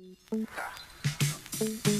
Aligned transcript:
Thank 0.00 1.86
you. 1.86 1.99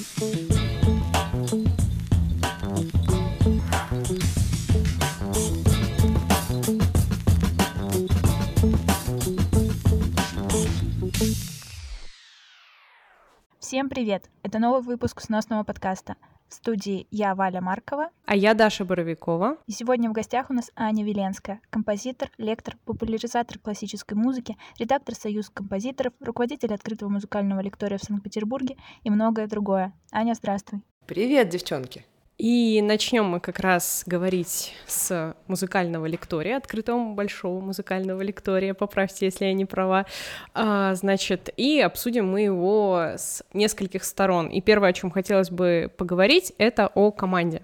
Всем 13.71 13.89
привет! 13.89 14.29
Это 14.43 14.59
новый 14.59 14.83
выпуск 14.83 15.21
сносного 15.21 15.63
подкаста. 15.63 16.17
В 16.49 16.55
студии 16.55 17.07
я, 17.13 17.37
Валя 17.37 17.61
Маркова. 17.61 18.11
А 18.27 18.35
я 18.35 18.55
Даша 18.55 18.85
Боровикова. 18.85 19.59
И 19.69 19.71
сегодня 19.71 20.11
в 20.11 20.13
гостях 20.13 20.51
у 20.51 20.53
нас 20.53 20.73
Аня 20.75 21.05
Веленская, 21.05 21.61
композитор, 21.71 22.33
лектор, 22.37 22.77
популяризатор 22.85 23.61
классической 23.61 24.15
музыки, 24.15 24.57
редактор 24.81 25.15
Союз 25.15 25.51
композиторов, 25.51 26.13
руководитель 26.19 26.75
открытого 26.75 27.11
музыкального 27.11 27.61
лектория 27.61 27.99
в 27.99 28.03
Санкт-Петербурге 28.03 28.77
и 29.05 29.11
многое 29.11 29.47
другое. 29.47 29.93
Аня, 30.11 30.35
здравствуй. 30.35 30.83
Привет, 31.07 31.49
девчонки. 31.49 32.05
И 32.41 32.81
начнем 32.81 33.27
мы 33.27 33.39
как 33.39 33.61
раз 33.61 34.03
говорить 34.07 34.73
с 34.87 35.37
музыкального 35.47 36.07
лектория, 36.07 36.57
открытого 36.57 37.13
большого 37.13 37.61
музыкального 37.61 38.23
лектория, 38.23 38.73
поправьте, 38.73 39.27
если 39.27 39.45
я 39.45 39.53
не 39.53 39.67
права. 39.67 40.07
А, 40.55 40.95
значит, 40.95 41.51
и 41.59 41.83
обсудим 41.83 42.31
мы 42.31 42.41
его 42.41 43.13
с 43.19 43.43
нескольких 43.53 44.05
сторон. 44.05 44.47
И 44.47 44.63
первое, 44.63 44.89
о 44.89 44.93
чем 44.95 45.11
хотелось 45.11 45.51
бы 45.51 45.93
поговорить, 45.95 46.55
это 46.57 46.87
о 46.87 47.11
команде. 47.11 47.61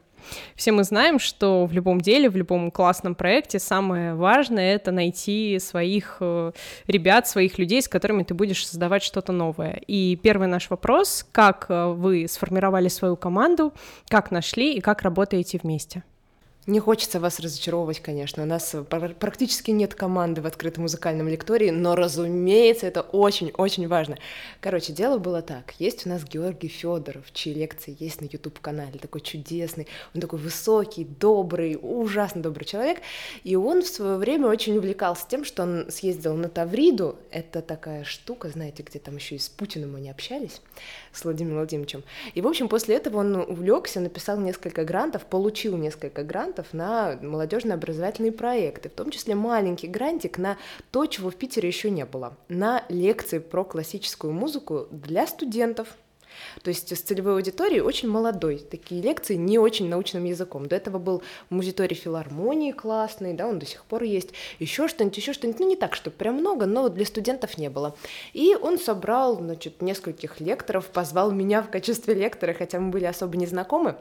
Все 0.55 0.73
мы 0.73 0.85
знаем, 0.85 1.19
что 1.19 1.66
в 1.66 1.73
любом 1.73 2.01
деле, 2.01 2.29
в 2.29 2.37
любом 2.37 2.71
классном 2.71 3.15
проекте 3.15 3.59
самое 3.59 4.15
важное— 4.15 4.75
это 4.77 4.93
найти 4.93 5.59
своих 5.59 6.19
э, 6.21 6.52
ребят, 6.87 7.29
своих 7.29 7.59
людей, 7.59 7.83
с 7.83 7.89
которыми 7.89 8.23
ты 8.23 8.35
будешь 8.35 8.66
создавать 8.66 9.02
что-то 9.02 9.33
новое. 9.33 9.80
И 9.87 10.16
первый 10.16 10.49
наш 10.49 10.71
вопрос— 10.71 11.27
как 11.33 11.66
э, 11.69 11.87
вы 11.87 12.27
сформировали 12.29 12.89
свою 12.89 13.16
команду, 13.16 13.73
как 14.09 14.30
нашли 14.30 14.74
и 14.74 14.80
как 14.80 15.02
работаете 15.02 15.60
вместе? 15.63 16.02
Не 16.67 16.81
хочется 16.81 17.21
вас 17.21 17.39
разочаровывать, 17.39 18.01
конечно. 18.01 18.43
У 18.43 18.47
нас 18.47 18.75
практически 19.21 19.71
нет 19.71 19.95
команды 19.95 20.41
в 20.41 20.47
открытом 20.47 20.83
музыкальном 20.83 21.29
лектории, 21.29 21.71
но, 21.71 21.95
разумеется, 21.95 22.89
это 22.89 23.03
очень-очень 23.03 23.87
важно. 23.87 24.19
Короче, 24.61 24.93
дело 24.93 25.19
было 25.19 25.43
так. 25.43 25.75
Есть 25.79 26.07
у 26.07 26.09
нас 26.09 26.25
Георгий 26.25 26.67
Федоров, 26.67 27.33
чьи 27.33 27.55
лекции 27.55 27.97
есть 28.01 28.21
на 28.21 28.25
YouTube-канале, 28.25 28.99
такой 28.99 29.21
чудесный, 29.21 29.87
он 30.13 30.21
такой 30.21 30.41
высокий, 30.41 31.05
добрый, 31.05 31.79
ужасно 31.81 32.43
добрый 32.43 32.67
человек. 32.67 32.99
И 33.45 33.55
он 33.55 33.83
в 33.83 33.87
свое 33.87 34.17
время 34.17 34.49
очень 34.49 34.77
увлекался 34.77 35.25
тем, 35.29 35.45
что 35.45 35.63
он 35.63 35.89
съездил 35.89 36.35
на 36.35 36.49
Тавриду. 36.49 37.17
Это 37.31 37.63
такая 37.63 38.03
штука, 38.03 38.49
знаете, 38.49 38.83
где 38.83 38.99
там 38.99 39.15
еще 39.15 39.37
и 39.37 39.39
с 39.39 39.49
Путиным 39.49 39.95
они 39.95 40.11
общались, 40.11 40.61
с 41.13 41.23
Владимиром 41.23 41.59
Владимировичем. 41.59 42.03
И, 42.35 42.41
в 42.41 42.49
общем, 42.49 42.69
после 42.69 42.97
этого 42.97 43.19
он 43.19 43.37
увлекся, 43.37 44.01
написал 44.01 44.37
несколько 44.41 44.85
грантов, 44.85 45.27
получил 45.27 45.77
несколько 45.77 46.25
грантов, 46.25 46.55
грантов 46.57 46.73
на 46.73 47.18
молодежные 47.23 47.74
образовательные 47.74 48.32
проекты, 48.32 48.88
в 48.88 48.93
том 48.93 49.10
числе 49.10 49.35
маленький 49.35 49.88
грантик 49.88 50.38
на 50.38 50.57
то, 50.90 51.07
чего 51.07 51.30
в 51.30 51.37
Питере 51.37 51.68
еще 51.68 51.90
не 51.90 52.04
было, 52.04 52.37
на 52.48 52.85
лекции 52.88 53.38
про 53.38 53.65
классическую 53.65 54.32
музыку 54.32 54.87
для 54.90 55.26
студентов, 55.26 55.88
то 56.63 56.68
есть 56.68 56.95
с 56.95 57.01
целевой 57.01 57.35
аудиторией 57.35 57.80
очень 57.80 58.10
молодой. 58.10 58.59
Такие 58.59 59.01
лекции 59.01 59.37
не 59.37 59.59
очень 59.59 59.88
научным 59.88 60.24
языком. 60.24 60.66
До 60.66 60.76
этого 60.76 60.98
был 60.98 61.23
музиторий 61.48 61.96
филармонии 61.96 62.73
классный, 62.73 63.32
да, 63.32 63.46
он 63.46 63.59
до 63.59 63.65
сих 63.65 63.85
пор 63.85 64.03
есть. 64.03 64.31
Еще 64.59 64.87
что-нибудь, 64.88 65.16
еще 65.16 65.32
что-нибудь. 65.32 65.60
Ну, 65.60 65.69
не 65.69 65.76
так, 65.76 65.94
что 65.94 66.10
прям 66.10 66.37
много, 66.37 66.66
но 66.66 66.91
для 66.91 67.06
студентов 67.06 67.56
не 67.56 67.70
было. 67.70 67.97
И 68.34 68.54
он 68.54 68.78
собрал, 68.78 69.37
значит, 69.37 69.81
нескольких 69.81 70.41
лекторов, 70.41 70.87
позвал 70.88 71.31
меня 71.31 71.62
в 71.62 71.70
качестве 71.70 72.12
лектора, 72.12 72.53
хотя 72.53 72.81
мы 72.81 72.91
были 72.91 73.06
особо 73.06 73.37
не 73.38 73.47
знакомы. 73.47 73.97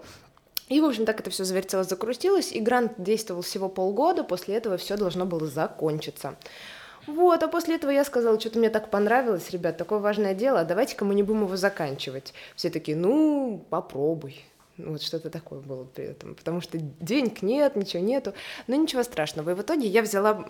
И, 0.67 0.81
в 0.81 0.85
общем, 0.85 1.05
так 1.05 1.19
это 1.19 1.29
все 1.29 1.43
завертелось, 1.43 1.89
закрутилось, 1.89 2.51
и 2.51 2.59
грант 2.59 2.93
действовал 2.97 3.43
всего 3.43 3.69
полгода, 3.69 4.23
после 4.23 4.55
этого 4.55 4.77
все 4.77 4.97
должно 4.97 5.25
было 5.25 5.45
закончиться. 5.45 6.35
Вот, 7.05 7.43
а 7.43 7.47
после 7.47 7.75
этого 7.75 7.91
я 7.91 8.03
сказала, 8.03 8.39
что-то 8.39 8.57
мне 8.57 8.71
так 8.71 8.89
понравилось, 8.89 9.51
ребят, 9.51 9.77
такое 9.77 9.99
важное 9.99 10.33
дело, 10.33 10.63
давайте-ка 10.63 11.05
мы 11.05 11.13
не 11.13 11.21
будем 11.21 11.43
его 11.43 11.55
заканчивать. 11.55 12.33
Все 12.55 12.71
такие, 12.71 12.97
ну, 12.97 13.63
попробуй. 13.69 14.43
Вот 14.77 15.01
что-то 15.01 15.29
такое 15.29 15.61
было 15.61 15.85
при 15.85 16.05
этом, 16.05 16.35
потому 16.35 16.59
что 16.59 16.77
денег 16.77 17.41
нет, 17.41 17.77
ничего 17.77 18.03
нету, 18.03 18.33
но 18.67 18.75
ничего 18.75 19.03
страшного. 19.03 19.51
И 19.51 19.53
в 19.53 19.61
итоге 19.61 19.87
я 19.87 20.01
взяла 20.01 20.45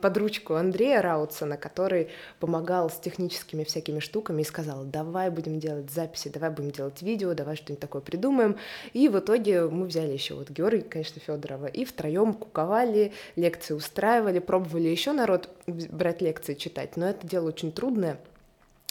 под 0.00 0.16
ручку 0.16 0.54
Андрея 0.54 1.00
Раутсона, 1.02 1.56
который 1.56 2.08
помогал 2.40 2.90
с 2.90 2.96
техническими 2.96 3.62
всякими 3.62 4.00
штуками 4.00 4.42
и 4.42 4.44
сказала, 4.44 4.84
давай 4.84 5.30
будем 5.30 5.60
делать 5.60 5.90
записи, 5.90 6.30
давай 6.30 6.50
будем 6.50 6.72
делать 6.72 7.00
видео, 7.02 7.34
давай 7.34 7.54
что-нибудь 7.54 7.80
такое 7.80 8.02
придумаем. 8.02 8.56
И 8.92 9.08
в 9.08 9.18
итоге 9.20 9.68
мы 9.68 9.86
взяли 9.86 10.12
еще 10.12 10.34
вот 10.34 10.50
Георгия, 10.50 10.82
конечно, 10.82 11.20
Федорова, 11.20 11.66
и 11.66 11.84
втроем 11.84 12.34
куковали, 12.34 13.12
лекции 13.36 13.74
устраивали, 13.74 14.40
пробовали 14.40 14.88
еще 14.88 15.12
народ 15.12 15.48
брать 15.66 16.22
лекции 16.22 16.54
читать, 16.54 16.96
но 16.96 17.08
это 17.08 17.24
дело 17.24 17.48
очень 17.48 17.70
трудное, 17.70 18.18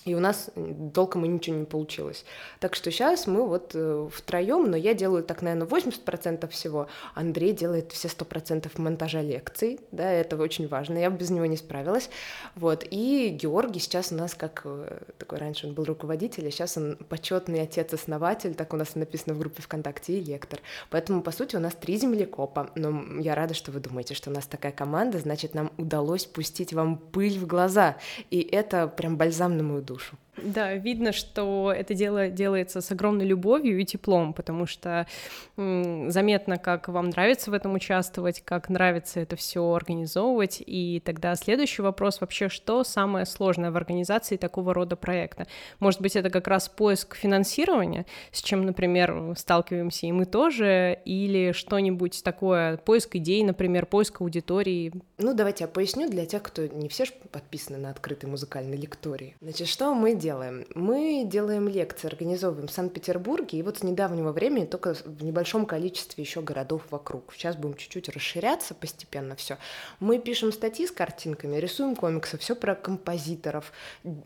и 0.06 0.16
у 0.16 0.20
нас 0.20 0.50
толком 0.94 1.26
и 1.26 1.28
ничего 1.28 1.58
не 1.58 1.66
получилось. 1.66 2.26
Так 2.60 2.76
что 2.76 2.92
сейчас 2.92 3.28
мы 3.28 3.46
вот 3.48 3.72
э, 3.76 4.10
втроем, 4.12 4.70
но 4.72 4.78
я 4.78 4.94
делаю 4.94 5.24
так, 5.24 5.42
наверное, 5.42 5.68
80% 5.68 6.48
всего. 6.50 6.88
Андрей 7.14 7.54
делает 7.54 7.92
все 7.92 8.08
100% 8.08 8.70
монтажа 8.78 9.22
лекций, 9.22 9.80
да, 9.92 10.12
это 10.12 10.38
очень 10.38 10.68
важно, 10.68 10.98
я 10.98 11.10
бы 11.10 11.18
без 11.18 11.30
него 11.30 11.46
не 11.46 11.58
справилась. 11.58 12.10
Вот, 12.56 12.86
и 12.90 13.30
Георгий 13.30 13.80
сейчас 13.80 14.12
у 14.12 14.16
нас 14.16 14.34
как 14.34 14.62
э, 14.66 15.00
такой, 15.18 15.38
раньше 15.38 15.68
он 15.68 15.74
был 15.74 15.84
руководитель, 15.84 16.48
а 16.48 16.52
сейчас 16.52 16.78
он 16.78 16.98
почетный 17.10 17.62
отец-основатель, 17.62 18.56
так 18.56 18.74
у 18.74 18.78
нас 18.78 18.96
написано 18.96 19.36
в 19.36 19.40
группе 19.40 19.62
ВКонтакте, 19.62 20.14
и 20.14 20.24
лектор. 20.24 20.60
Поэтому, 20.90 21.22
по 21.22 21.32
сути, 21.32 21.56
у 21.56 21.60
нас 21.60 21.76
три 21.76 21.98
землекопа, 21.98 22.72
но 22.76 23.04
я 23.20 23.36
рада, 23.36 23.54
что 23.54 23.72
вы 23.72 23.80
думаете, 23.80 24.16
что 24.16 24.32
у 24.32 24.34
нас 24.34 24.48
такая 24.48 24.72
команда, 24.72 25.20
значит, 25.20 25.54
нам 25.54 25.72
удалось 25.78 26.26
пустить 26.26 26.74
вам 26.74 26.98
пыль 26.98 27.38
в 27.38 27.46
глаза, 27.46 27.98
и 28.32 28.42
это 28.42 28.88
прям 28.88 29.18
бальзам 29.18 29.58
на 29.58 29.64
мою 29.64 29.82
душу. 29.82 29.91
Auchan. 29.92 30.18
Да, 30.44 30.74
видно, 30.74 31.12
что 31.12 31.74
это 31.76 31.94
дело 31.94 32.30
делается 32.30 32.82
с 32.82 32.92
огромной 32.92 33.26
любовью 33.26 33.80
и 33.80 33.86
теплом, 33.86 34.34
потому 34.34 34.66
что 34.66 35.08
заметно, 35.56 36.58
как 36.58 36.88
вам 36.88 37.10
нравится 37.10 37.52
в 37.52 37.54
этом 37.54 37.74
участвовать, 37.74 38.42
как 38.42 38.70
нравится 38.70 39.20
это 39.20 39.36
все 39.36 39.64
организовывать. 39.74 40.62
И 40.66 41.02
тогда 41.06 41.36
следующий 41.36 41.82
вопрос 41.82 42.22
вообще, 42.22 42.50
что 42.50 42.84
самое 42.84 43.26
сложное 43.26 43.72
в 43.72 43.78
организации 43.78 44.38
такого 44.38 44.74
рода 44.74 44.96
проекта? 44.96 45.48
Может 45.80 46.02
быть, 46.02 46.16
это 46.16 46.30
как 46.30 46.48
раз 46.48 46.70
поиск 46.70 47.16
финансирования, 47.16 48.06
с 48.32 48.42
чем, 48.42 48.66
например, 48.66 49.34
сталкиваемся 49.38 50.08
и 50.08 50.12
мы 50.12 50.26
тоже, 50.26 51.00
или 51.06 51.52
что-нибудь 51.52 52.24
такое, 52.24 52.78
поиск 52.78 53.16
идей, 53.16 53.44
например, 53.44 53.86
поиск 53.86 54.22
аудитории? 54.22 54.94
Ну, 55.18 55.34
давайте 55.34 55.66
я 55.66 55.68
поясню 55.68 56.10
для 56.10 56.26
тех, 56.26 56.42
кто 56.42 56.66
не 56.66 56.90
все 56.90 57.06
же 57.06 57.12
подписаны 57.32 57.78
на 57.78 57.92
открытый 57.92 58.30
музыкальный 58.30 58.78
лекторий. 58.78 59.36
Значит, 59.42 59.68
что 59.68 59.94
мы 59.94 60.16
делаем? 60.16 60.31
Мы 60.76 61.24
делаем 61.26 61.68
лекции, 61.68 62.08
организовываем 62.08 62.68
в 62.68 62.72
Санкт-Петербурге, 62.72 63.60
и 63.60 63.62
вот 63.64 63.80
с 63.80 63.84
недавнего 63.84 64.32
времени 64.32 64.66
только 64.66 64.94
в 64.94 65.24
небольшом 65.24 65.66
количестве 65.66 66.24
еще 66.24 66.42
городов 66.42 66.84
вокруг. 66.90 67.34
Сейчас 67.34 67.56
будем 67.56 67.76
чуть-чуть 67.76 68.10
расширяться 68.10 68.74
постепенно 68.74 69.36
все. 69.36 69.58
Мы 70.00 70.20
пишем 70.20 70.52
статьи 70.52 70.88
с 70.88 70.92
картинками, 70.92 71.58
рисуем 71.58 71.96
комиксы, 71.96 72.38
все 72.38 72.56
про 72.56 72.76
композиторов, 72.76 73.72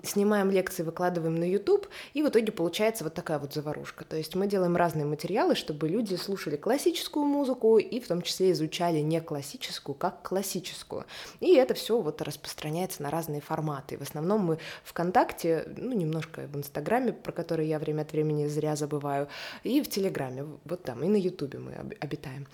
снимаем 0.04 0.52
лекции, 0.52 0.84
выкладываем 0.84 1.36
на 1.36 1.50
YouTube, 1.50 1.88
и 2.14 2.22
в 2.22 2.30
итоге 2.30 2.52
получается 2.52 3.04
вот 3.04 3.14
такая 3.14 3.40
вот 3.40 3.54
заварушка. 3.54 4.06
То 4.06 4.16
есть 4.16 4.36
мы 4.36 4.48
делаем 4.48 4.76
разные 4.76 5.06
материалы, 5.06 5.56
чтобы 5.56 5.88
люди 5.88 6.16
слушали 6.16 6.56
классическую 6.56 7.26
музыку 7.26 7.78
и 7.78 8.00
в 8.00 8.08
том 8.08 8.22
числе 8.22 8.52
изучали 8.52 9.00
не 9.00 9.22
классическую, 9.22 9.96
как 9.96 10.22
классическую. 10.24 11.06
И 11.40 11.56
это 11.56 11.74
все 11.74 12.00
вот 12.00 12.22
распространяется 12.22 13.04
на 13.04 13.10
разные 13.10 13.42
форматы. 13.42 13.98
В 13.98 14.02
основном 14.02 14.42
мы 14.42 14.60
ВКонтакте 14.84 15.66
ну, 15.78 15.94
немножко 15.96 16.48
в 16.48 16.56
Инстаграме, 16.58 17.14
про 17.14 17.32
который 17.32 17.68
я 17.68 17.80
время 17.80 18.02
от 18.02 18.12
времени 18.12 18.48
зря 18.48 18.76
забываю, 18.76 19.28
и 19.64 19.82
в 19.82 19.90
Телеграме, 19.90 20.46
вот 20.66 20.84
там, 20.84 21.04
и 21.04 21.08
на 21.08 21.18
Ютубе 21.18 21.60
мы 21.60 21.74
обитаем. 22.00 22.48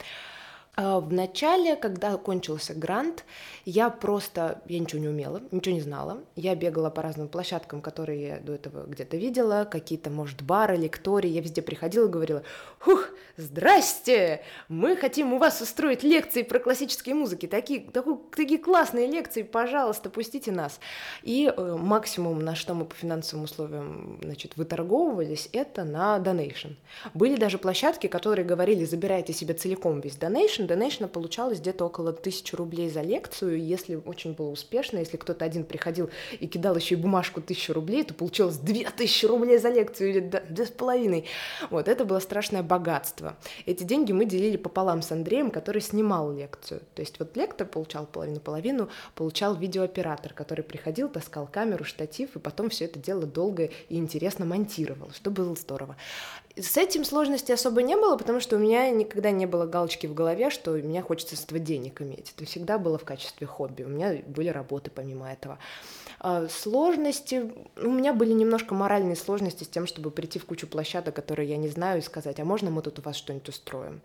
А, 0.75 1.01
в 1.01 1.11
начале, 1.11 1.75
когда 1.75 2.15
кончился 2.15 2.73
грант, 2.73 3.25
я 3.65 3.89
просто, 3.89 4.61
я 4.67 4.79
ничего 4.79 5.01
не 5.01 5.09
умела, 5.09 5.41
ничего 5.51 5.75
не 5.75 5.81
знала. 5.81 6.19
Я 6.35 6.55
бегала 6.55 6.89
по 6.89 7.01
разным 7.01 7.27
площадкам, 7.27 7.81
которые 7.81 8.27
я 8.27 8.39
до 8.39 8.53
этого 8.53 8.85
где-то 8.85 9.17
видела, 9.17 9.67
какие-то, 9.69 10.09
может, 10.09 10.41
бары, 10.41 10.77
лектории. 10.77 11.29
Я 11.29 11.41
везде 11.41 11.61
приходила 11.61 12.07
и 12.07 12.09
говорила, 12.09 12.43
«Хух, 12.79 13.09
здрасте! 13.35 14.43
Мы 14.69 14.95
хотим 14.95 15.33
у 15.33 15.39
вас 15.39 15.59
устроить 15.61 16.03
лекции 16.03 16.41
про 16.41 16.59
классические 16.59 17.15
музыки. 17.15 17.47
Такие, 17.47 17.81
такие, 17.81 18.17
такие 18.33 18.59
классные 18.59 19.07
лекции, 19.07 19.43
пожалуйста, 19.43 20.09
пустите 20.09 20.53
нас». 20.53 20.79
И 21.21 21.53
э, 21.55 21.77
максимум, 21.77 22.39
на 22.39 22.55
что 22.55 22.73
мы 22.75 22.85
по 22.85 22.95
финансовым 22.95 23.43
условиям, 23.43 24.19
значит, 24.23 24.55
выторговывались, 24.55 25.49
это 25.51 25.83
на 25.83 26.17
donation. 26.17 26.75
Были 27.13 27.35
даже 27.35 27.57
площадки, 27.57 28.07
которые 28.07 28.45
говорили, 28.45 28.85
забирайте 28.85 29.33
себе 29.33 29.53
целиком 29.53 29.99
весь 29.99 30.15
donation, 30.15 30.60
donation. 30.67 30.91
Donation 30.91 31.07
получалось 31.07 31.59
где-то 31.59 31.85
около 31.85 32.13
тысячи 32.13 32.55
рублей 32.55 32.89
за 32.89 33.01
лекцию. 33.01 33.63
Если 33.63 33.95
очень 33.95 34.33
было 34.33 34.49
успешно, 34.49 34.97
если 34.97 35.17
кто-то 35.17 35.45
один 35.45 35.63
приходил 35.63 36.09
и 36.39 36.47
кидал 36.47 36.75
еще 36.75 36.95
и 36.95 36.97
бумажку 36.97 37.41
тысячу 37.41 37.73
рублей, 37.73 38.03
то 38.03 38.13
получилось 38.13 38.57
две 38.57 38.89
тысячи 38.89 39.25
рублей 39.25 39.57
за 39.57 39.69
лекцию 39.69 40.09
или 40.09 40.19
две 40.19 40.65
с 40.65 40.69
половиной. 40.69 41.25
Вот, 41.69 41.87
это 41.87 42.05
было 42.05 42.19
страшное 42.19 42.63
богатство. 42.63 43.37
Эти 43.65 43.83
деньги 43.83 44.11
мы 44.11 44.25
делили 44.25 44.57
пополам 44.57 45.01
с 45.01 45.11
Андреем, 45.11 45.51
который 45.51 45.81
снимал 45.81 46.31
лекцию. 46.31 46.81
То 46.95 47.01
есть 47.01 47.19
вот 47.19 47.35
лектор 47.37 47.67
получал 47.67 48.05
половину-половину, 48.05 48.89
получал 49.15 49.55
видеооператор, 49.55 50.33
который 50.33 50.63
приходил, 50.63 51.09
таскал 51.09 51.47
камеру, 51.47 51.83
штатив, 51.83 52.35
и 52.35 52.39
потом 52.39 52.69
все 52.69 52.85
это 52.85 52.99
дело 52.99 53.23
долго 53.23 53.69
и 53.89 53.97
интересно 53.97 54.45
монтировал, 54.45 55.11
что 55.11 55.31
было 55.31 55.55
здорово. 55.55 55.95
С 56.57 56.77
этим 56.77 57.05
сложности 57.05 57.51
особо 57.51 57.81
не 57.81 57.95
было, 57.95 58.17
потому 58.17 58.39
что 58.39 58.57
у 58.57 58.59
меня 58.59 58.89
никогда 58.89 59.31
не 59.31 59.45
было 59.45 59.65
галочки 59.65 60.07
в 60.07 60.13
голове, 60.13 60.49
что 60.49 60.71
меня 60.71 61.01
хочется 61.01 61.35
с 61.35 61.43
этого 61.43 61.59
денег 61.59 62.01
иметь. 62.01 62.33
Это 62.35 62.45
всегда 62.45 62.77
было 62.77 62.97
в 62.97 63.05
качестве 63.05 63.47
хобби. 63.47 63.83
У 63.83 63.89
меня 63.89 64.21
были 64.27 64.49
работы 64.49 64.91
помимо 64.93 65.31
этого. 65.31 65.59
А, 66.23 66.47
сложности, 66.49 67.51
у 67.77 67.89
меня 67.89 68.13
были 68.13 68.31
немножко 68.31 68.75
моральные 68.75 69.15
сложности 69.15 69.63
с 69.63 69.67
тем, 69.67 69.87
чтобы 69.87 70.11
прийти 70.11 70.37
в 70.37 70.45
кучу 70.45 70.67
площадок, 70.67 71.15
которые 71.15 71.49
я 71.49 71.57
не 71.57 71.67
знаю, 71.67 71.97
и 71.97 72.03
сказать, 72.03 72.39
а 72.39 72.45
можно 72.45 72.69
мы 72.69 72.83
тут 72.83 72.99
у 72.99 73.01
вас 73.01 73.15
что-нибудь 73.15 73.49
устроим? 73.49 74.01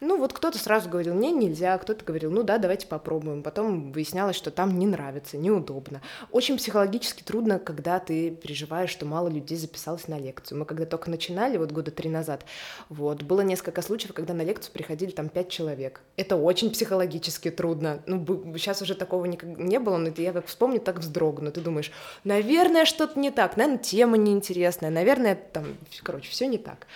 Ну, 0.00 0.16
вот 0.16 0.32
кто-то 0.32 0.58
сразу 0.58 0.88
говорил, 0.88 1.14
мне 1.14 1.32
нельзя, 1.32 1.76
кто-то 1.76 2.04
говорил, 2.04 2.30
ну 2.30 2.44
да, 2.44 2.58
давайте 2.58 2.86
попробуем. 2.86 3.42
Потом 3.42 3.90
выяснялось, 3.90 4.36
что 4.36 4.52
там 4.52 4.78
не 4.78 4.86
нравится, 4.86 5.36
неудобно. 5.36 6.00
Очень 6.30 6.56
психологически 6.56 7.22
трудно, 7.22 7.58
когда 7.58 7.98
ты 7.98 8.30
переживаешь, 8.30 8.90
что 8.90 9.04
мало 9.04 9.28
людей 9.28 9.58
записалось 9.58 10.06
на 10.06 10.16
лекцию. 10.16 10.58
Мы 10.58 10.64
когда 10.64 10.86
только 10.86 11.10
начинали, 11.10 11.58
вот 11.58 11.72
года 11.72 11.90
три 11.90 12.08
назад, 12.08 12.44
вот, 12.88 13.24
было 13.24 13.40
несколько 13.40 13.82
случаев, 13.82 14.14
когда 14.14 14.34
на 14.34 14.42
лекцию 14.42 14.72
приходили 14.72 15.10
там 15.10 15.28
пять 15.28 15.50
человек. 15.50 16.00
Это 16.16 16.36
очень 16.36 16.70
психологически 16.70 17.50
трудно. 17.50 18.00
Ну, 18.06 18.24
сейчас 18.56 18.80
уже 18.80 18.94
такого 18.94 19.24
никак 19.24 19.58
не 19.58 19.80
было, 19.80 19.96
но 19.96 20.10
я 20.16 20.32
как 20.32 20.46
вспомню, 20.46 20.80
так 20.80 21.00
вздрогну. 21.00 21.50
Ты 21.58 21.64
думаешь, 21.64 21.90
наверное, 22.22 22.84
что-то 22.84 23.18
не 23.18 23.32
так, 23.32 23.56
наверное, 23.56 23.78
тема 23.78 24.16
неинтересная, 24.16 24.90
наверное, 24.90 25.34
там, 25.34 25.64
короче, 26.04 26.30
все 26.30 26.46
не 26.46 26.56
так. 26.56 26.86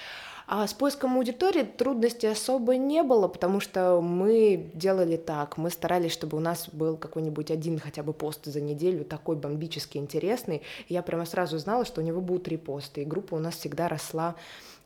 А 0.47 0.67
с 0.67 0.73
поиском 0.73 1.17
аудитории 1.17 1.62
трудностей 1.62 2.29
особо 2.29 2.76
не 2.76 3.03
было, 3.03 3.26
потому 3.26 3.59
что 3.59 4.00
мы 4.00 4.70
делали 4.75 5.17
так, 5.17 5.56
мы 5.56 5.70
старались, 5.70 6.12
чтобы 6.12 6.37
у 6.37 6.41
нас 6.41 6.69
был 6.73 6.97
какой-нибудь 6.97 7.50
один 7.50 7.81
хотя 7.81 8.05
бы 8.05 8.12
пост 8.12 8.44
за 8.44 8.61
неделю, 8.61 9.05
такой 9.05 9.35
бомбически 9.35 9.99
интересный. 9.99 10.62
И 10.88 10.94
я 10.94 11.03
прямо 11.03 11.25
сразу 11.25 11.59
знала, 11.59 11.85
что 11.85 12.00
у 12.00 12.05
него 12.05 12.20
будут 12.20 12.44
три 12.44 12.56
поста, 12.56 13.00
и 13.00 13.05
группа 13.05 13.35
у 13.35 13.38
нас 13.38 13.56
всегда 13.56 13.88
росла 13.88 14.37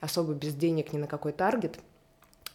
особо 0.00 0.32
без 0.32 0.54
денег 0.54 0.92
ни 0.94 0.98
на 0.98 1.06
какой 1.06 1.32
таргет 1.32 1.78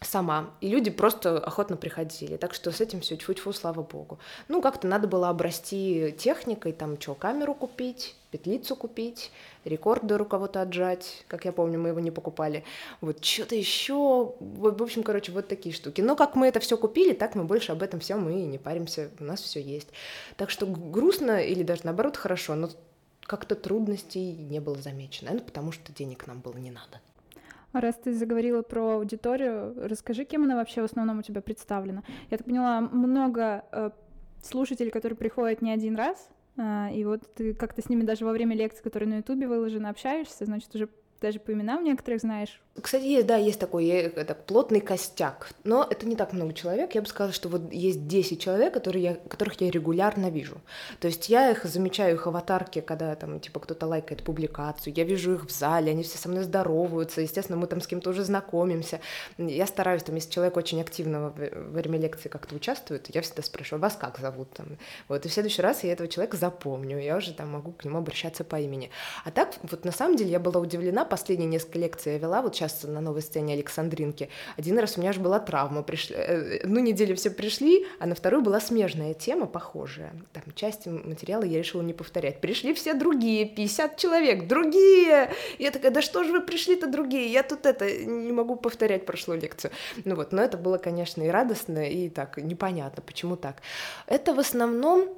сама, 0.04 0.50
и 0.60 0.68
люди 0.68 0.90
просто 0.90 1.38
охотно 1.38 1.76
приходили, 1.76 2.36
так 2.36 2.54
что 2.54 2.70
с 2.70 2.80
этим 2.80 3.00
все 3.00 3.16
тьфу-тьфу, 3.16 3.52
слава 3.52 3.82
богу. 3.82 4.18
Ну, 4.48 4.62
как-то 4.62 4.86
надо 4.86 5.08
было 5.08 5.28
обрасти 5.28 6.14
техникой, 6.18 6.72
там, 6.72 7.00
что, 7.00 7.14
камеру 7.14 7.54
купить, 7.54 8.16
петлицу 8.30 8.76
купить, 8.76 9.30
рекордер 9.64 10.22
у 10.22 10.24
кого-то 10.24 10.62
отжать, 10.62 11.24
как 11.28 11.44
я 11.44 11.52
помню, 11.52 11.78
мы 11.78 11.90
его 11.90 12.00
не 12.00 12.10
покупали, 12.10 12.64
вот, 13.00 13.24
что-то 13.24 13.54
еще, 13.54 14.34
в 14.40 14.82
общем, 14.82 15.02
короче, 15.02 15.32
вот 15.32 15.48
такие 15.48 15.74
штуки. 15.74 16.00
Но 16.00 16.16
как 16.16 16.34
мы 16.34 16.46
это 16.46 16.60
все 16.60 16.76
купили, 16.76 17.12
так 17.12 17.34
мы 17.34 17.44
больше 17.44 17.72
об 17.72 17.82
этом 17.82 18.00
все 18.00 18.16
мы 18.16 18.40
и 18.40 18.46
не 18.46 18.58
паримся, 18.58 19.10
у 19.20 19.24
нас 19.24 19.40
все 19.40 19.60
есть. 19.60 19.88
Так 20.36 20.50
что 20.50 20.66
грустно 20.66 21.42
или 21.42 21.62
даже 21.62 21.82
наоборот 21.84 22.16
хорошо, 22.16 22.54
но 22.54 22.70
как-то 23.22 23.54
трудностей 23.54 24.32
не 24.32 24.60
было 24.60 24.76
замечено, 24.76 25.30
наверное, 25.30 25.46
потому 25.46 25.72
что 25.72 25.92
денег 25.92 26.26
нам 26.26 26.40
было 26.40 26.56
не 26.56 26.70
надо. 26.70 27.00
Раз 27.72 27.96
ты 27.96 28.12
заговорила 28.12 28.62
про 28.62 28.96
аудиторию, 28.96 29.74
расскажи, 29.76 30.24
кем 30.24 30.44
она 30.44 30.56
вообще 30.56 30.82
в 30.82 30.84
основном 30.84 31.20
у 31.20 31.22
тебя 31.22 31.40
представлена. 31.40 32.02
Я 32.30 32.36
так 32.36 32.46
поняла, 32.46 32.80
много 32.80 33.64
э, 33.72 33.90
слушателей, 34.42 34.90
которые 34.90 35.16
приходят 35.16 35.62
не 35.62 35.70
один 35.70 35.96
раз, 35.96 36.28
э, 36.56 36.94
и 36.94 37.04
вот 37.04 37.22
ты 37.34 37.54
как-то 37.54 37.80
с 37.80 37.88
ними 37.88 38.02
даже 38.02 38.24
во 38.24 38.32
время 38.32 38.54
лекции, 38.54 38.82
которые 38.82 39.08
на 39.08 39.16
Ютубе 39.16 39.48
выложены, 39.48 39.86
общаешься, 39.86 40.44
значит, 40.44 40.74
уже 40.74 40.88
даже 41.20 41.40
по 41.40 41.52
именам 41.52 41.84
некоторых 41.84 42.20
знаешь. 42.20 42.60
Кстати, 42.80 43.04
есть, 43.04 43.26
да, 43.26 43.36
есть 43.36 43.60
такой 43.60 43.86
это, 43.86 44.34
плотный 44.34 44.80
костяк, 44.80 45.50
но 45.62 45.86
это 45.88 46.06
не 46.06 46.16
так 46.16 46.32
много 46.32 46.54
человек. 46.54 46.94
Я 46.94 47.02
бы 47.02 47.06
сказала, 47.06 47.34
что 47.34 47.50
вот 47.50 47.70
есть 47.70 48.06
10 48.06 48.40
человек, 48.40 48.72
которые 48.72 49.02
я, 49.02 49.14
которых 49.14 49.60
я 49.60 49.70
регулярно 49.70 50.30
вижу. 50.30 50.62
То 50.98 51.06
есть 51.06 51.28
я 51.28 51.50
их 51.50 51.66
замечаю, 51.66 52.14
их 52.14 52.26
аватарки, 52.26 52.80
когда 52.80 53.14
там, 53.14 53.40
типа, 53.40 53.60
кто-то 53.60 53.86
лайкает 53.86 54.22
публикацию, 54.22 54.94
я 54.96 55.04
вижу 55.04 55.34
их 55.34 55.44
в 55.44 55.50
зале, 55.50 55.90
они 55.90 56.02
все 56.02 56.16
со 56.16 56.30
мной 56.30 56.44
здороваются, 56.44 57.20
естественно, 57.20 57.58
мы 57.58 57.66
там 57.66 57.82
с 57.82 57.86
кем-то 57.86 58.08
уже 58.08 58.24
знакомимся. 58.24 59.00
Я 59.36 59.66
стараюсь, 59.66 60.02
там, 60.02 60.14
если 60.14 60.30
человек 60.30 60.56
очень 60.56 60.80
активно 60.80 61.20
во 61.20 61.30
время 61.30 61.98
лекции 61.98 62.30
как-то 62.30 62.54
участвует, 62.54 63.14
я 63.14 63.20
всегда 63.20 63.42
спрашиваю, 63.42 63.82
вас 63.82 63.96
как 64.00 64.18
зовут 64.18 64.50
там? 64.54 64.78
Вот, 65.08 65.26
и 65.26 65.28
в 65.28 65.32
следующий 65.32 65.60
раз 65.60 65.84
я 65.84 65.92
этого 65.92 66.08
человека 66.08 66.38
запомню, 66.38 66.98
я 66.98 67.18
уже 67.18 67.34
там 67.34 67.50
могу 67.50 67.72
к 67.72 67.84
нему 67.84 67.98
обращаться 67.98 68.44
по 68.44 68.58
имени. 68.58 68.90
А 69.26 69.30
так, 69.30 69.50
вот 69.62 69.84
на 69.84 69.92
самом 69.92 70.16
деле 70.16 70.30
я 70.30 70.40
была 70.40 70.58
удивлена, 70.58 71.04
последние 71.04 71.50
несколько 71.50 71.78
лекций 71.78 72.14
я 72.14 72.18
вела, 72.18 72.40
вот 72.40 72.61
сейчас 72.62 72.84
на 72.84 73.00
новой 73.00 73.22
сцене 73.22 73.54
Александринки. 73.54 74.28
Один 74.56 74.78
раз 74.78 74.96
у 74.96 75.00
меня 75.00 75.12
же 75.12 75.20
была 75.20 75.40
травма. 75.40 75.82
Пришли, 75.82 76.14
э, 76.16 76.58
одну 76.64 76.80
неделю 76.80 77.16
все 77.16 77.30
пришли, 77.30 77.86
а 77.98 78.06
на 78.06 78.14
вторую 78.14 78.42
была 78.42 78.60
смежная 78.60 79.14
тема, 79.14 79.46
похожая. 79.46 80.12
Там 80.32 80.44
части 80.54 80.88
материала 80.88 81.44
я 81.44 81.58
решила 81.58 81.82
не 81.82 81.92
повторять. 81.92 82.40
Пришли 82.40 82.74
все 82.74 82.94
другие, 82.94 83.46
50 83.46 83.96
человек, 83.96 84.46
другие! 84.46 85.32
Я 85.58 85.70
такая, 85.70 85.90
да 85.90 86.02
что 86.02 86.24
же 86.24 86.32
вы 86.32 86.40
пришли-то 86.40 86.86
другие? 86.86 87.32
Я 87.32 87.42
тут 87.42 87.66
это, 87.66 87.90
не 87.90 88.32
могу 88.32 88.56
повторять 88.56 89.06
прошлую 89.06 89.40
лекцию. 89.40 89.72
Ну 90.04 90.14
вот, 90.14 90.32
но 90.32 90.42
это 90.42 90.56
было, 90.56 90.78
конечно, 90.78 91.22
и 91.22 91.28
радостно, 91.28 91.88
и 91.88 92.08
так, 92.08 92.36
непонятно, 92.36 93.02
почему 93.02 93.36
так. 93.36 93.56
Это 94.06 94.34
в 94.34 94.38
основном 94.38 95.08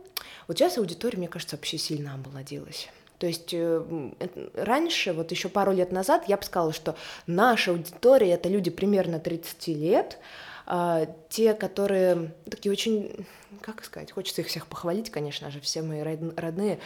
вот 0.47 0.59
сейчас 0.59 0.79
аудитория, 0.79 1.19
мне 1.19 1.29
кажется, 1.29 1.57
вообще 1.57 1.79
сильно 1.79 2.15
омолодилась. 2.15 2.89
То 3.19 3.27
есть 3.27 3.51
э, 3.53 4.11
раньше, 4.55 5.13
вот 5.13 5.31
еще 5.31 5.49
пару 5.49 5.73
лет 5.73 5.93
назад, 5.93 6.25
я 6.29 6.37
бы 6.37 6.43
сказала, 6.43 6.73
что 6.73 6.97
наша 7.27 7.71
аудитория 7.71 8.33
это 8.33 8.49
люди 8.49 8.71
примерно 8.71 9.21
30 9.21 9.69
лет, 9.69 10.19
а, 10.67 11.07
те, 11.29 11.55
которые 11.55 12.33
такие 12.51 12.73
очень, 12.73 13.27
как 13.61 13.85
сказать, 13.85 14.13
хочется 14.13 14.41
их 14.41 14.49
всех 14.49 14.67
похвалить, 14.67 15.11
конечно 15.11 15.51
же, 15.51 15.61
все 15.61 15.83
мои 15.83 16.03
родные, 16.03 16.79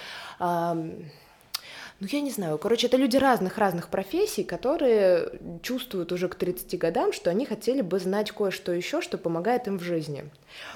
ну, 2.00 2.06
я 2.12 2.20
не 2.20 2.30
знаю, 2.30 2.58
короче, 2.58 2.86
это 2.86 2.96
люди 2.96 3.16
разных-разных 3.16 3.88
профессий, 3.88 4.44
которые 4.44 5.32
чувствуют 5.62 6.12
уже 6.12 6.28
к 6.28 6.36
30 6.36 6.78
годам, 6.78 7.12
что 7.12 7.28
они 7.28 7.44
хотели 7.44 7.80
бы 7.80 7.98
знать 7.98 8.30
кое-что 8.30 8.70
еще, 8.70 9.00
что 9.00 9.18
помогает 9.18 9.66
им 9.66 9.78
в 9.78 9.82
жизни. 9.82 10.30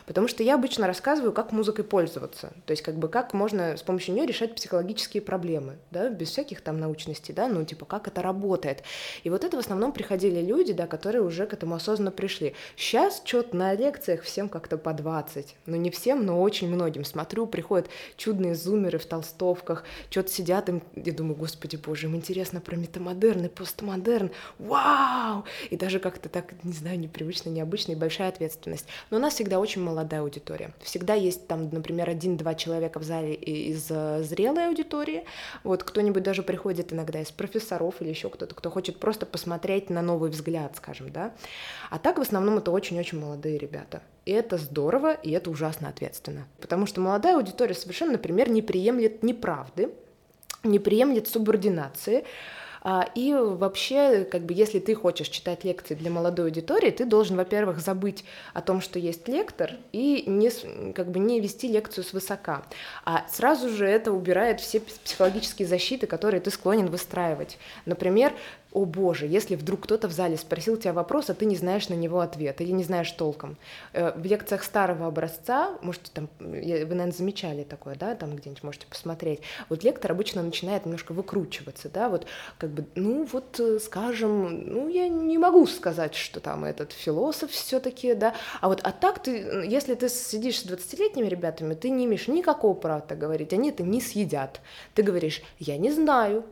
Потому 0.07 0.29
что 0.29 0.43
я 0.43 0.55
обычно 0.55 0.87
рассказываю, 0.87 1.33
как 1.33 1.53
музыкой 1.53 1.85
пользоваться, 1.85 2.53
то 2.67 2.71
есть 2.73 2.83
как 2.83 2.97
бы 2.97 3.09
как 3.09 3.33
можно 3.33 3.77
с 3.77 3.83
помощью 3.83 4.15
нее 4.15 4.27
решать 4.27 4.55
психологические 4.55 5.23
проблемы, 5.23 5.77
да, 5.91 6.09
без 6.09 6.31
всяких 6.31 6.61
там 6.61 6.79
научностей, 6.79 7.33
да, 7.33 7.49
ну, 7.49 7.65
типа, 7.65 7.85
как 7.85 8.09
это 8.09 8.23
работает. 8.23 8.83
И 9.25 9.31
вот 9.31 9.45
это 9.45 9.57
в 9.57 9.61
основном 9.61 9.93
приходили 9.93 10.41
люди, 10.41 10.73
да, 10.73 10.87
которые 10.87 11.23
уже 11.23 11.47
к 11.47 11.53
этому 11.53 11.75
осознанно 11.75 12.11
пришли. 12.11 12.55
Сейчас 12.77 13.23
что-то 13.25 13.57
на 13.57 13.75
лекциях 13.75 14.23
всем 14.23 14.49
как-то 14.49 14.79
по 14.79 14.93
20, 14.93 15.57
ну, 15.67 15.77
не 15.77 15.91
всем, 15.91 16.25
но 16.25 16.41
очень 16.41 16.69
многим. 16.69 17.05
Смотрю, 17.05 17.47
приходят 17.47 17.89
чудные 18.17 18.55
зумеры 18.55 18.99
в 18.99 19.07
толстовках, 19.07 19.85
что-то 20.11 20.31
сидят 20.31 20.69
им 20.69 20.83
я 20.95 21.13
думаю, 21.13 21.35
господи 21.37 21.77
боже, 21.77 22.07
им 22.07 22.17
интересно 22.17 22.61
про 22.61 22.77
метамодерн 22.77 23.47
и 23.47 23.49
постмодерн, 23.49 24.31
вау! 24.59 25.45
И 25.71 25.77
даже 25.77 25.99
как-то 25.99 26.29
так, 26.29 26.53
не 26.63 26.73
знаю, 26.73 26.99
непривычно, 26.99 27.51
необычно 27.51 27.93
и 27.93 27.97
большая 27.97 28.29
ответственность. 28.29 28.87
Но 29.11 29.19
у 29.19 29.21
нас 29.21 29.35
всегда 29.35 29.59
очень 29.63 29.83
молодая 29.83 30.21
аудитория. 30.21 30.73
Всегда 30.81 31.15
есть 31.15 31.47
там, 31.47 31.71
например, 31.71 32.11
один-два 32.11 32.55
человека 32.55 32.99
в 32.99 33.05
зале 33.05 33.35
из 33.35 33.87
э, 33.91 34.23
зрелой 34.23 34.67
аудитории. 34.69 35.25
Вот 35.65 35.85
кто-нибудь 35.85 36.23
даже 36.23 36.43
приходит 36.43 36.93
иногда 36.93 37.21
из 37.21 37.31
профессоров 37.31 37.95
или 38.01 38.09
еще 38.09 38.29
кто-то, 38.29 38.55
кто 38.55 38.71
хочет 38.71 38.99
просто 38.99 39.25
посмотреть 39.25 39.89
на 39.89 40.03
новый 40.03 40.31
взгляд, 40.31 40.77
скажем, 40.77 41.11
да. 41.11 41.33
А 41.91 41.99
так 41.99 42.19
в 42.19 42.21
основном 42.21 42.59
это 42.59 42.71
очень-очень 42.71 43.21
молодые 43.21 43.59
ребята. 43.59 44.03
И 44.27 44.33
это 44.33 44.59
здорово, 44.59 45.15
и 45.15 45.31
это 45.31 45.51
ужасно 45.51 45.89
ответственно. 45.89 46.47
Потому 46.61 46.87
что 46.87 47.01
молодая 47.01 47.37
аудитория 47.37 47.75
совершенно, 47.75 48.13
например, 48.13 48.51
не 48.51 48.63
приемлет 48.63 49.23
неправды, 49.23 49.91
не 50.65 50.79
приемлет 50.79 51.29
субординации, 51.29 52.25
и 53.15 53.35
вообще, 53.35 54.25
как 54.25 54.43
бы, 54.43 54.55
если 54.55 54.81
ты 54.81 54.95
хочешь 54.95 55.29
читать 55.29 55.65
лекции 55.65 55.95
для 55.95 56.11
молодой 56.11 56.47
аудитории, 56.47 56.91
ты 56.91 57.05
должен, 57.05 57.37
во-первых, 57.37 57.79
забыть 57.79 58.25
о 58.55 58.61
том, 58.61 58.81
что 58.81 58.99
есть 58.99 59.29
лектор, 59.29 59.73
и 59.93 60.25
не, 60.27 60.51
как 60.93 61.11
бы, 61.11 61.21
не 61.21 61.41
вести 61.41 61.69
лекцию 61.69 62.05
свысока. 62.05 62.63
А 63.05 63.25
сразу 63.31 63.69
же 63.69 63.87
это 63.87 64.13
убирает 64.13 64.61
все 64.61 64.81
психологические 64.81 65.69
защиты, 65.69 66.07
которые 66.07 66.41
ты 66.41 66.51
склонен 66.51 66.87
выстраивать. 66.87 67.59
Например, 67.87 68.33
о 68.73 68.85
боже, 68.85 69.27
если 69.27 69.57
вдруг 69.57 69.83
кто-то 69.83 70.09
в 70.09 70.13
зале 70.13 70.37
спросил 70.37 70.77
тебя 70.77 70.93
вопрос, 70.93 71.31
а 71.31 71.35
ты 71.35 71.45
не 71.45 71.57
знаешь 71.57 71.89
на 71.89 71.95
него 71.95 72.21
ответ, 72.21 72.61
или 72.61 72.71
не 72.71 72.85
знаешь 72.85 73.11
толком. 73.13 73.57
Э, 73.93 74.13
в 74.19 74.25
лекциях 74.25 74.65
старого 74.65 75.07
образца, 75.07 75.77
можете 75.83 76.11
там, 76.13 76.29
вы, 76.39 76.57
наверное, 76.57 77.13
замечали 77.13 77.65
такое, 77.65 77.95
да, 77.97 78.15
там 78.15 78.35
где-нибудь 78.35 78.63
можете 78.63 78.87
посмотреть, 78.87 79.41
вот 79.69 79.85
лектор 79.85 80.13
обычно 80.13 80.43
начинает 80.43 80.85
немножко 80.85 81.13
выкручиваться, 81.13 81.89
да, 81.89 82.09
вот 82.09 82.27
как 82.59 82.71
бы, 82.71 82.85
ну 82.95 83.29
вот, 83.31 83.59
э, 83.61 83.79
скажем, 83.79 84.67
ну 84.67 84.89
я 84.89 85.09
не 85.09 85.39
могу 85.39 85.67
сказать, 85.67 86.15
что 86.15 86.41
там 86.41 86.65
этот 86.65 86.93
философ 86.93 87.51
все-таки, 87.51 88.15
да, 88.15 88.35
а 88.61 88.69
вот, 88.69 88.81
а 88.83 88.93
так 88.93 89.23
ты, 89.23 89.65
если 89.67 89.95
ты 89.95 90.09
сидишь 90.09 90.61
с 90.61 90.67
20-летними 90.67 91.27
ребятами, 91.27 91.75
ты 91.75 91.91
не 91.91 92.07
имеешь 92.07 92.29
никакого 92.29 92.75
права 92.75 93.01
так 93.01 93.19
говорить, 93.19 93.53
они 93.53 93.71
это 93.71 93.83
не 93.83 94.01
съедят. 94.01 94.61
Ты 94.95 95.03
говоришь, 95.03 95.43
я 95.59 95.77
не 95.77 95.91
знаю, 95.91 96.45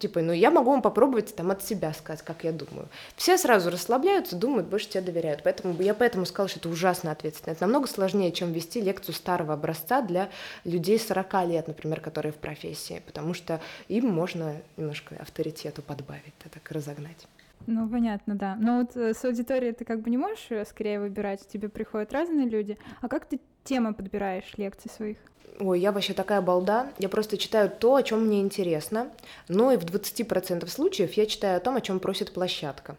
Типа, 0.00 0.22
ну 0.22 0.32
я 0.32 0.50
могу 0.50 0.70
вам 0.70 0.80
попробовать 0.80 1.36
там 1.36 1.50
от 1.50 1.62
себя 1.62 1.92
сказать, 1.92 2.22
как 2.22 2.44
я 2.44 2.52
думаю. 2.52 2.88
Все 3.16 3.36
сразу 3.36 3.68
расслабляются, 3.68 4.34
думают, 4.34 4.66
больше 4.66 4.88
тебе 4.88 5.02
доверяют. 5.02 5.42
Поэтому 5.42 5.80
я 5.82 5.92
поэтому 5.92 6.24
сказала, 6.24 6.48
что 6.48 6.58
это 6.58 6.70
ужасно 6.70 7.12
ответственно. 7.12 7.52
Это 7.52 7.64
намного 7.64 7.86
сложнее, 7.86 8.32
чем 8.32 8.50
вести 8.50 8.80
лекцию 8.80 9.14
старого 9.14 9.52
образца 9.52 10.00
для 10.00 10.30
людей 10.64 10.98
40 10.98 11.46
лет, 11.48 11.68
например, 11.68 12.00
которые 12.00 12.32
в 12.32 12.36
профессии, 12.36 13.02
потому 13.04 13.34
что 13.34 13.60
им 13.88 14.06
можно 14.06 14.56
немножко 14.78 15.16
авторитету 15.20 15.82
подбавить, 15.82 16.32
так 16.38 16.72
разогнать. 16.72 17.26
Ну, 17.66 17.88
понятно, 17.88 18.34
да. 18.34 18.56
Но 18.60 18.78
вот 18.80 18.96
э, 18.96 19.14
с 19.14 19.24
аудиторией 19.24 19.72
ты 19.72 19.84
как 19.84 20.00
бы 20.00 20.10
не 20.10 20.16
можешь 20.16 20.48
скорее 20.68 21.00
выбирать, 21.00 21.46
тебе 21.48 21.68
приходят 21.68 22.12
разные 22.12 22.48
люди. 22.48 22.78
А 23.00 23.08
как 23.08 23.26
ты 23.26 23.40
темы 23.64 23.94
подбираешь 23.94 24.52
лекций 24.56 24.90
своих? 24.90 25.18
Ой, 25.60 25.78
я 25.78 25.92
вообще 25.92 26.14
такая 26.14 26.40
балда. 26.40 26.90
Я 26.98 27.08
просто 27.08 27.36
читаю 27.36 27.70
то, 27.70 27.94
о 27.94 28.02
чем 28.02 28.26
мне 28.26 28.40
интересно. 28.40 29.10
Но 29.48 29.72
и 29.72 29.76
в 29.76 29.84
20% 29.84 30.66
случаев 30.68 31.12
я 31.14 31.26
читаю 31.26 31.58
о 31.58 31.60
том, 31.60 31.76
о 31.76 31.80
чем 31.80 32.00
просит 32.00 32.32
площадка. 32.32 32.96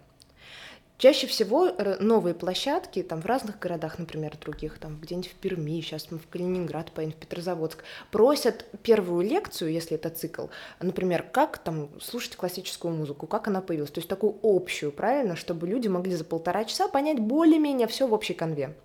Чаще 1.02 1.26
всего 1.26 1.72
новые 2.00 2.36
площадки, 2.36 3.02
там 3.02 3.24
в 3.24 3.26
разных 3.26 3.58
городах, 3.58 3.98
например, 3.98 4.38
других, 4.40 4.78
там 4.78 5.00
где-нибудь 5.02 5.32
в 5.32 5.34
Перми, 5.34 5.82
сейчас 5.82 6.12
мы 6.12 6.20
в 6.20 6.28
Калининград 6.28 6.92
поедем, 6.92 7.14
в 7.14 7.16
Петрозаводск, 7.16 7.84
просят 8.12 8.66
первую 8.84 9.28
лекцию, 9.28 9.72
если 9.72 9.96
это 9.96 10.12
цикл, 10.12 10.46
например, 10.80 11.24
как 11.24 11.58
там 11.58 11.90
слушать 12.00 12.36
классическую 12.36 12.94
музыку, 12.94 13.26
как 13.26 13.48
она 13.48 13.62
появилась, 13.62 13.90
то 13.90 13.98
есть 13.98 14.10
такую 14.10 14.36
общую, 14.44 14.92
правильно, 14.92 15.36
чтобы 15.36 15.66
люди 15.66 15.88
могли 15.88 16.14
за 16.14 16.24
полтора 16.24 16.66
часа 16.66 16.88
понять 16.88 17.18
более-менее 17.18 17.88
все 17.88 18.06
в 18.06 18.14
общей 18.14 18.36
конве. 18.36 18.76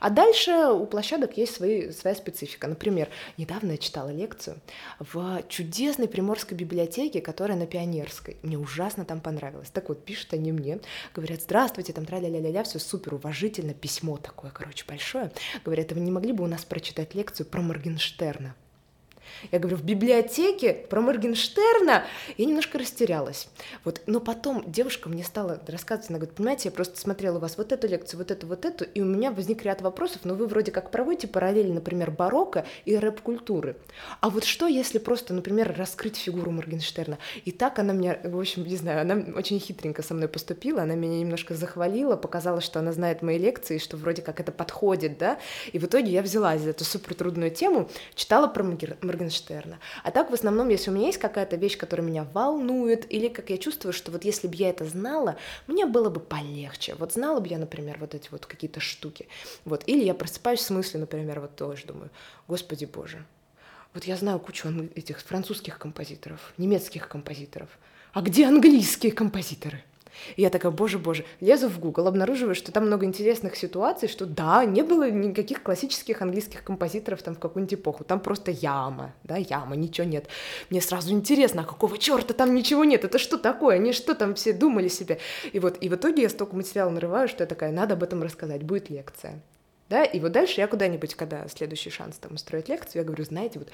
А 0.00 0.10
дальше 0.10 0.52
у 0.68 0.86
площадок 0.86 1.36
есть 1.36 1.56
свои, 1.56 1.90
своя 1.90 2.14
специфика. 2.14 2.68
Например, 2.68 3.08
недавно 3.36 3.72
я 3.72 3.78
читала 3.78 4.10
лекцию 4.10 4.58
в 4.98 5.42
чудесной 5.48 6.08
приморской 6.08 6.56
библиотеке, 6.56 7.20
которая 7.20 7.58
на 7.58 7.66
Пионерской. 7.66 8.36
Мне 8.42 8.58
ужасно 8.58 9.04
там 9.04 9.20
понравилось. 9.20 9.70
Так 9.70 9.88
вот, 9.88 10.04
пишут 10.04 10.32
они 10.34 10.52
мне, 10.52 10.78
говорят, 11.14 11.42
здравствуйте, 11.42 11.92
там 11.92 12.06
тра-ля-ля-ля, 12.06 12.62
все 12.62 12.78
супер 12.78 13.14
уважительно, 13.14 13.74
письмо 13.74 14.16
такое, 14.16 14.50
короче, 14.50 14.84
большое. 14.86 15.32
Говорят, 15.64 15.92
а 15.92 15.94
вы 15.94 16.00
не 16.00 16.10
могли 16.10 16.32
бы 16.32 16.44
у 16.44 16.48
нас 16.48 16.64
прочитать 16.64 17.14
лекцию 17.14 17.46
про 17.46 17.60
Моргенштерна? 17.60 18.54
Я 19.52 19.58
говорю, 19.58 19.76
в 19.76 19.84
библиотеке 19.84 20.74
про 20.74 21.00
Моргенштерна. 21.00 22.04
Я 22.36 22.44
немножко 22.44 22.78
растерялась. 22.78 23.48
Вот. 23.84 24.00
Но 24.06 24.20
потом 24.20 24.64
девушка 24.66 25.08
мне 25.08 25.24
стала 25.24 25.60
рассказывать, 25.66 26.10
она 26.10 26.18
говорит, 26.18 26.36
понимаете, 26.36 26.68
я 26.68 26.72
просто 26.72 26.98
смотрела 26.98 27.36
у 27.36 27.40
вас 27.40 27.56
вот 27.56 27.72
эту 27.72 27.86
лекцию, 27.86 28.18
вот 28.18 28.30
эту, 28.30 28.46
вот 28.46 28.64
эту, 28.64 28.84
и 28.84 29.00
у 29.00 29.04
меня 29.04 29.30
возник 29.30 29.62
ряд 29.62 29.80
вопросов, 29.82 30.22
но 30.24 30.34
вы 30.34 30.46
вроде 30.46 30.72
как 30.72 30.90
проводите 30.90 31.28
параллели, 31.28 31.70
например, 31.70 32.10
барокко 32.10 32.66
и 32.84 32.96
рэп-культуры. 32.96 33.76
А 34.20 34.30
вот 34.30 34.44
что, 34.44 34.66
если 34.66 34.98
просто, 34.98 35.34
например, 35.34 35.74
раскрыть 35.76 36.16
фигуру 36.16 36.50
Моргенштерна? 36.50 37.18
И 37.44 37.52
так 37.52 37.78
она 37.78 37.92
меня, 37.92 38.18
в 38.24 38.38
общем, 38.38 38.64
не 38.64 38.76
знаю, 38.76 39.02
она 39.02 39.22
очень 39.36 39.60
хитренько 39.60 40.02
со 40.02 40.14
мной 40.14 40.28
поступила, 40.28 40.82
она 40.82 40.94
меня 40.94 41.18
немножко 41.18 41.54
захвалила, 41.54 42.16
показала, 42.16 42.60
что 42.60 42.78
она 42.78 42.92
знает 42.92 43.22
мои 43.22 43.38
лекции, 43.38 43.78
что 43.78 43.96
вроде 43.96 44.22
как 44.22 44.40
это 44.40 44.52
подходит, 44.52 45.18
да, 45.18 45.38
и 45.72 45.78
в 45.78 45.84
итоге 45.84 46.10
я 46.10 46.22
взялась 46.22 46.62
за 46.62 46.70
эту 46.70 46.84
супер 46.84 47.14
трудную 47.14 47.50
тему, 47.50 47.88
читала 48.14 48.46
про 48.46 48.64
Моргенштерна, 48.64 49.27
Моргенштерна. 49.28 49.78
А 50.02 50.10
так, 50.10 50.30
в 50.30 50.34
основном, 50.34 50.68
если 50.68 50.90
у 50.90 50.94
меня 50.94 51.06
есть 51.06 51.18
какая-то 51.18 51.56
вещь, 51.56 51.76
которая 51.76 52.06
меня 52.06 52.24
волнует, 52.24 53.10
или 53.12 53.28
как 53.28 53.50
я 53.50 53.58
чувствую, 53.58 53.92
что 53.92 54.10
вот 54.10 54.24
если 54.24 54.48
бы 54.48 54.54
я 54.54 54.70
это 54.70 54.84
знала, 54.84 55.36
мне 55.66 55.86
было 55.86 56.08
бы 56.08 56.20
полегче. 56.20 56.94
Вот 56.94 57.12
знала 57.12 57.40
бы 57.40 57.48
я, 57.48 57.58
например, 57.58 57.98
вот 58.00 58.14
эти 58.14 58.28
вот 58.30 58.46
какие-то 58.46 58.80
штуки. 58.80 59.28
Вот. 59.64 59.84
Или 59.86 60.04
я 60.04 60.14
просыпаюсь 60.14 60.60
в 60.60 60.64
смысле, 60.64 61.00
например, 61.00 61.40
вот 61.40 61.56
тоже 61.56 61.86
думаю, 61.86 62.10
господи 62.48 62.86
боже, 62.86 63.24
вот 63.94 64.04
я 64.04 64.16
знаю 64.16 64.38
кучу 64.38 64.68
этих 64.94 65.20
французских 65.20 65.78
композиторов, 65.78 66.52
немецких 66.58 67.08
композиторов. 67.08 67.68
А 68.12 68.20
где 68.20 68.46
английские 68.46 69.12
композиторы? 69.12 69.82
И 70.36 70.42
я 70.42 70.50
такая, 70.50 70.72
боже-боже, 70.72 71.24
лезу 71.40 71.68
в 71.68 71.78
Google, 71.78 72.08
обнаруживаю, 72.08 72.54
что 72.54 72.72
там 72.72 72.86
много 72.86 73.06
интересных 73.06 73.56
ситуаций, 73.56 74.08
что 74.08 74.26
да, 74.26 74.64
не 74.64 74.82
было 74.82 75.10
никаких 75.10 75.62
классических 75.62 76.22
английских 76.22 76.64
композиторов 76.64 77.22
там 77.22 77.34
в 77.34 77.38
какую-нибудь 77.38 77.74
эпоху, 77.74 78.04
там 78.04 78.20
просто 78.20 78.50
яма, 78.50 79.14
да, 79.24 79.36
яма, 79.36 79.76
ничего 79.76 80.06
нет. 80.06 80.26
Мне 80.70 80.80
сразу 80.80 81.12
интересно, 81.12 81.62
а 81.62 81.64
какого 81.64 81.98
черта 81.98 82.34
там 82.34 82.54
ничего 82.54 82.84
нет, 82.84 83.04
это 83.04 83.18
что 83.18 83.38
такое, 83.38 83.76
они 83.76 83.92
что 83.92 84.14
там 84.14 84.34
все 84.34 84.52
думали 84.52 84.88
себе? 84.88 85.18
И 85.52 85.58
вот, 85.58 85.78
и 85.80 85.88
в 85.88 85.94
итоге 85.94 86.22
я 86.22 86.28
столько 86.28 86.56
материала 86.56 86.90
нарываю, 86.90 87.28
что 87.28 87.42
я 87.42 87.46
такая, 87.46 87.72
надо 87.72 87.94
об 87.94 88.02
этом 88.02 88.22
рассказать, 88.22 88.62
будет 88.62 88.90
лекция 88.90 89.42
да, 89.88 90.04
и 90.04 90.20
вот 90.20 90.32
дальше 90.32 90.60
я 90.60 90.66
куда-нибудь, 90.66 91.14
когда 91.14 91.48
следующий 91.48 91.88
шанс 91.88 92.16
там 92.16 92.34
устроить 92.34 92.68
лекцию, 92.68 93.00
я 93.00 93.04
говорю, 93.04 93.24
знаете, 93.24 93.58
вот 93.58 93.68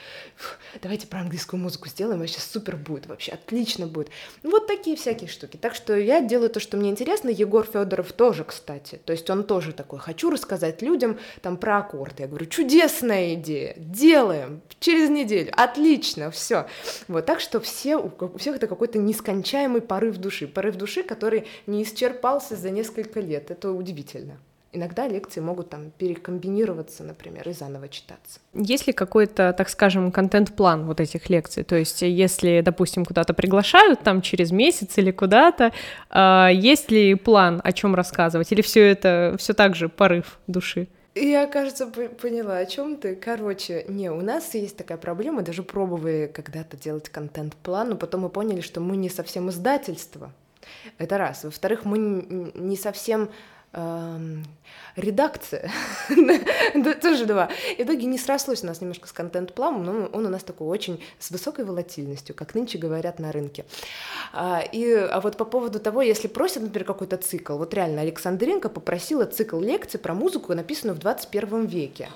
давайте 0.81 1.09
про 1.09 1.21
английскую 1.21 1.61
музыку 1.61 1.89
сделаем, 1.89 2.21
вообще 2.21 2.39
супер 2.41 2.77
будет, 2.77 3.07
вообще 3.07 3.33
отлично 3.33 3.87
будет. 3.87 4.11
Ну, 4.43 4.51
вот 4.51 4.69
такие 4.69 4.97
всякие 4.97 5.29
штуки. 5.29 5.57
Так 5.57 5.75
что 5.75 5.97
я 5.97 6.21
делаю 6.21 6.51
то, 6.51 6.61
что 6.61 6.77
мне 6.77 6.91
интересно. 6.91 7.31
Егор 7.31 7.67
Федоров 7.67 8.13
тоже, 8.13 8.45
кстати. 8.45 9.01
То 9.05 9.13
есть 9.13 9.29
он 9.29 9.43
тоже 9.45 9.73
такой, 9.73 9.99
хочу 9.99 10.31
рассказать 10.31 10.83
людям 10.83 11.19
там 11.43 11.57
про 11.57 11.79
аккорды. 11.79 12.23
Я 12.23 12.29
говорю, 12.29 12.47
чудесная 12.47 13.35
идея, 13.35 13.75
делаем 13.77 14.63
через 14.79 15.11
неделю, 15.11 15.53
отлично, 15.57 16.31
все. 16.31 16.69
Вот, 17.09 17.27
так 17.27 17.41
что 17.41 17.61
все, 17.61 17.97
у 17.97 18.39
всех 18.39 18.57
это 18.57 18.69
какой-то 18.69 18.99
нескончаемый 18.99 19.81
порыв 19.81 20.19
души, 20.19 20.47
порыв 20.47 20.77
души, 20.77 21.03
который 21.03 21.47
не 21.67 21.83
исчерпался 21.83 22.55
за 22.55 22.71
несколько 22.71 23.19
лет. 23.19 23.51
Это 23.51 23.73
удивительно. 23.73 24.39
Иногда 24.75 25.07
лекции 25.07 25.41
могут 25.41 25.71
там 25.71 25.93
перекомбинироваться, 25.97 27.05
например, 27.05 27.49
и 27.49 27.53
заново 27.53 27.89
читаться. 27.89 28.41
Есть 28.55 28.89
ли 28.89 28.93
какой-то, 28.93 29.53
так 29.57 29.69
скажем, 29.69 30.11
контент-план 30.11 30.85
вот 30.85 31.01
этих 31.01 31.31
лекций? 31.31 31.63
То 31.63 31.77
есть, 31.77 32.03
если, 32.03 32.61
допустим, 32.61 33.05
куда-то 33.05 33.35
приглашают 33.35 34.01
там 34.01 34.21
через 34.21 34.51
месяц 34.51 34.99
или 34.99 35.13
куда-то, 35.13 35.73
э, 36.11 36.49
есть 36.53 36.91
ли 36.91 37.15
план, 37.15 37.61
о 37.63 37.73
чем 37.73 37.95
рассказывать? 37.95 38.51
Или 38.51 38.63
все 38.63 38.81
это 38.91 39.37
все 39.39 39.55
так 39.55 39.77
же 39.77 39.89
порыв 39.89 40.41
души? 40.49 40.89
Я, 41.15 41.47
кажется, 41.47 41.87
поняла, 41.87 42.59
о 42.59 42.67
чем 42.67 42.97
ты. 42.97 43.15
Короче, 43.15 43.85
не, 43.87 44.11
у 44.11 44.21
нас 44.21 44.55
есть 44.55 44.77
такая 44.77 44.99
проблема, 44.99 45.43
даже 45.43 45.63
пробовали 45.63 46.29
когда-то 46.35 46.77
делать 46.77 47.09
контент-план, 47.09 47.91
но 47.91 47.97
потом 47.97 48.23
мы 48.23 48.29
поняли, 48.29 48.61
что 48.61 48.81
мы 48.81 48.97
не 48.97 49.09
совсем 49.09 49.49
издательство. 49.51 50.33
Это 50.99 51.17
раз. 51.19 51.45
Во-вторых, 51.45 51.85
мы 51.85 52.51
не 52.55 52.77
совсем 52.77 53.31
редакция, 54.97 55.71
тоже 57.03 57.27
два. 57.27 57.51
И 57.77 57.83
в 57.83 57.87
итоге 57.87 58.07
не 58.07 58.19
срослось 58.19 58.63
у 58.63 58.67
нас 58.67 58.81
немножко 58.81 59.09
с 59.09 59.13
контент-планом, 59.13 59.85
но 59.85 60.07
он 60.13 60.27
у 60.27 60.29
нас 60.29 60.43
такой 60.43 60.69
очень 60.69 61.03
с 61.19 61.31
высокой 61.31 61.65
волатильностью, 61.65 62.35
как 62.35 62.55
нынче 62.55 62.79
говорят 62.79 63.19
на 63.19 63.33
рынке. 63.33 63.65
А, 64.33 64.61
и, 64.61 64.93
а 64.93 65.21
вот 65.21 65.37
по 65.37 65.45
поводу 65.45 65.81
того, 65.81 66.03
если 66.03 66.29
просят, 66.29 66.63
например, 66.63 66.87
какой-то 66.87 67.17
цикл, 67.17 67.57
вот 67.57 67.75
реально 67.75 68.03
Александренко 68.03 68.69
попросила 68.69 69.25
цикл 69.25 69.59
лекций 69.59 69.99
про 69.99 70.15
музыку, 70.15 70.55
написанную 70.55 70.97
в 70.97 71.01
21 71.01 71.67
веке. 71.67 72.09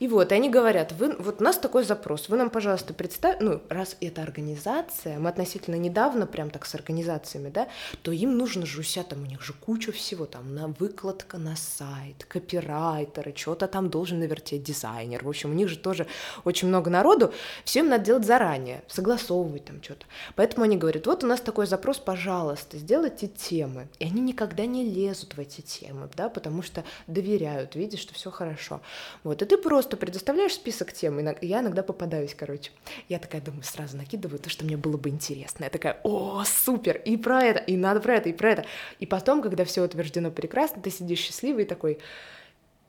И 0.00 0.08
вот, 0.08 0.32
они 0.32 0.50
говорят, 0.50 0.92
вы, 0.92 1.14
вот 1.18 1.40
у 1.40 1.44
нас 1.44 1.56
такой 1.56 1.84
запрос, 1.84 2.28
вы 2.28 2.36
нам, 2.36 2.50
пожалуйста, 2.50 2.94
представьте, 2.94 3.44
ну, 3.44 3.62
раз 3.68 3.96
это 4.00 4.22
организация, 4.22 5.18
мы 5.18 5.28
относительно 5.28 5.76
недавно 5.76 6.26
прям 6.26 6.50
так 6.50 6.66
с 6.66 6.74
организациями, 6.74 7.48
да, 7.48 7.68
то 8.02 8.10
им 8.10 8.36
нужно 8.36 8.66
же 8.66 8.80
у 8.80 8.82
себя 8.82 9.04
там, 9.04 9.22
у 9.22 9.26
них 9.26 9.42
же 9.42 9.52
куча 9.52 9.92
всего, 9.92 10.26
там, 10.26 10.54
на 10.54 10.68
выкладка 10.68 11.38
на 11.38 11.54
сайт, 11.56 12.24
копирайтеры, 12.26 13.32
что-то 13.36 13.68
там 13.68 13.88
должен 13.88 14.18
навертеть 14.18 14.64
дизайнер, 14.64 15.24
в 15.24 15.28
общем, 15.28 15.50
у 15.50 15.54
них 15.54 15.68
же 15.68 15.78
тоже 15.78 16.06
очень 16.44 16.68
много 16.68 16.90
народу, 16.90 17.32
все 17.64 17.80
им 17.80 17.88
надо 17.88 18.04
делать 18.04 18.26
заранее, 18.26 18.82
согласовывать 18.88 19.64
там 19.64 19.82
что-то. 19.82 20.06
Поэтому 20.34 20.64
они 20.64 20.76
говорят, 20.76 21.06
вот 21.06 21.22
у 21.24 21.26
нас 21.26 21.40
такой 21.40 21.66
запрос, 21.66 21.98
пожалуйста, 21.98 22.78
сделайте 22.78 23.28
темы. 23.28 23.88
И 23.98 24.04
они 24.04 24.20
никогда 24.20 24.66
не 24.66 24.84
лезут 24.84 25.34
в 25.34 25.40
эти 25.40 25.60
темы, 25.60 26.08
да, 26.16 26.28
потому 26.28 26.62
что 26.62 26.84
доверяют, 27.06 27.76
видят, 27.76 28.00
что 28.00 28.14
все 28.14 28.30
хорошо. 28.30 28.80
Вот, 29.22 29.42
и 29.42 29.44
ты 29.44 29.56
просто 29.56 29.83
просто 29.84 29.98
предоставляешь 29.98 30.54
список 30.54 30.94
тем, 30.94 31.18
я 31.42 31.60
иногда 31.60 31.82
попадаюсь, 31.82 32.34
короче. 32.34 32.70
Я 33.10 33.18
такая 33.18 33.42
думаю, 33.42 33.64
сразу 33.64 33.98
накидываю 33.98 34.38
то, 34.38 34.48
что 34.48 34.64
мне 34.64 34.78
было 34.78 34.96
бы 34.96 35.10
интересно. 35.10 35.64
Я 35.64 35.70
такая, 35.70 36.00
о, 36.04 36.42
супер, 36.46 36.96
и 37.04 37.18
про 37.18 37.42
это, 37.42 37.60
и 37.60 37.76
надо 37.76 38.00
про 38.00 38.14
это, 38.14 38.30
и 38.30 38.32
про 38.32 38.52
это. 38.52 38.64
И 38.98 39.04
потом, 39.04 39.42
когда 39.42 39.66
все 39.66 39.82
утверждено 39.82 40.30
прекрасно, 40.30 40.80
ты 40.80 40.90
сидишь 40.90 41.18
счастливый 41.18 41.64
и 41.64 41.66
такой, 41.66 41.98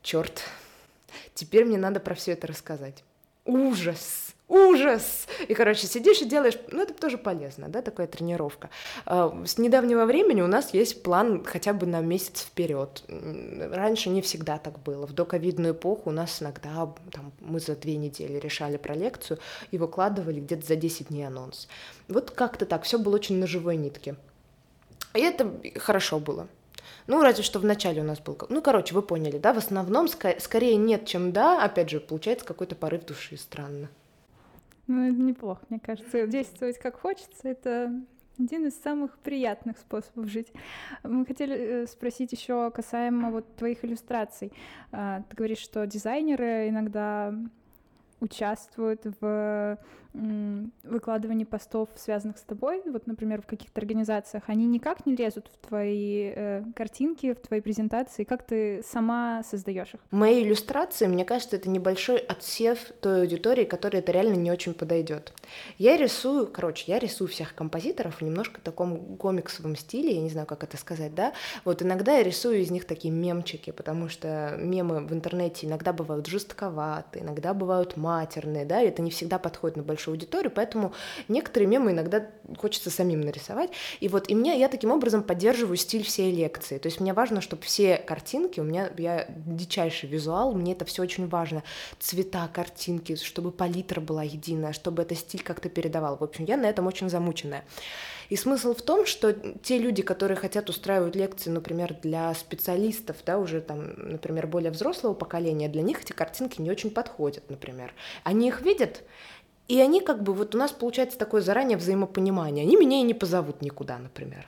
черт, 0.02 0.42
теперь 1.34 1.66
мне 1.66 1.76
надо 1.76 2.00
про 2.00 2.14
все 2.14 2.32
это 2.32 2.46
рассказать. 2.46 3.04
Ужас, 3.44 4.25
ужас! 4.48 5.26
И, 5.48 5.54
короче, 5.54 5.86
сидишь 5.86 6.22
и 6.22 6.24
делаешь, 6.24 6.58
ну, 6.70 6.82
это 6.82 6.94
тоже 6.94 7.18
полезно, 7.18 7.68
да, 7.68 7.82
такая 7.82 8.06
тренировка. 8.06 8.70
А, 9.04 9.42
с 9.44 9.58
недавнего 9.58 10.04
времени 10.04 10.42
у 10.42 10.46
нас 10.46 10.72
есть 10.74 11.02
план 11.02 11.44
хотя 11.44 11.72
бы 11.72 11.86
на 11.86 12.00
месяц 12.00 12.42
вперед. 12.42 13.02
Раньше 13.08 14.10
не 14.10 14.22
всегда 14.22 14.58
так 14.58 14.78
было. 14.80 15.06
В 15.06 15.12
доковидную 15.12 15.74
эпоху 15.74 16.10
у 16.10 16.12
нас 16.12 16.42
иногда, 16.42 16.92
там, 17.12 17.32
мы 17.40 17.60
за 17.60 17.76
две 17.76 17.96
недели 17.96 18.38
решали 18.38 18.76
про 18.76 18.94
лекцию 18.94 19.38
и 19.70 19.78
выкладывали 19.78 20.40
где-то 20.40 20.66
за 20.66 20.76
10 20.76 21.08
дней 21.08 21.24
анонс. 21.24 21.68
Вот 22.08 22.30
как-то 22.30 22.66
так, 22.66 22.84
все 22.84 22.98
было 22.98 23.16
очень 23.16 23.38
на 23.38 23.46
живой 23.46 23.76
нитке. 23.76 24.16
И 25.14 25.20
это 25.20 25.52
хорошо 25.76 26.18
было. 26.18 26.46
Ну, 27.06 27.22
разве 27.22 27.42
что 27.42 27.58
в 27.58 27.64
начале 27.64 28.02
у 28.02 28.04
нас 28.04 28.18
был... 28.18 28.36
Ну, 28.48 28.60
короче, 28.60 28.94
вы 28.94 29.02
поняли, 29.02 29.38
да? 29.38 29.52
В 29.52 29.58
основном 29.58 30.06
ск- 30.06 30.40
скорее 30.40 30.76
нет, 30.76 31.06
чем 31.06 31.32
да. 31.32 31.62
Опять 31.64 31.90
же, 31.90 32.00
получается 32.00 32.44
какой-то 32.44 32.74
порыв 32.74 33.04
души. 33.04 33.36
Странно. 33.36 33.88
Ну, 34.86 35.08
это 35.08 35.16
неплохо, 35.16 35.62
мне 35.68 35.80
кажется. 35.80 36.26
Действовать 36.26 36.78
как 36.78 37.00
хочется— 37.00 37.40
это 37.48 37.92
один 38.38 38.66
из 38.66 38.80
самых 38.80 39.18
приятных 39.18 39.78
способов 39.78 40.28
жить. 40.28 40.52
Мы 41.02 41.24
хотели 41.24 41.56
э, 41.56 41.86
спросить 41.86 42.32
еще 42.32 42.70
касаемо 42.70 43.30
вот 43.30 43.56
твоих 43.56 43.84
иллюстраций. 43.84 44.52
А, 44.92 45.22
ты 45.22 45.36
говоришь, 45.36 45.58
что 45.58 45.86
дизайнеры 45.86 46.68
иногда 46.68 47.34
участвуют 48.20 49.02
в 49.20 49.78
выкладывании 50.82 51.44
постов, 51.44 51.88
связанных 51.96 52.38
с 52.38 52.42
тобой, 52.42 52.82
вот, 52.86 53.06
например, 53.06 53.42
в 53.42 53.46
каких-то 53.46 53.80
организациях, 53.80 54.44
они 54.46 54.66
никак 54.66 55.04
не 55.04 55.14
лезут 55.14 55.50
в 55.52 55.66
твои 55.66 56.32
э, 56.34 56.64
картинки, 56.74 57.34
в 57.34 57.40
твои 57.40 57.60
презентации? 57.60 58.24
Как 58.24 58.42
ты 58.46 58.82
сама 58.82 59.42
создаешь 59.42 59.94
их? 59.94 60.00
Мои 60.10 60.42
иллюстрации, 60.42 61.06
мне 61.06 61.24
кажется, 61.24 61.56
это 61.56 61.68
небольшой 61.68 62.16
отсев 62.18 62.78
той 63.00 63.22
аудитории, 63.22 63.64
которой 63.64 63.96
это 63.98 64.12
реально 64.12 64.36
не 64.36 64.50
очень 64.50 64.74
подойдет. 64.74 65.32
Я 65.76 65.96
рисую, 65.96 66.46
короче, 66.46 66.84
я 66.90 66.98
рисую 66.98 67.28
всех 67.28 67.54
композиторов 67.54 68.20
в 68.20 68.22
немножко 68.22 68.60
таком 68.60 69.16
комиксовом 69.16 69.76
стиле, 69.76 70.14
я 70.14 70.22
не 70.22 70.30
знаю, 70.30 70.46
как 70.46 70.64
это 70.64 70.76
сказать, 70.76 71.14
да. 71.14 71.34
Вот 71.64 71.82
иногда 71.82 72.16
я 72.16 72.22
рисую 72.22 72.60
из 72.60 72.70
них 72.70 72.86
такие 72.86 73.12
мемчики, 73.12 73.70
потому 73.70 74.08
что 74.08 74.56
мемы 74.58 75.06
в 75.06 75.12
интернете 75.12 75.66
иногда 75.66 75.92
бывают 75.92 76.26
жестковаты, 76.26 77.20
иногда 77.20 77.52
бывают 77.52 77.96
матерные, 78.06 78.64
да, 78.64 78.80
это 78.80 79.02
не 79.02 79.10
всегда 79.10 79.38
подходит 79.38 79.76
на 79.76 79.82
большую 79.82 80.14
аудиторию, 80.14 80.52
поэтому 80.54 80.92
некоторые 81.28 81.68
мемы 81.68 81.90
иногда 81.90 82.26
хочется 82.56 82.90
самим 82.90 83.20
нарисовать. 83.20 83.70
И 84.00 84.08
вот 84.08 84.30
и 84.30 84.34
мне, 84.34 84.58
я 84.58 84.68
таким 84.68 84.92
образом 84.92 85.22
поддерживаю 85.22 85.76
стиль 85.76 86.04
всей 86.04 86.32
лекции. 86.32 86.78
То 86.78 86.86
есть 86.86 87.00
мне 87.00 87.12
важно, 87.12 87.40
чтобы 87.40 87.62
все 87.62 87.96
картинки, 87.96 88.60
у 88.60 88.64
меня 88.64 88.90
я 88.98 89.26
дичайший 89.28 90.08
визуал, 90.08 90.54
мне 90.54 90.72
это 90.72 90.84
все 90.84 91.02
очень 91.02 91.28
важно. 91.28 91.62
Цвета 91.98 92.48
картинки, 92.52 93.16
чтобы 93.16 93.50
палитра 93.50 94.00
была 94.00 94.22
единая, 94.22 94.72
чтобы 94.72 95.02
это 95.02 95.14
стиль 95.14 95.42
как-то 95.42 95.68
передавал. 95.68 96.16
В 96.16 96.22
общем, 96.22 96.44
я 96.44 96.56
на 96.56 96.66
этом 96.66 96.86
очень 96.86 97.08
замученная. 97.08 97.64
И 98.28 98.36
смысл 98.36 98.74
в 98.74 98.82
том, 98.82 99.06
что 99.06 99.32
те 99.32 99.78
люди, 99.78 100.02
которые 100.02 100.36
хотят 100.36 100.68
устраивать 100.68 101.14
лекции, 101.14 101.50
например, 101.50 101.96
для 102.02 102.34
специалистов, 102.34 103.16
да, 103.24 103.38
уже 103.38 103.60
там, 103.60 103.92
например, 103.96 104.46
более 104.46 104.70
взрослого 104.70 105.14
поколения, 105.14 105.68
для 105.68 105.82
них 105.82 106.02
эти 106.02 106.12
картинки 106.12 106.60
не 106.60 106.70
очень 106.70 106.90
подходят, 106.90 107.48
например. 107.50 107.94
Они 108.24 108.48
их 108.48 108.62
видят, 108.62 109.02
и 109.68 109.80
они 109.80 110.00
как 110.00 110.22
бы, 110.22 110.32
вот 110.32 110.54
у 110.54 110.58
нас 110.58 110.72
получается 110.72 111.18
такое 111.18 111.40
заранее 111.40 111.78
взаимопонимание. 111.78 112.64
Они 112.64 112.76
меня 112.76 112.98
и 112.98 113.02
не 113.02 113.14
позовут 113.14 113.62
никуда, 113.62 113.98
например. 113.98 114.46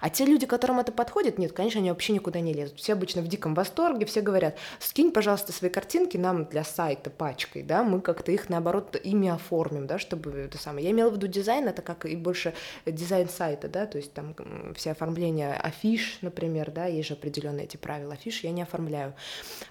А 0.00 0.10
те 0.10 0.24
люди, 0.24 0.46
которым 0.46 0.80
это 0.80 0.92
подходит, 0.92 1.38
нет, 1.38 1.52
конечно, 1.52 1.80
они 1.80 1.90
вообще 1.90 2.12
никуда 2.12 2.40
не 2.40 2.52
лезут. 2.52 2.78
Все 2.78 2.92
обычно 2.92 3.22
в 3.22 3.28
диком 3.28 3.54
восторге, 3.54 4.06
все 4.06 4.20
говорят, 4.20 4.56
скинь, 4.78 5.10
пожалуйста, 5.10 5.52
свои 5.52 5.70
картинки 5.70 6.16
нам 6.16 6.44
для 6.44 6.64
сайта 6.64 7.10
пачкой, 7.10 7.62
да, 7.62 7.82
мы 7.82 8.00
как-то 8.00 8.32
их, 8.32 8.48
наоборот, 8.48 8.96
ими 9.02 9.28
оформим, 9.28 9.86
да, 9.86 9.98
чтобы 9.98 10.32
это 10.32 10.58
самое. 10.58 10.86
Я 10.86 10.92
имела 10.92 11.10
в 11.10 11.14
виду 11.14 11.26
дизайн, 11.26 11.68
это 11.68 11.82
как 11.82 12.06
и 12.06 12.16
больше 12.16 12.54
дизайн 12.84 13.28
сайта, 13.28 13.68
да, 13.68 13.86
то 13.86 13.98
есть 13.98 14.12
там 14.12 14.34
все 14.74 14.92
оформления 14.92 15.54
афиш, 15.54 16.18
например, 16.22 16.70
да, 16.70 16.86
есть 16.86 17.08
же 17.08 17.14
определенные 17.14 17.64
эти 17.64 17.76
правила 17.76 18.14
афиш, 18.14 18.44
я 18.44 18.50
не 18.50 18.62
оформляю. 18.62 19.14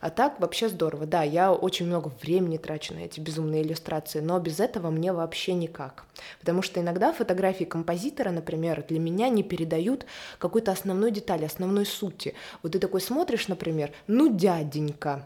А 0.01 0.09
так 0.09 0.39
вообще 0.39 0.69
здорово, 0.69 1.05
да, 1.05 1.23
я 1.23 1.53
очень 1.53 1.85
много 1.85 2.11
времени 2.21 2.57
трачу 2.57 2.93
на 2.93 2.99
эти 2.99 3.19
безумные 3.19 3.61
иллюстрации, 3.61 4.19
но 4.19 4.39
без 4.39 4.59
этого 4.59 4.89
мне 4.89 5.13
вообще 5.13 5.53
никак. 5.53 6.05
Потому 6.39 6.61
что 6.61 6.79
иногда 6.79 7.13
фотографии 7.13 7.65
композитора, 7.65 8.31
например, 8.31 8.83
для 8.87 8.99
меня 8.99 9.29
не 9.29 9.43
передают 9.43 9.94
передают 9.95 10.05
какой-то 10.39 10.71
основной 10.71 11.11
детали, 11.11 11.45
основной 11.45 11.85
сути. 11.85 12.33
Вот 12.63 12.73
ты 12.73 12.79
такой 12.79 13.01
смотришь, 13.01 13.47
например, 13.47 13.91
ну, 14.07 14.35
дяденька, 14.35 15.25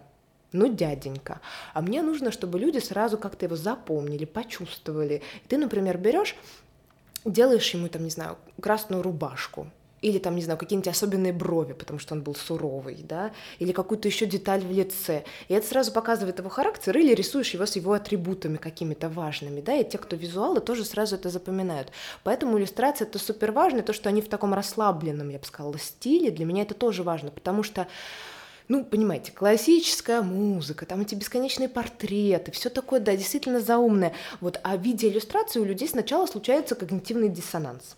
ну, 0.51 0.67
дяденька. 0.73 1.39
А 1.73 1.81
мне 1.81 2.01
нужно, 2.01 2.31
чтобы 2.31 2.59
люди 2.59 2.79
сразу 2.79 3.17
как-то 3.17 3.45
его 3.45 3.55
запомнили, 3.55 4.25
почувствовали. 4.25 5.21
Ты, 5.47 5.57
например, 5.57 5.97
берешь, 5.97 6.35
делаешь 7.25 7.73
ему, 7.73 7.87
там, 7.87 8.03
не 8.03 8.09
знаю, 8.09 8.37
красную 8.61 9.01
рубашку, 9.01 9.67
или 10.01 10.17
там, 10.19 10.35
не 10.35 10.41
знаю, 10.41 10.57
какие-нибудь 10.57 10.87
особенные 10.87 11.33
брови, 11.33 11.73
потому 11.73 11.99
что 11.99 12.15
он 12.15 12.21
был 12.21 12.35
суровый, 12.35 12.99
да, 13.03 13.31
или 13.59 13.71
какую-то 13.71 14.07
еще 14.07 14.25
деталь 14.25 14.61
в 14.61 14.71
лице. 14.71 15.23
И 15.47 15.53
это 15.53 15.67
сразу 15.67 15.91
показывает 15.91 16.39
его 16.39 16.49
характер, 16.49 16.97
или 16.97 17.13
рисуешь 17.13 17.53
его 17.53 17.65
с 17.65 17.75
его 17.75 17.93
атрибутами 17.93 18.57
какими-то 18.57 19.09
важными, 19.09 19.61
да, 19.61 19.75
и 19.75 19.89
те, 19.89 19.97
кто 19.97 20.15
визуалы, 20.15 20.59
тоже 20.61 20.85
сразу 20.85 21.15
это 21.15 21.29
запоминают. 21.29 21.91
Поэтому 22.23 22.57
иллюстрация 22.57 23.07
это 23.07 23.19
супер 23.19 23.51
важно, 23.51 23.81
то, 23.81 23.93
что 23.93 24.09
они 24.09 24.21
в 24.21 24.29
таком 24.29 24.53
расслабленном, 24.53 25.29
я 25.29 25.39
бы 25.39 25.45
сказала, 25.45 25.77
стиле, 25.77 26.31
для 26.31 26.45
меня 26.45 26.63
это 26.63 26.73
тоже 26.73 27.03
важно, 27.03 27.31
потому 27.31 27.63
что 27.63 27.87
ну, 28.69 28.85
понимаете, 28.85 29.31
классическая 29.31 30.21
музыка, 30.21 30.85
там 30.85 31.01
эти 31.01 31.15
бесконечные 31.15 31.67
портреты, 31.67 32.51
все 32.51 32.69
такое, 32.69 32.99
да, 32.99 33.15
действительно 33.15 33.61
заумное. 33.61 34.13
Вот, 34.41 34.59
а 34.63 34.77
в 34.77 34.81
виде 34.81 35.09
иллюстрации 35.09 35.59
у 35.59 35.65
людей 35.65 35.87
сначала 35.87 36.27
случается 36.27 36.75
когнитивный 36.75 37.29
диссонанс. 37.29 37.97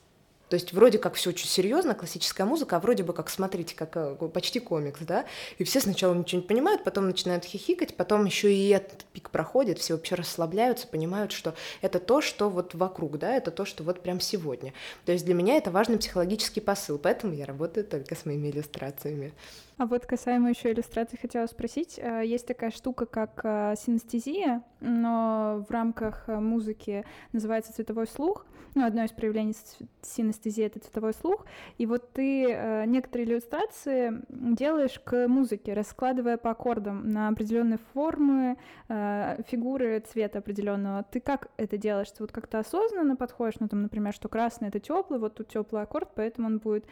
То 0.52 0.56
есть 0.56 0.74
вроде 0.74 0.98
как 0.98 1.14
все 1.14 1.30
очень 1.30 1.48
серьезно, 1.48 1.96
классическая 1.96 2.44
музыка, 2.44 2.76
а 2.76 2.82
вроде 2.82 3.04
бы 3.04 3.14
как, 3.14 3.30
смотрите, 3.30 3.74
как 3.74 3.96
э, 3.96 4.16
почти 4.34 4.60
комикс, 4.60 5.00
да, 5.00 5.24
и 5.58 5.64
все 5.64 5.80
сначала 5.80 6.14
ничего 6.14 6.42
не 6.42 6.46
понимают, 6.46 6.84
потом 6.84 7.06
начинают 7.06 7.46
хихикать, 7.46 7.96
потом 7.96 8.26
еще 8.26 8.54
и 8.54 8.68
этот 8.68 9.06
пик 9.14 9.30
проходит, 9.30 9.80
все 9.80 9.94
вообще 9.94 10.16
расслабляются, 10.16 10.88
понимают, 10.88 11.32
что 11.32 11.56
это 11.80 12.00
то, 12.00 12.20
что 12.20 12.50
вот 12.50 12.76
вокруг, 12.76 13.18
да, 13.18 13.34
это 13.34 13.50
то, 13.50 13.64
что 13.64 13.86
вот 13.86 14.02
прям 14.02 14.20
сегодня. 14.20 14.74
То 15.06 15.14
есть 15.14 15.24
для 15.24 15.36
меня 15.36 15.56
это 15.56 15.72
важный 15.72 15.98
психологический 15.98 16.60
посыл, 16.60 16.98
поэтому 16.98 17.34
я 17.34 17.46
работаю 17.46 17.86
только 17.86 18.14
с 18.16 18.26
моими 18.26 18.50
иллюстрациями. 18.50 19.32
А 19.78 19.86
вот 19.86 20.06
касаемо 20.06 20.50
еще 20.50 20.74
иллюстраций, 20.74 21.18
хотела 21.18 21.48
спросить. 21.48 21.98
Э, 21.98 22.24
есть 22.26 22.46
такая 22.46 22.72
штука, 22.72 23.06
как 23.06 23.40
э, 23.46 23.76
синестезия, 23.80 24.64
но 24.82 25.66
в 25.66 25.72
рамках 25.72 26.28
музыки 26.28 27.06
называется 27.32 27.74
цветовой 27.74 28.08
слух. 28.08 28.46
Ну, 28.73 28.86
одно 28.86 29.03
из 29.03 29.12
проявлений 29.12 29.53
синестезии— 30.01 30.63
это 30.65 30.79
цветовой 30.79 31.13
слух. 31.13 31.45
И 31.77 31.86
вот 31.86 32.13
ты 32.13 32.86
некоторые 32.88 33.27
иллюстрации 33.27 34.21
делаешь 34.29 34.97
к 35.03 35.27
музыке, 35.27 35.73
раскладывая 35.73 36.38
по 36.38 36.51
аккордам 36.51 37.10
на 37.10 37.27
определенные 37.27 37.79
формы, 37.93 38.55
фигуры 38.88 39.99
цвета 39.99 40.39
определенного. 40.39 41.03
Ты 41.03 41.19
как 41.19 41.49
это 41.57 41.77
делаешь? 41.77 42.12
Ты 42.12 42.23
вот 42.23 42.31
как-то 42.31 42.60
осознанно 42.60 43.17
подходишь, 43.17 43.60
ну, 43.60 43.67
там, 43.67 43.81
например, 43.81 44.13
что 44.13 44.29
красный— 44.29 44.67
это 44.69 44.79
теплый, 44.79 45.19
вот 45.19 45.36
тут 45.36 45.49
теплый 45.49 45.81
аккорд, 45.81 46.10
поэтому 46.15 46.47
он 46.47 46.60
будет 46.60 46.86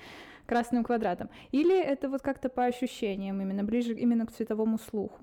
красным 0.46 0.84
квадратом? 0.84 1.30
Или 1.52 1.82
это 1.82 2.10
вот 2.10 2.22
как-то 2.22 2.50
по 2.50 2.66
ощущениям, 2.66 3.42
именно 3.42 3.64
ближе 3.64 3.94
именно 3.94 4.26
к 4.26 4.34
цветовому 4.34 4.80
слуху? 4.80 5.18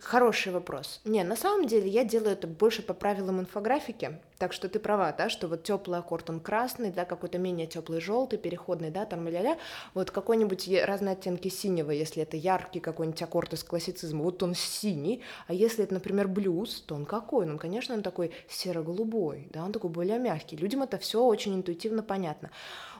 Хороший 0.00 0.52
вопрос. 0.52 1.00
Не, 1.04 1.24
на 1.24 1.36
самом 1.36 1.66
деле 1.66 1.88
я 1.88 2.04
делаю 2.04 2.32
это 2.32 2.46
больше 2.46 2.82
по 2.82 2.94
правилам 2.94 3.40
инфографики, 3.40 4.18
так 4.38 4.52
что 4.52 4.68
ты 4.68 4.78
права, 4.78 5.12
да, 5.12 5.28
что 5.28 5.48
вот 5.48 5.62
теплый 5.62 5.98
аккорд 5.98 6.30
он 6.30 6.40
красный, 6.40 6.90
да, 6.90 7.04
какой-то 7.04 7.38
менее 7.38 7.66
теплый 7.66 8.00
желтый, 8.00 8.38
переходный, 8.38 8.90
да, 8.90 9.06
там 9.06 9.26
ля-ля, 9.26 9.56
вот 9.94 10.10
какой-нибудь 10.10 10.68
разные 10.84 11.12
оттенки 11.12 11.48
синего, 11.48 11.90
если 11.90 12.22
это 12.22 12.36
яркий 12.36 12.80
какой-нибудь 12.80 13.22
аккорд 13.22 13.54
из 13.54 13.64
классицизма, 13.64 14.22
вот 14.22 14.42
он 14.42 14.54
синий, 14.54 15.22
а 15.46 15.54
если 15.54 15.84
это, 15.84 15.94
например, 15.94 16.28
блюз, 16.28 16.82
то 16.82 16.94
он 16.94 17.06
какой? 17.06 17.46
Ну, 17.46 17.58
конечно, 17.58 17.94
он 17.94 18.02
такой 18.02 18.32
серо-голубой, 18.48 19.48
да, 19.52 19.64
он 19.64 19.72
такой 19.72 19.90
более 19.90 20.18
мягкий. 20.18 20.56
Людям 20.56 20.82
это 20.82 20.98
все 20.98 21.24
очень 21.24 21.54
интуитивно 21.54 22.02
понятно. 22.02 22.50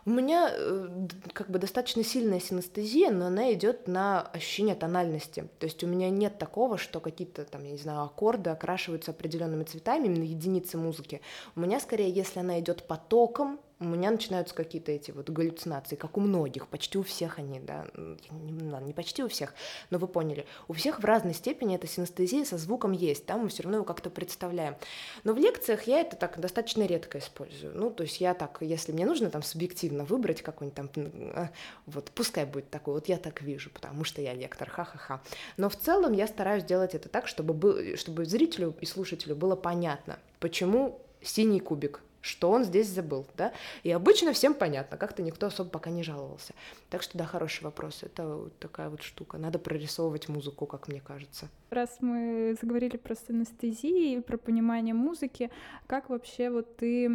У 0.06 0.10
меня 0.10 0.48
э, 0.52 1.08
как 1.32 1.50
бы 1.50 1.58
достаточно 1.58 2.04
сильная 2.04 2.38
синестезия, 2.38 3.10
но 3.10 3.26
она 3.26 3.52
идет 3.52 3.88
на 3.88 4.22
ощущение 4.22 4.76
тональности. 4.76 5.48
То 5.58 5.66
есть 5.66 5.82
у 5.82 5.88
меня 5.88 6.10
нет 6.10 6.38
такого, 6.38 6.78
что 6.86 7.00
какие-то 7.00 7.44
там, 7.44 7.64
я 7.64 7.72
не 7.72 7.78
знаю, 7.78 8.02
аккорды 8.02 8.50
окрашиваются 8.50 9.10
определенными 9.10 9.64
цветами, 9.64 10.06
именно 10.06 10.22
единицы 10.22 10.78
музыки. 10.78 11.20
У 11.56 11.60
меня 11.60 11.80
скорее, 11.80 12.10
если 12.10 12.38
она 12.40 12.60
идет 12.60 12.86
потоком, 12.86 13.60
у 13.78 13.84
меня 13.84 14.10
начинаются 14.10 14.54
какие-то 14.54 14.90
эти 14.90 15.10
вот 15.10 15.28
галлюцинации, 15.28 15.96
как 15.96 16.16
у 16.16 16.20
многих, 16.20 16.66
почти 16.66 16.96
у 16.96 17.02
всех 17.02 17.38
они, 17.38 17.60
да, 17.60 17.86
не, 18.30 18.84
не 18.86 18.92
почти 18.94 19.22
у 19.22 19.28
всех, 19.28 19.54
но 19.90 19.98
вы 19.98 20.08
поняли, 20.08 20.46
у 20.66 20.72
всех 20.72 21.00
в 21.00 21.04
разной 21.04 21.34
степени 21.34 21.74
эта 21.74 21.86
синестезия 21.86 22.44
со 22.44 22.56
звуком 22.56 22.92
есть, 22.92 23.26
да, 23.26 23.36
мы 23.36 23.48
все 23.48 23.64
равно 23.64 23.78
его 23.78 23.84
как-то 23.84 24.08
представляем. 24.08 24.76
Но 25.24 25.34
в 25.34 25.38
лекциях 25.38 25.82
я 25.82 26.00
это 26.00 26.16
так 26.16 26.40
достаточно 26.40 26.84
редко 26.86 27.18
использую. 27.18 27.76
Ну, 27.76 27.90
то 27.90 28.02
есть 28.02 28.20
я 28.20 28.32
так, 28.32 28.58
если 28.60 28.92
мне 28.92 29.04
нужно 29.04 29.30
там 29.30 29.42
субъективно 29.42 30.04
выбрать 30.04 30.40
какой-нибудь 30.40 30.92
там, 30.94 31.12
а, 31.34 31.50
вот, 31.84 32.10
пускай 32.12 32.46
будет 32.46 32.70
такой, 32.70 32.94
вот 32.94 33.08
я 33.08 33.18
так 33.18 33.42
вижу, 33.42 33.70
потому 33.70 34.04
что 34.04 34.22
я 34.22 34.32
лектор, 34.32 34.70
ха-ха-ха. 34.70 35.20
Но 35.58 35.68
в 35.68 35.76
целом 35.76 36.14
я 36.14 36.26
стараюсь 36.26 36.64
делать 36.64 36.94
это 36.94 37.10
так, 37.10 37.28
чтобы, 37.28 37.52
был, 37.52 37.96
чтобы 37.96 38.24
зрителю 38.24 38.74
и 38.80 38.86
слушателю 38.86 39.36
было 39.36 39.54
понятно, 39.54 40.18
почему 40.40 41.02
синий 41.20 41.60
кубик, 41.60 42.00
что 42.26 42.50
он 42.50 42.64
здесь 42.64 42.88
забыл, 42.88 43.26
да, 43.36 43.52
и 43.82 43.90
обычно 43.90 44.32
всем 44.32 44.54
понятно, 44.54 44.96
как-то 44.96 45.22
никто 45.22 45.46
особо 45.46 45.70
пока 45.70 45.90
не 45.90 46.02
жаловался. 46.02 46.54
Так 46.90 47.02
что, 47.02 47.16
да, 47.16 47.24
хороший 47.24 47.64
вопрос, 47.64 48.02
это 48.02 48.50
такая 48.58 48.88
вот 48.88 49.02
штука, 49.02 49.38
надо 49.38 49.58
прорисовывать 49.58 50.28
музыку, 50.28 50.66
как 50.66 50.88
мне 50.88 51.00
кажется. 51.00 51.48
Раз 51.70 51.98
мы 52.00 52.56
заговорили 52.60 52.96
про 52.96 53.14
синестезии, 53.14 54.20
про 54.20 54.36
понимание 54.36 54.94
музыки, 54.94 55.50
как 55.86 56.10
вообще 56.10 56.50
вот 56.50 56.76
ты 56.76 57.06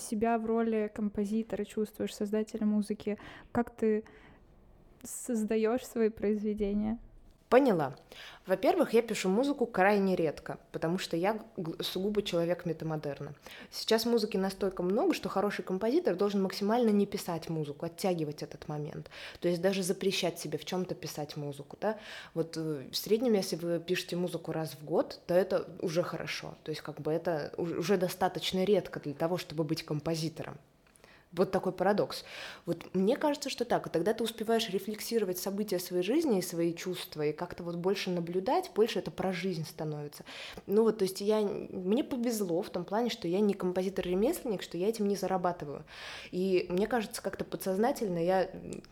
себя 0.00 0.38
в 0.38 0.46
роли 0.46 0.90
композитора 0.94 1.64
чувствуешь, 1.64 2.14
создателя 2.14 2.66
музыки, 2.66 3.18
как 3.52 3.70
ты 3.70 4.04
создаешь 5.02 5.86
свои 5.86 6.08
произведения? 6.08 6.98
Поняла. 7.54 7.94
Во-первых, 8.46 8.94
я 8.94 9.02
пишу 9.02 9.28
музыку 9.28 9.64
крайне 9.64 10.16
редко, 10.16 10.58
потому 10.72 10.98
что 10.98 11.16
я 11.16 11.40
сугубо 11.78 12.20
человек 12.20 12.66
метамодерна. 12.66 13.32
Сейчас 13.70 14.06
музыки 14.06 14.36
настолько 14.36 14.82
много, 14.82 15.14
что 15.14 15.28
хороший 15.28 15.62
композитор 15.62 16.16
должен 16.16 16.42
максимально 16.42 16.90
не 16.90 17.06
писать 17.06 17.48
музыку, 17.48 17.86
оттягивать 17.86 18.42
этот 18.42 18.66
момент. 18.66 19.08
То 19.38 19.46
есть 19.46 19.62
даже 19.62 19.84
запрещать 19.84 20.40
себе 20.40 20.58
в 20.58 20.64
чем-то 20.64 20.96
писать 20.96 21.36
музыку. 21.36 21.78
Да? 21.80 21.96
Вот 22.34 22.56
э, 22.56 22.88
в 22.90 22.96
среднем, 22.96 23.34
если 23.34 23.54
вы 23.54 23.78
пишете 23.78 24.16
музыку 24.16 24.50
раз 24.50 24.72
в 24.72 24.84
год, 24.84 25.20
то 25.28 25.34
это 25.34 25.68
уже 25.80 26.02
хорошо. 26.02 26.56
То 26.64 26.70
есть 26.70 26.82
как 26.82 27.00
бы 27.00 27.12
это 27.12 27.52
уже 27.56 27.98
достаточно 27.98 28.64
редко 28.64 28.98
для 28.98 29.14
того, 29.14 29.38
чтобы 29.38 29.62
быть 29.62 29.84
композитором. 29.84 30.58
Вот 31.36 31.50
такой 31.50 31.72
парадокс. 31.72 32.24
Вот 32.64 32.94
мне 32.94 33.16
кажется, 33.16 33.50
что 33.50 33.64
так. 33.64 33.86
И 33.86 33.90
тогда 33.90 34.14
ты 34.14 34.22
успеваешь 34.22 34.68
рефлексировать 34.70 35.38
события 35.38 35.80
своей 35.80 36.04
жизни 36.04 36.38
и 36.38 36.42
свои 36.42 36.72
чувства, 36.72 37.22
и 37.22 37.32
как-то 37.32 37.64
вот 37.64 37.74
больше 37.74 38.10
наблюдать, 38.10 38.70
больше 38.74 39.00
это 39.00 39.10
про 39.10 39.32
жизнь 39.32 39.66
становится. 39.66 40.24
Ну 40.66 40.82
вот, 40.82 40.98
то 40.98 41.04
есть 41.04 41.20
я... 41.20 41.40
Мне 41.40 42.04
повезло 42.04 42.62
в 42.62 42.70
том 42.70 42.84
плане, 42.84 43.10
что 43.10 43.26
я 43.26 43.40
не 43.40 43.54
композитор-ремесленник, 43.54 44.62
что 44.62 44.78
я 44.78 44.88
этим 44.88 45.08
не 45.08 45.16
зарабатываю. 45.16 45.84
И 46.30 46.66
мне 46.68 46.86
кажется, 46.86 47.20
как-то 47.20 47.44
подсознательно 47.44 48.24
я, 48.24 48.48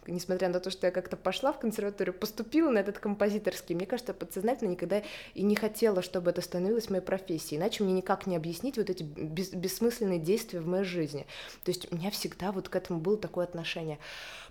несмотря 0.09 0.49
на 0.49 0.59
то, 0.59 0.71
что 0.71 0.89
я 0.89 0.91
как-то 0.91 1.17
пошла 1.17 1.53
в 1.53 1.61
консерваторию, 1.61 2.13
поступила 2.13 2.71
на 2.71 2.79
этот 2.79 2.99
композиторский, 2.99 3.77
мне 3.77 3.87
кажется, 3.87 4.15
подсознательно 4.15 4.71
никогда 4.71 5.03
и 5.35 5.43
не 5.43 5.55
хотела, 5.55 6.03
чтобы 6.03 6.31
это 6.31 6.41
становилось 6.41 6.91
моей 6.91 7.03
профессией. 7.03 7.61
Иначе 7.61 7.85
мне 7.85 7.93
никак 7.93 8.27
не 8.27 8.35
объяснить 8.35 8.79
вот 8.79 8.91
эти 8.91 9.05
бессмысленные 9.05 10.19
действия 10.19 10.61
в 10.61 10.67
моей 10.67 10.85
жизни. 10.85 11.27
То 11.63 11.71
есть 11.71 11.93
у 11.93 11.97
меня 11.97 12.11
всегда 12.11 12.32
всегда 12.33 12.53
вот 12.53 12.69
к 12.69 12.77
этому 12.77 12.99
было 12.99 13.17
такое 13.17 13.45
отношение. 13.45 13.99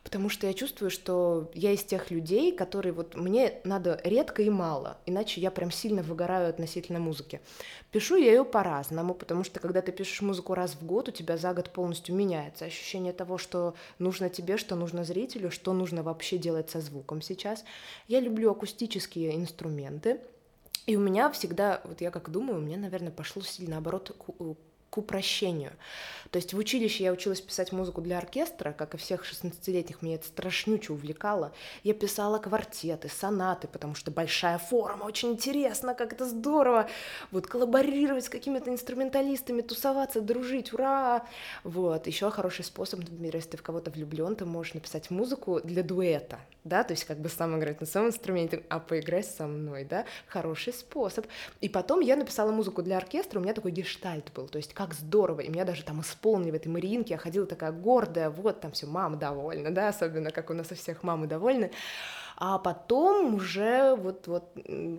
Потому 0.04 0.30
что 0.30 0.48
я 0.48 0.54
чувствую, 0.54 0.90
что 0.90 1.52
я 1.54 1.72
из 1.72 1.84
тех 1.84 2.12
людей, 2.12 2.52
которые 2.52 2.94
вот 2.94 3.16
мне 3.16 3.54
надо 3.64 4.00
редко 4.04 4.42
и 4.42 4.50
мало, 4.50 4.98
иначе 5.06 5.42
я 5.42 5.52
прям 5.52 5.72
сильно 5.72 6.02
выгораю 6.02 6.50
относительно 6.50 7.00
музыки. 7.00 7.42
Пишу 7.92 8.16
я 8.16 8.32
ее 8.32 8.46
по-разному, 8.46 9.14
потому 9.14 9.44
что 9.44 9.60
когда 9.60 9.82
ты 9.82 9.92
пишешь 9.92 10.22
музыку 10.22 10.54
раз 10.54 10.74
в 10.74 10.86
год, 10.86 11.10
у 11.10 11.12
тебя 11.12 11.38
за 11.38 11.54
год 11.54 11.70
полностью 11.70 12.16
меняется 12.16 12.66
ощущение 12.66 13.14
того, 13.14 13.38
что 13.38 13.76
нужно 14.00 14.30
тебе, 14.30 14.58
что 14.58 14.76
нужно 14.76 15.04
зрителю, 15.04 15.52
что 15.52 15.74
нужно 15.74 16.04
вообще 16.04 16.38
делать 16.38 16.70
со 16.70 16.82
звуком 16.82 17.22
сейчас. 17.22 17.64
Я 18.08 18.20
люблю 18.20 18.52
акустические 18.52 19.36
инструменты, 19.36 20.20
и 20.88 20.96
у 20.96 21.00
меня 21.00 21.30
всегда, 21.30 21.82
вот 21.84 22.02
я 22.02 22.10
как 22.10 22.32
думаю, 22.32 22.58
у 22.58 22.62
меня, 22.62 22.78
наверное, 22.78 23.12
пошло 23.12 23.42
сильно 23.44 23.72
наоборот 23.72 24.16
к 24.92 24.98
упрощению. 24.98 25.72
То 26.32 26.38
есть 26.38 26.54
в 26.54 26.58
училище 26.58 27.04
я 27.04 27.12
училась 27.12 27.42
писать 27.42 27.74
музыку 27.74 28.00
для 28.00 28.18
оркестра, 28.18 28.72
как 28.72 28.94
и 28.94 28.98
всех 28.98 29.26
16-летних, 29.26 30.02
меня 30.02 30.16
это 30.16 30.28
страшнюче 30.28 30.94
увлекало. 30.94 31.52
Я 31.84 31.94
писала 31.94 32.38
квартеты, 32.38 33.10
сонаты, 33.10 33.68
потому 33.68 33.96
что 33.96 34.12
большая 34.12 34.58
форма, 34.58 35.04
очень 35.04 35.32
интересно, 35.32 35.94
как 35.94 36.14
это 36.14 36.26
здорово. 36.26 36.90
Вот 37.32 37.48
коллаборировать 37.48 38.26
с 38.26 38.30
какими-то 38.30 38.70
инструменталистами, 38.70 39.62
тусоваться, 39.62 40.22
дружить, 40.22 40.72
ура! 40.74 41.26
Вот, 41.66 42.08
еще 42.08 42.30
хороший 42.30 42.64
способ, 42.64 43.00
например, 43.00 43.36
если 43.36 43.52
ты 43.52 43.58
в 43.58 43.64
кого-то 43.64 43.92
влюблен, 43.92 44.36
ты 44.36 44.46
можешь 44.46 44.74
написать 44.74 45.10
музыку 45.10 45.60
для 45.64 45.84
дуэта, 45.84 46.40
да, 46.64 46.84
то 46.84 46.92
есть 46.92 47.04
как 47.04 47.20
бы 47.20 47.28
сам 47.28 47.58
играть 47.58 47.82
на 47.82 47.88
своем 47.88 48.08
инструменте, 48.08 48.64
а 48.70 48.80
поиграть 48.80 49.26
со 49.26 49.48
мной, 49.48 49.84
да, 49.84 50.06
хороший 50.28 50.74
способ. 50.74 51.26
И 51.60 51.68
потом 51.68 52.00
я 52.00 52.16
написала 52.16 52.52
музыку 52.52 52.82
для 52.84 52.98
оркестра, 52.98 53.40
у 53.40 53.44
меня 53.44 53.54
такой 53.54 53.72
гештальт 53.72 54.32
был, 54.34 54.48
то 54.48 54.58
есть 54.58 54.74
как 54.86 54.96
здорово, 54.96 55.42
и 55.42 55.50
меня 55.50 55.64
даже 55.64 55.84
там 55.84 56.02
исполнили 56.02 56.50
в 56.50 56.56
этой 56.56 56.70
Мариинке, 56.70 57.14
я 57.14 57.18
ходила 57.20 57.46
такая 57.46 57.72
гордая, 57.72 58.32
вот 58.32 58.62
там 58.62 58.72
все, 58.72 58.88
мама 58.88 59.16
довольна, 59.16 59.70
да, 59.72 59.90
особенно 59.90 60.32
как 60.32 60.50
у 60.50 60.54
нас 60.54 60.72
у 60.72 60.76
всех 60.76 61.04
мамы 61.04 61.28
довольны, 61.28 61.70
а 62.44 62.58
потом 62.58 63.36
уже 63.36 63.94
вот, 63.94 64.26
вот 64.26 64.46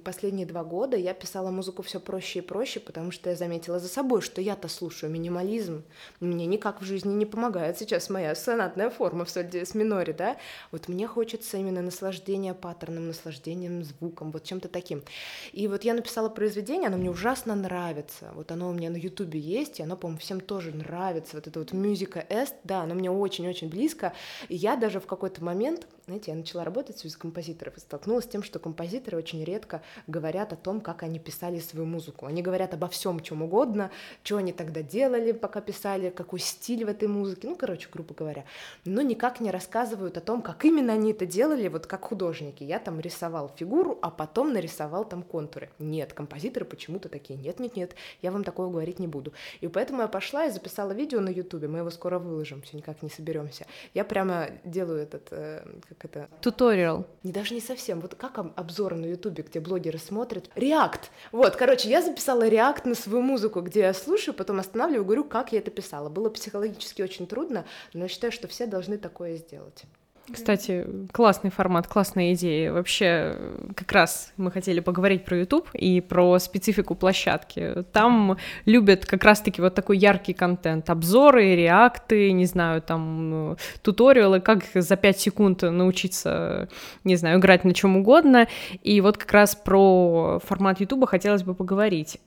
последние 0.05 0.47
два 0.47 0.63
года 0.63 0.97
я 0.97 1.13
писала 1.13 1.51
музыку 1.51 1.83
все 1.83 1.99
проще 1.99 2.39
и 2.39 2.43
проще, 2.43 2.79
потому 2.79 3.11
что 3.11 3.31
я 3.31 3.35
заметила 3.35 3.81
за 3.81 3.89
собой, 3.89 4.21
что 4.21 4.41
я-то 4.41 4.69
слушаю 4.69 5.11
минимализм. 5.11 5.83
Мне 6.21 6.47
никак 6.47 6.81
в 6.81 6.85
жизни 6.85 7.13
не 7.13 7.27
помогает 7.27 7.77
сейчас 7.77 8.11
моя 8.11 8.37
сонатная 8.37 8.91
форма 8.91 9.25
в 9.25 9.31
соль 9.31 9.49
диез 9.49 9.75
миноре, 9.75 10.13
да. 10.13 10.37
Вот 10.71 10.87
мне 10.87 11.09
хочется 11.09 11.57
именно 11.57 11.83
наслаждения 11.83 12.55
паттерном, 12.55 13.09
наслаждением 13.09 13.83
звуком, 13.83 14.31
вот 14.31 14.45
чем-то 14.45 14.69
таким. 14.69 15.03
И 15.53 15.67
вот 15.67 15.83
я 15.83 15.95
написала 15.95 16.29
произведение, 16.29 16.87
оно 16.87 16.97
мне 16.97 17.11
ужасно 17.11 17.57
нравится. 17.57 18.31
Вот 18.37 18.53
оно 18.53 18.71
у 18.71 18.73
меня 18.73 18.89
на 18.89 18.99
ютубе 18.99 19.41
есть, 19.41 19.81
и 19.81 19.83
оно, 19.83 19.97
по-моему, 19.97 20.21
всем 20.21 20.41
тоже 20.41 20.71
нравится. 20.71 21.35
Вот 21.35 21.49
это 21.49 21.59
вот 21.59 21.73
музыка 21.73 22.25
эст, 22.29 22.55
да, 22.63 22.83
оно 22.83 22.95
мне 22.95 23.11
очень-очень 23.11 23.69
близко. 23.69 24.13
И 24.49 24.55
я 24.55 24.77
даже 24.77 25.01
в 25.01 25.07
какой-то 25.07 25.43
момент, 25.43 25.89
знаете, 26.07 26.33
я 26.33 26.37
начала 26.37 26.65
работать 26.65 26.99
с 26.99 27.17
композиторов 27.17 27.77
и 27.77 27.81
столкнулась 27.81 28.25
с 28.25 28.29
тем, 28.29 28.43
что 28.43 28.59
композиторы 28.59 29.19
очень 29.19 29.45
редко 29.45 29.83
говорят 30.09 30.53
о 30.53 30.57
том, 30.57 30.81
как 30.81 31.05
они 31.05 31.21
писали 31.21 31.61
свою 31.61 31.87
музыку. 31.87 32.27
Они 32.27 32.43
говорят 32.43 32.75
обо 32.75 32.89
всем, 32.89 33.21
чем 33.21 33.43
угодно, 33.43 33.91
что 34.25 34.39
они 34.39 34.53
тогда 34.53 34.83
делали, 34.83 35.31
пока 35.31 35.61
писали, 35.61 36.11
какой 36.11 36.41
стиль 36.41 36.85
в 36.85 36.89
этой 36.89 37.07
музыке, 37.07 37.47
ну, 37.47 37.55
короче, 37.55 37.89
грубо 37.93 38.15
говоря. 38.15 38.45
Но 38.85 39.01
никак 39.03 39.41
не 39.41 39.53
рассказывают 39.53 40.17
о 40.17 40.21
том, 40.21 40.43
как 40.43 40.65
именно 40.65 40.93
они 40.93 41.13
это 41.13 41.25
делали, 41.25 41.69
вот 41.69 41.87
как 41.87 42.05
художники. 42.05 42.65
Я 42.65 42.81
там 42.81 42.99
рисовал 42.99 43.53
фигуру, 43.57 43.99
а 44.03 44.11
потом 44.11 44.53
нарисовал 44.53 45.05
там 45.05 45.23
контуры. 45.23 45.71
Нет, 45.79 46.13
композиторы 46.13 46.65
почему-то 46.65 47.09
такие, 47.09 47.39
нет-нет-нет, 47.39 47.95
я 48.23 48.33
вам 48.33 48.43
такого 48.43 48.71
говорить 48.71 48.99
не 48.99 49.07
буду. 49.07 49.33
И 49.61 49.69
поэтому 49.69 50.03
я 50.03 50.09
пошла 50.09 50.47
и 50.47 50.51
записала 50.51 50.93
видео 50.93 51.21
на 51.21 51.29
ютубе, 51.29 51.69
мы 51.69 51.79
его 51.79 51.91
скоро 51.91 52.19
выложим, 52.19 52.63
все 52.63 52.77
никак 52.77 53.03
не 53.03 53.09
соберемся. 53.09 53.67
Я 53.95 54.05
прямо 54.05 54.49
делаю 54.65 55.01
этот, 55.01 55.29
э, 55.31 55.65
как 55.95 56.05
это... 56.05 56.29
Туториал. 56.41 57.07
Не 57.23 57.33
даже 57.33 57.55
не 57.55 57.61
совсем, 57.61 58.01
вот 58.01 58.15
как 58.15 58.39
обзоры 58.39 58.97
на 58.97 59.07
ютубе, 59.07 59.43
где 59.43 59.61
блогеры 59.61 59.99
смотрят, 59.99 60.51
реакт, 60.55 61.11
вот, 61.31 61.57
короче, 61.57 61.89
я 61.89 62.03
записала 62.03 62.49
реакт 62.49 62.85
на 62.85 62.95
свою 62.95 63.23
музыку, 63.23 63.61
где 63.61 63.81
я 63.81 63.95
слушаю, 63.95 64.35
потом 64.35 64.59
останавливаю, 64.59 65.05
говорю, 65.05 65.25
как 65.25 65.53
я 65.53 65.59
это 65.59 65.71
писала, 65.71 66.09
было 66.09 66.31
психологически 66.31 67.03
очень 67.03 67.27
трудно, 67.27 67.65
но 67.93 68.05
я 68.05 68.09
считаю, 68.09 68.33
что 68.33 68.49
все 68.49 68.67
должны 68.67 68.99
такое 68.99 69.37
сделать. 69.37 69.85
Кстати, 70.31 70.87
классный 71.13 71.51
формат, 71.51 71.87
классная 71.87 72.35
идея. 72.35 72.73
Вообще, 72.73 73.37
как 73.75 73.91
раз 73.93 74.33
мы 74.37 74.51
хотели 74.51 74.81
поговорить 74.81 75.25
про 75.25 75.39
YouTube 75.39 75.69
и 75.73 76.01
про 76.01 76.39
специфику 76.39 76.95
площадки. 76.95 77.85
Там 77.93 78.37
любят 78.65 79.05
как 79.05 79.25
раз-таки 79.25 79.61
вот 79.61 79.75
такой 79.75 79.99
яркий 79.99 80.33
контент. 80.33 80.89
Обзоры, 80.91 81.57
реакты, 81.57 82.31
не 82.33 82.47
знаю, 82.47 82.83
там 82.83 83.57
туториалы, 83.83 84.41
как 84.41 84.65
за 84.75 84.97
5 84.97 85.19
секунд 85.19 85.63
научиться, 85.63 86.69
не 87.05 87.17
знаю, 87.17 87.41
играть 87.41 87.65
на 87.65 87.75
чем 87.75 87.97
угодно. 87.97 88.47
И 88.83 89.01
вот 89.01 89.19
как 89.19 89.33
раз 89.33 89.57
про 89.57 90.41
формат 90.45 90.81
YouTube 90.81 91.07
хотелось 91.07 91.43
бы 91.43 91.55
поговорить. 91.55 92.19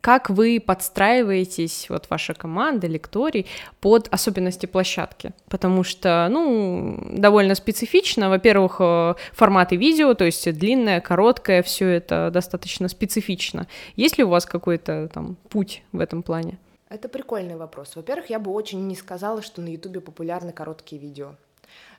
Как 0.00 0.30
вы 0.30 0.62
подстраиваетесь, 0.64 1.90
вот 1.90 2.08
ваша 2.08 2.32
команда, 2.32 2.86
лекторий, 2.86 3.46
под 3.80 4.08
особенности 4.10 4.66
площадки? 4.66 5.32
Потому 5.48 5.84
что, 5.84 6.26
ну, 6.30 6.98
довольно 7.12 7.54
специфично. 7.54 8.30
Во-первых, 8.30 8.76
э, 8.80 9.14
форматы 9.32 9.76
видео, 9.76 10.14
то 10.14 10.24
есть 10.24 10.50
длинное, 10.58 11.00
короткое, 11.00 11.62
все 11.62 11.86
это 11.86 12.30
достаточно 12.32 12.88
специфично. 12.88 13.66
Есть 13.94 14.16
ли 14.16 14.24
у 14.24 14.28
вас 14.28 14.46
какой-то 14.46 15.10
там 15.12 15.36
путь 15.50 15.82
в 15.92 16.00
этом 16.00 16.22
плане? 16.22 16.58
Это 16.88 17.08
прикольный 17.08 17.56
вопрос. 17.56 17.94
Во-первых, 17.94 18.30
я 18.30 18.38
бы 18.38 18.50
очень 18.50 18.86
не 18.86 18.96
сказала, 18.96 19.42
что 19.42 19.60
на 19.60 19.68
Ютубе 19.68 20.00
популярны 20.00 20.52
короткие 20.52 21.00
видео. 21.00 21.34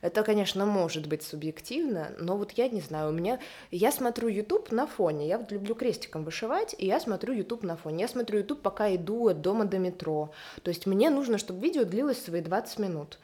Это, 0.01 0.23
конечно, 0.23 0.65
может 0.65 1.07
быть 1.07 1.23
субъективно, 1.23 2.11
но 2.19 2.37
вот 2.37 2.51
я 2.53 2.67
не 2.69 2.81
знаю, 2.81 3.09
у 3.09 3.13
меня... 3.13 3.39
Я 3.69 3.91
смотрю 3.91 4.27
YouTube 4.27 4.71
на 4.71 4.87
фоне, 4.87 5.27
я 5.27 5.37
вот 5.37 5.51
люблю 5.51 5.75
крестиком 5.75 6.23
вышивать, 6.23 6.75
и 6.77 6.85
я 6.85 6.99
смотрю 6.99 7.33
YouTube 7.33 7.63
на 7.63 7.77
фоне. 7.77 8.01
Я 8.01 8.07
смотрю 8.07 8.39
YouTube, 8.39 8.61
пока 8.61 8.93
иду 8.95 9.27
от 9.27 9.41
дома 9.41 9.65
до 9.65 9.77
метро. 9.77 10.31
То 10.63 10.69
есть 10.69 10.85
мне 10.85 11.09
нужно, 11.09 11.37
чтобы 11.37 11.61
видео 11.61 11.83
длилось 11.83 12.21
свои 12.21 12.41
20 12.41 12.79
минут. 12.79 13.19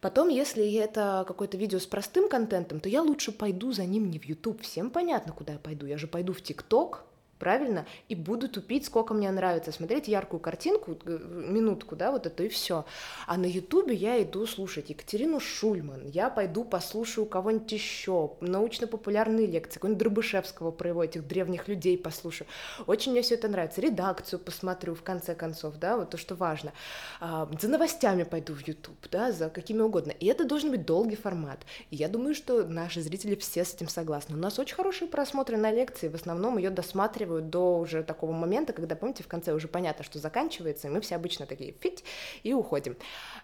Потом, 0.00 0.28
если 0.28 0.74
это 0.74 1.24
какое-то 1.26 1.56
видео 1.56 1.78
с 1.78 1.86
простым 1.86 2.28
контентом, 2.28 2.78
то 2.78 2.88
я 2.88 3.02
лучше 3.02 3.32
пойду 3.32 3.72
за 3.72 3.84
ним 3.84 4.10
не 4.10 4.18
в 4.18 4.24
YouTube. 4.24 4.62
Всем 4.62 4.90
понятно, 4.90 5.32
куда 5.32 5.54
я 5.54 5.58
пойду. 5.58 5.86
Я 5.86 5.98
же 5.98 6.06
пойду 6.06 6.32
в 6.32 6.40
TikTok, 6.40 6.98
правильно? 7.38 7.86
И 8.08 8.14
буду 8.14 8.48
тупить, 8.48 8.86
сколько 8.86 9.14
мне 9.14 9.30
нравится, 9.30 9.72
смотреть 9.72 10.08
яркую 10.08 10.40
картинку, 10.40 10.98
э, 11.04 11.18
минутку, 11.48 11.96
да, 11.96 12.10
вот 12.12 12.26
это 12.26 12.42
и 12.44 12.48
все. 12.48 12.84
А 13.26 13.36
на 13.36 13.46
Ютубе 13.46 13.94
я 13.94 14.22
иду 14.22 14.46
слушать 14.46 14.90
Екатерину 14.90 15.40
Шульман, 15.40 16.06
я 16.06 16.30
пойду 16.30 16.64
послушаю 16.64 17.26
кого-нибудь 17.26 17.70
еще, 17.72 18.32
научно-популярные 18.40 19.46
лекции, 19.46 19.74
какого-нибудь 19.74 19.98
Дробышевского 19.98 20.70
про 20.70 20.88
его 20.88 21.04
этих 21.04 21.26
древних 21.26 21.68
людей 21.68 21.96
послушаю. 21.98 22.48
Очень 22.86 23.12
мне 23.12 23.22
все 23.22 23.34
это 23.34 23.48
нравится. 23.48 23.80
Редакцию 23.80 24.38
посмотрю, 24.40 24.94
в 24.94 25.02
конце 25.02 25.34
концов, 25.34 25.76
да, 25.76 25.96
вот 25.96 26.10
то, 26.10 26.16
что 26.16 26.34
важно. 26.34 26.72
А, 27.20 27.48
за 27.60 27.68
новостями 27.68 28.24
пойду 28.24 28.54
в 28.54 28.66
Ютуб, 28.66 28.96
да, 29.10 29.32
за 29.32 29.48
какими 29.50 29.80
угодно. 29.80 30.12
И 30.12 30.26
это 30.26 30.44
должен 30.44 30.70
быть 30.70 30.84
долгий 30.84 31.16
формат. 31.16 31.60
И 31.90 31.96
я 31.96 32.08
думаю, 32.08 32.34
что 32.34 32.64
наши 32.64 33.00
зрители 33.02 33.34
все 33.36 33.64
с 33.64 33.74
этим 33.74 33.88
согласны. 33.88 34.36
У 34.36 34.38
нас 34.38 34.58
очень 34.58 34.76
хорошие 34.76 35.08
просмотры 35.08 35.56
на 35.56 35.70
лекции, 35.70 36.08
в 36.08 36.14
основном 36.14 36.58
ее 36.58 36.70
досматривают 36.70 37.27
дотягивают 37.28 37.50
до 37.50 37.78
уже 37.78 38.02
такого 38.02 38.32
момента, 38.32 38.72
когда, 38.72 38.96
помните, 38.96 39.22
в 39.22 39.28
конце 39.28 39.52
уже 39.52 39.68
понятно, 39.68 40.04
что 40.04 40.18
заканчивается, 40.18 40.88
и 40.88 40.90
мы 40.90 41.00
все 41.00 41.16
обычно 41.16 41.46
такие 41.46 41.72
фить 41.80 42.04
и 42.42 42.54
уходим. 42.54 42.96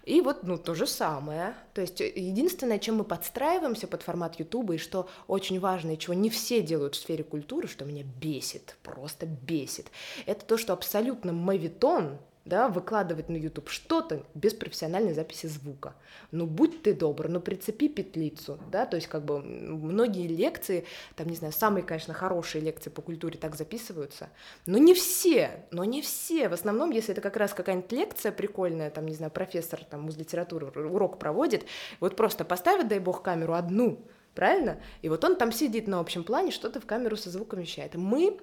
И 0.03 0.21
вот, 0.21 0.43
ну, 0.43 0.57
то 0.57 0.73
же 0.73 0.87
самое. 0.87 1.53
То 1.73 1.81
есть 1.81 1.99
единственное, 1.99 2.79
чем 2.79 2.95
мы 2.95 3.03
подстраиваемся 3.03 3.87
под 3.87 4.01
формат 4.01 4.39
Ютуба, 4.39 4.75
и 4.75 4.77
что 4.77 5.07
очень 5.27 5.59
важно, 5.59 5.91
и 5.91 5.97
чего 5.97 6.13
не 6.13 6.29
все 6.29 6.61
делают 6.61 6.95
в 6.95 6.99
сфере 6.99 7.23
культуры, 7.23 7.67
что 7.67 7.85
меня 7.85 8.03
бесит, 8.03 8.77
просто 8.83 9.25
бесит, 9.25 9.87
это 10.25 10.45
то, 10.45 10.57
что 10.57 10.73
абсолютно 10.73 11.33
мавитон, 11.33 12.17
да, 12.45 12.67
выкладывать 12.69 13.27
на 13.27 13.35
YouTube 13.35 13.69
что-то 13.69 14.23
без 14.35 14.53
профессиональной 14.53 15.13
записи 15.13 15.47
звука. 15.47 15.95
Ну, 16.31 16.45
будь 16.45 16.83
ты 16.83 16.93
добр, 16.93 17.27
ну, 17.27 17.41
прицепи 17.41 17.87
петлицу, 17.87 18.59
да, 18.71 18.85
то 18.85 18.95
есть, 18.95 19.07
как 19.07 19.25
бы, 19.25 19.41
многие 19.41 20.27
лекции, 20.27 20.85
там, 21.15 21.27
не 21.27 21.35
знаю, 21.35 21.53
самые, 21.53 21.83
конечно, 21.83 22.13
хорошие 22.13 22.61
лекции 22.61 22.91
по 22.91 23.01
культуре 23.01 23.39
так 23.39 23.55
записываются, 23.55 24.29
но 24.67 24.77
не 24.77 24.93
все, 24.93 25.65
но 25.71 25.83
не 25.83 26.03
все, 26.03 26.47
в 26.47 26.53
основном, 26.53 26.91
если 26.91 27.13
это 27.13 27.21
как 27.21 27.35
раз 27.35 27.53
какая-нибудь 27.53 27.91
лекция 27.91 28.31
прикольная, 28.31 28.91
там, 28.91 29.07
не 29.07 29.15
знаю, 29.15 29.31
профессор, 29.31 29.83
там, 29.83 30.07
из 30.09 30.17
литературы 30.17 30.67
урок 30.67 31.17
проводит, 31.17 31.65
вот 31.99 32.15
просто 32.15 32.45
поставит, 32.45 32.87
дай 32.87 32.99
бог, 32.99 33.23
камеру 33.23 33.53
одну, 33.55 34.05
правильно? 34.35 34.79
И 35.01 35.09
вот 35.09 35.23
он 35.23 35.35
там 35.35 35.51
сидит 35.51 35.87
на 35.87 35.99
общем 35.99 36.23
плане, 36.23 36.51
что-то 36.51 36.79
в 36.79 36.85
камеру 36.85 37.17
со 37.17 37.31
звуком 37.31 37.59
вещает. 37.59 37.95
Мы 37.95 38.37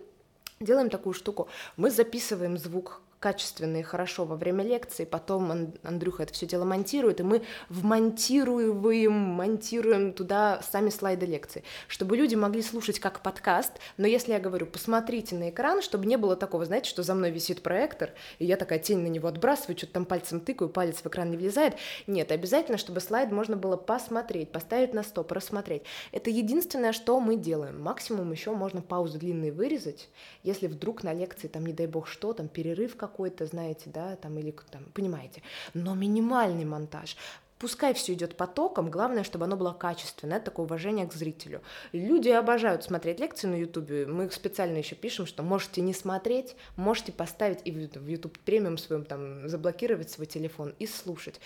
делаем 0.58 0.90
такую 0.90 1.12
штуку, 1.12 1.48
мы 1.76 1.90
записываем 1.90 2.58
звук 2.58 3.00
качественно 3.22 3.76
и 3.76 3.82
хорошо 3.82 4.24
во 4.24 4.34
время 4.34 4.64
лекции, 4.64 5.04
потом 5.04 5.72
Андрюха 5.84 6.24
это 6.24 6.34
все 6.34 6.44
дело 6.44 6.64
монтирует, 6.64 7.20
и 7.20 7.22
мы 7.22 7.42
вмонтируем, 7.68 9.16
монтируем 9.16 10.12
туда 10.12 10.60
сами 10.68 10.90
слайды 10.90 11.24
лекции, 11.24 11.62
чтобы 11.86 12.16
люди 12.16 12.34
могли 12.34 12.62
слушать 12.62 12.98
как 12.98 13.20
подкаст, 13.20 13.74
но 13.96 14.08
если 14.08 14.32
я 14.32 14.40
говорю, 14.40 14.66
посмотрите 14.66 15.36
на 15.36 15.50
экран, 15.50 15.82
чтобы 15.82 16.06
не 16.06 16.16
было 16.16 16.34
такого, 16.34 16.64
знаете, 16.64 16.90
что 16.90 17.04
за 17.04 17.14
мной 17.14 17.30
висит 17.30 17.62
проектор, 17.62 18.10
и 18.40 18.44
я 18.44 18.56
такая 18.56 18.80
тень 18.80 18.98
на 18.98 19.06
него 19.06 19.28
отбрасываю, 19.28 19.78
что-то 19.78 19.92
там 19.92 20.04
пальцем 20.04 20.40
тыкаю, 20.40 20.68
палец 20.68 20.96
в 20.96 21.06
экран 21.06 21.30
не 21.30 21.36
влезает. 21.36 21.76
Нет, 22.08 22.32
обязательно, 22.32 22.76
чтобы 22.76 23.00
слайд 23.00 23.30
можно 23.30 23.56
было 23.56 23.76
посмотреть, 23.76 24.50
поставить 24.50 24.94
на 24.94 25.04
стоп, 25.04 25.30
рассмотреть. 25.30 25.82
Это 26.10 26.28
единственное, 26.28 26.92
что 26.92 27.20
мы 27.20 27.36
делаем. 27.36 27.80
Максимум 27.80 28.32
еще 28.32 28.50
можно 28.50 28.82
паузы 28.82 29.18
длинные 29.18 29.52
вырезать, 29.52 30.08
если 30.42 30.66
вдруг 30.66 31.04
на 31.04 31.14
лекции, 31.14 31.46
там, 31.46 31.64
не 31.64 31.72
дай 31.72 31.86
бог 31.86 32.08
что, 32.08 32.32
там, 32.32 32.48
перерыв 32.48 32.96
как 32.96 33.11
какой-то, 33.12 33.46
знаете, 33.46 33.90
да, 33.90 34.16
там, 34.16 34.38
или 34.38 34.54
там, 34.70 34.84
понимаете, 34.94 35.42
но 35.74 35.94
минимальный 35.94 36.64
монтаж. 36.64 37.16
Пускай 37.58 37.94
все 37.94 38.14
идет 38.14 38.36
потоком, 38.36 38.90
главное, 38.90 39.22
чтобы 39.22 39.44
оно 39.44 39.56
было 39.56 39.72
качественное, 39.72 40.40
такое 40.40 40.66
уважение 40.66 41.06
к 41.06 41.12
зрителю. 41.12 41.60
Люди 41.92 42.28
обожают 42.28 42.82
смотреть 42.82 43.20
лекции 43.20 43.46
на 43.46 43.54
Ютубе, 43.54 44.04
мы 44.04 44.24
их 44.24 44.32
специально 44.32 44.78
еще 44.78 44.96
пишем, 44.96 45.26
что 45.26 45.44
можете 45.44 45.80
не 45.80 45.94
смотреть, 45.94 46.56
можете 46.74 47.12
поставить 47.12 47.60
и 47.64 47.70
в 47.70 48.08
YouTube 48.08 48.36
премиум 48.40 48.78
своем 48.78 49.04
там 49.04 49.48
заблокировать 49.48 50.10
свой 50.10 50.26
телефон 50.26 50.74
и 50.80 50.88
слушать. 50.88 51.38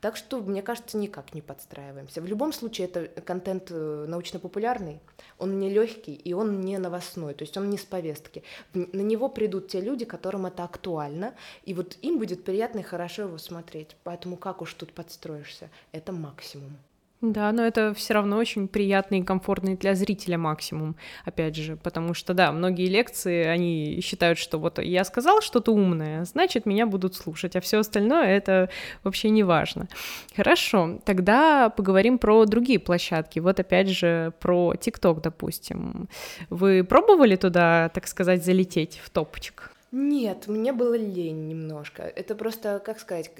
Так 0.00 0.16
что, 0.16 0.40
мне 0.40 0.62
кажется, 0.62 0.96
никак 0.96 1.34
не 1.34 1.42
подстраиваемся. 1.42 2.20
В 2.20 2.26
любом 2.26 2.52
случае, 2.52 2.86
это 2.86 3.08
контент 3.22 3.68
э, 3.70 4.06
научно-популярный, 4.08 5.00
он 5.38 5.58
не 5.58 5.70
легкий 5.70 6.14
и 6.14 6.32
он 6.32 6.60
не 6.60 6.78
новостной, 6.78 7.34
то 7.34 7.42
есть 7.42 7.56
он 7.56 7.68
не 7.68 7.78
с 7.78 7.84
повестки. 7.84 8.44
На 8.74 9.02
него 9.02 9.28
придут 9.28 9.68
те 9.68 9.80
люди, 9.80 10.04
которым 10.04 10.46
это 10.46 10.62
актуально, 10.62 11.34
и 11.64 11.74
вот 11.74 11.96
им 12.02 12.18
будет 12.18 12.44
приятно 12.44 12.80
и 12.80 12.82
хорошо 12.82 13.22
его 13.22 13.38
смотреть. 13.38 13.96
Поэтому 14.04 14.36
как 14.36 14.62
уж 14.62 14.72
тут 14.74 14.92
подстроишься, 14.92 15.68
это 15.90 16.12
максимум. 16.12 16.76
Да, 17.20 17.50
но 17.50 17.66
это 17.66 17.94
все 17.94 18.14
равно 18.14 18.36
очень 18.36 18.68
приятный 18.68 19.18
и 19.18 19.22
комфортный 19.24 19.74
для 19.76 19.96
зрителя 19.96 20.38
максимум, 20.38 20.94
опять 21.24 21.56
же, 21.56 21.76
потому 21.76 22.14
что, 22.14 22.32
да, 22.32 22.52
многие 22.52 22.86
лекции, 22.86 23.44
они 23.44 24.00
считают, 24.04 24.38
что 24.38 24.58
вот 24.58 24.78
я 24.78 25.02
сказал 25.02 25.40
что-то 25.40 25.72
умное, 25.72 26.24
значит, 26.24 26.64
меня 26.64 26.86
будут 26.86 27.16
слушать, 27.16 27.56
а 27.56 27.60
все 27.60 27.80
остальное 27.80 28.28
это 28.28 28.70
вообще 29.02 29.30
не 29.30 29.42
важно. 29.42 29.88
Хорошо, 30.36 31.00
тогда 31.04 31.70
поговорим 31.70 32.18
про 32.18 32.44
другие 32.44 32.78
площадки, 32.78 33.40
вот 33.40 33.58
опять 33.58 33.88
же 33.88 34.32
про 34.38 34.74
ТикТок, 34.76 35.20
допустим. 35.20 36.08
Вы 36.50 36.84
пробовали 36.84 37.34
туда, 37.34 37.88
так 37.88 38.06
сказать, 38.06 38.44
залететь 38.44 39.00
в 39.02 39.10
топчик? 39.10 39.72
Нет, 39.90 40.46
мне 40.46 40.72
было 40.72 40.94
лень 40.94 41.48
немножко. 41.48 42.02
Это 42.02 42.34
просто, 42.36 42.78
как 42.84 43.00
сказать, 43.00 43.32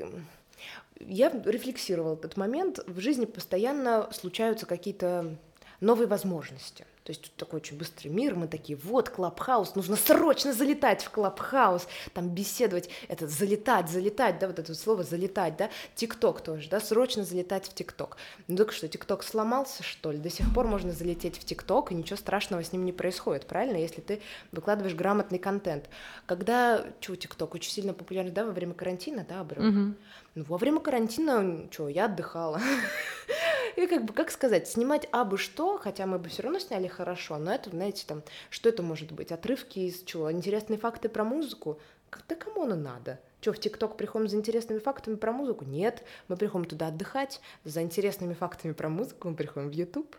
я 1.01 1.31
рефлексировала 1.31 2.15
этот 2.15 2.37
момент. 2.37 2.81
В 2.87 3.01
жизни 3.01 3.25
постоянно 3.25 4.09
случаются 4.13 4.67
какие-то 4.67 5.37
новые 5.81 6.09
возможности. 6.09 6.87
То 7.09 7.13
есть 7.13 7.23
тут 7.23 7.33
такой 7.37 7.61
очень 7.61 7.79
быстрый 7.79 8.09
мир, 8.09 8.35
мы 8.35 8.49
такие, 8.49 8.77
вот, 8.77 9.09
Клабхаус, 9.09 9.75
нужно 9.77 9.97
срочно 9.97 10.53
залетать 10.53 11.03
в 11.03 11.09
Клабхаус, 11.09 11.89
там 12.13 12.29
беседовать, 12.29 12.91
это 13.09 13.27
залетать, 13.27 13.89
залетать, 13.89 14.39
да, 14.39 14.47
вот 14.47 14.59
это 14.59 14.75
слово 14.75 15.05
залетать, 15.05 15.57
да, 15.57 15.71
ТикТок 15.95 16.43
тоже, 16.43 16.69
да, 16.69 16.81
срочно 16.81 17.25
залетать 17.25 17.65
в 17.65 17.73
ТикТок. 17.73 18.19
Ну 18.47 18.59
так 18.59 18.73
что, 18.73 18.89
ТикТок 18.89 19.23
сломался, 19.23 19.83
что 19.83 20.13
ли? 20.13 20.19
До 20.19 20.29
сих 20.29 20.53
пор 20.53 20.67
можно 20.67 20.93
залететь 20.93 21.39
в 21.39 21.47
ТикТок, 21.47 21.93
и 21.93 21.95
ничего 21.95 22.19
страшного 22.19 22.63
с 22.63 22.75
ним 22.75 22.85
не 22.85 22.93
происходит, 22.93 23.47
правильно, 23.47 23.79
если 23.79 24.03
ты 24.03 24.21
выкладываешь 24.53 24.95
грамотный 24.95 25.39
контент. 25.39 25.89
Когда, 26.27 26.85
что, 27.01 27.17
ТикТок 27.17 27.55
очень 27.55 27.71
сильно 27.71 27.95
популярен, 27.95 28.35
да, 28.35 28.45
во 28.45 28.53
время 28.53 28.75
карантина, 28.75 29.25
да, 29.27 29.41
обрыв? 29.41 29.65
Угу. 29.65 29.95
Ну, 30.35 30.45
во 30.45 30.59
время 30.59 30.81
карантина, 30.81 31.69
что, 31.71 31.89
я 31.89 32.05
отдыхала. 32.05 32.61
И 33.77 33.87
как 33.87 34.05
бы, 34.05 34.13
как 34.13 34.31
сказать, 34.31 34.67
снимать 34.69 35.09
абы 35.13 35.39
что, 35.39 35.79
хотя 35.79 36.05
мы 36.07 36.19
бы 36.19 36.29
все 36.29 36.43
равно 36.43 36.59
сняли 36.59 36.89
хорошо, 36.99 37.39
но 37.39 37.55
это, 37.55 37.71
знаете, 37.71 38.05
там, 38.07 38.25
что 38.51 38.69
это 38.69 38.83
может 38.83 39.13
быть? 39.13 39.31
Отрывки 39.31 39.79
из 39.79 40.03
чего? 40.03 40.33
Интересные 40.33 40.79
факты 40.79 41.09
про 41.09 41.23
музыку? 41.23 41.81
Да 42.29 42.35
кому 42.35 42.63
оно 42.65 42.77
надо? 42.77 43.19
Что, 43.41 43.53
в 43.53 43.61
ТикТок 43.61 43.97
приходим 43.97 44.27
за 44.27 44.37
интересными 44.37 44.81
фактами 44.81 45.15
про 45.15 45.31
музыку? 45.31 45.65
Нет, 45.65 46.03
мы 46.27 46.37
приходим 46.37 46.67
туда 46.67 46.89
отдыхать, 46.89 47.41
за 47.65 47.83
интересными 47.83 48.35
фактами 48.35 48.73
про 48.73 48.89
музыку 48.89 49.29
мы 49.29 49.37
приходим 49.37 49.69
в 49.69 49.73
YouTube. 49.73 50.17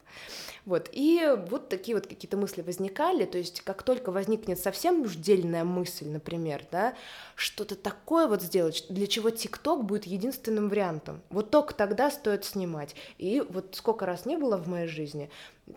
Вот, 0.65 0.89
и 0.93 1.36
вот 1.49 1.67
такие 1.67 1.95
вот 1.95 2.08
какие-то 2.08 2.38
мысли 2.38 2.62
возникали, 2.62 3.25
то 3.25 3.38
есть 3.38 3.62
как 3.62 3.84
только 3.84 4.12
возникнет 4.12 4.58
совсем 4.58 5.02
уж 5.02 5.15
дельная 5.15 5.65
мысль, 5.65 6.08
например, 6.08 6.65
да, 6.71 6.95
что-то 7.36 7.75
такое 7.75 8.28
вот 8.28 8.41
сделать, 8.41 8.86
для 8.89 9.06
чего 9.06 9.32
ТикТок 9.32 9.84
будет 9.84 10.06
единственным 10.06 10.69
вариантом, 10.69 11.21
вот 11.30 11.52
только 11.52 11.73
тогда 11.73 12.12
стоит 12.12 12.45
снимать. 12.45 12.95
И 13.17 13.43
вот 13.49 13.75
сколько 13.75 14.06
раз 14.06 14.25
не 14.25 14.38
было 14.38 14.56
в 14.56 14.67
моей 14.67 14.88
жизни, 14.88 15.30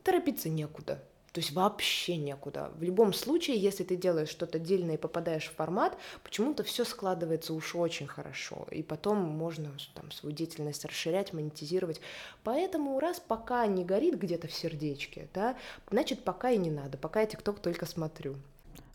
торопиться 0.05 0.49
некуда, 0.49 1.03
то 1.33 1.41
есть 1.41 1.53
вообще 1.53 2.17
некуда. 2.17 2.71
В 2.77 2.83
любом 2.83 3.13
случае, 3.15 3.57
если 3.57 3.85
ты 3.85 3.97
делаешь 3.97 4.29
что-то 4.29 4.59
дельное 4.59 4.95
и 4.95 4.99
попадаешь 4.99 5.49
в 5.49 5.55
формат, 5.55 5.97
почему-то 6.23 6.63
все 6.63 6.85
складывается 6.85 7.55
уж 7.55 7.75
очень 7.75 8.07
хорошо. 8.07 8.67
И 8.71 8.83
потом 8.83 9.19
можно 9.19 9.71
там 9.95 10.11
свою 10.11 10.35
деятельность 10.35 10.85
расширять, 10.85 11.33
монетизировать. 11.33 12.01
Поэтому 12.45 13.01
раз 13.01 13.19
пока 13.19 13.67
не 13.67 13.85
горит 13.85 14.19
где-то 14.19 14.47
в 14.49 14.53
сердечке, 14.53 15.29
да, 15.33 15.57
значит 15.91 16.23
пока 16.23 16.51
и 16.51 16.59
не 16.59 16.71
надо. 16.71 16.99
Пока 16.99 17.21
я 17.21 17.27
ТикТок 17.27 17.61
только 17.61 17.87
смотрю. 17.87 18.37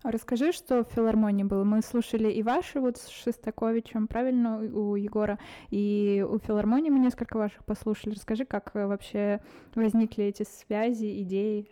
А 0.04 0.12
расскажи, 0.12 0.52
что 0.52 0.84
в 0.84 0.93
филармонии 0.93 1.43
было. 1.43 1.63
Мы 1.63 1.82
слушали 1.82 2.32
и 2.32 2.43
ваши 2.43 2.80
вот 2.80 2.97
с 2.97 3.08
Шестаковичем, 3.08 4.08
правильно, 4.08 4.60
у 4.60 4.95
Егора, 4.95 5.39
и 5.71 6.23
у 6.30 6.38
филармонии 6.38 6.91
мы 6.91 7.00
несколько 7.00 7.38
ваших 7.38 7.65
послушали. 7.65 8.13
Расскажи, 8.13 8.45
как 8.45 8.73
вообще 8.76 9.41
возникли 9.73 10.26
эти 10.26 10.43
связи, 10.43 11.23
идеи? 11.23 11.67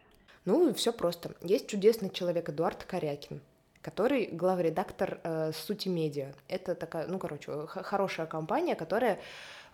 Ну, 0.45 0.73
все 0.73 0.93
просто. 0.93 1.31
Есть 1.41 1.67
чудесный 1.67 2.09
человек 2.09 2.49
Эдуард 2.49 2.83
Корякин, 2.83 3.41
который 3.81 4.27
главредактор 4.27 5.19
э, 5.23 5.51
«Сути 5.53 5.89
медиа». 5.89 6.33
Это 6.47 6.75
такая, 6.75 7.07
ну, 7.07 7.19
короче, 7.19 7.51
хорошая 7.67 8.27
компания, 8.27 8.75
которая 8.75 9.19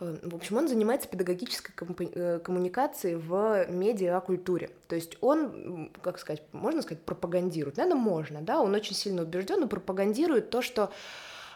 Э, 0.02 0.18
в 0.24 0.36
общем, 0.36 0.58
он 0.58 0.68
занимается 0.68 1.08
педагогической 1.08 1.74
э, 2.00 2.40
коммуникацией 2.44 3.16
в 3.16 3.68
медиакультуре. 3.70 4.72
То 4.88 4.96
есть 4.96 5.18
он, 5.22 5.92
как 6.02 6.20
сказать, 6.20 6.42
можно 6.52 6.82
сказать, 6.82 7.04
пропагандирует. 7.04 7.78
Наверное, 7.78 8.02
можно, 8.02 8.42
да, 8.42 8.60
он 8.60 8.74
очень 8.74 8.96
сильно 8.96 9.22
убежден 9.22 9.64
и 9.64 9.68
пропагандирует 9.68 10.50
то, 10.50 10.62
что 10.62 10.92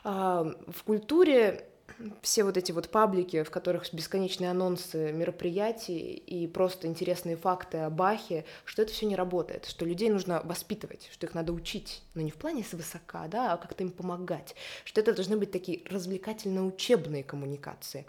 э, 0.03 0.09
в 0.09 0.83
культуре 0.85 1.65
все 2.21 2.43
вот 2.43 2.57
эти 2.57 2.71
вот 2.71 2.89
паблики, 2.89 3.43
в 3.43 3.51
которых 3.51 3.91
бесконечные 3.93 4.51
анонсы 4.51 5.11
мероприятий 5.11 6.13
и 6.13 6.47
просто 6.47 6.87
интересные 6.87 7.37
факты 7.37 7.77
о 7.79 7.89
Бахе, 7.89 8.45
что 8.65 8.81
это 8.81 8.91
все 8.91 9.05
не 9.05 9.15
работает, 9.15 9.65
что 9.65 9.85
людей 9.85 10.09
нужно 10.09 10.41
воспитывать, 10.43 11.09
что 11.11 11.25
их 11.25 11.33
надо 11.33 11.53
учить, 11.53 12.01
но 12.13 12.21
не 12.21 12.31
в 12.31 12.35
плане 12.35 12.63
свысока, 12.63 13.27
да, 13.27 13.53
а 13.53 13.57
как-то 13.57 13.83
им 13.83 13.91
помогать, 13.91 14.55
что 14.83 15.01
это 15.01 15.13
должны 15.13 15.37
быть 15.37 15.51
такие 15.51 15.81
развлекательно-учебные 15.89 17.23
коммуникации. 17.23 18.05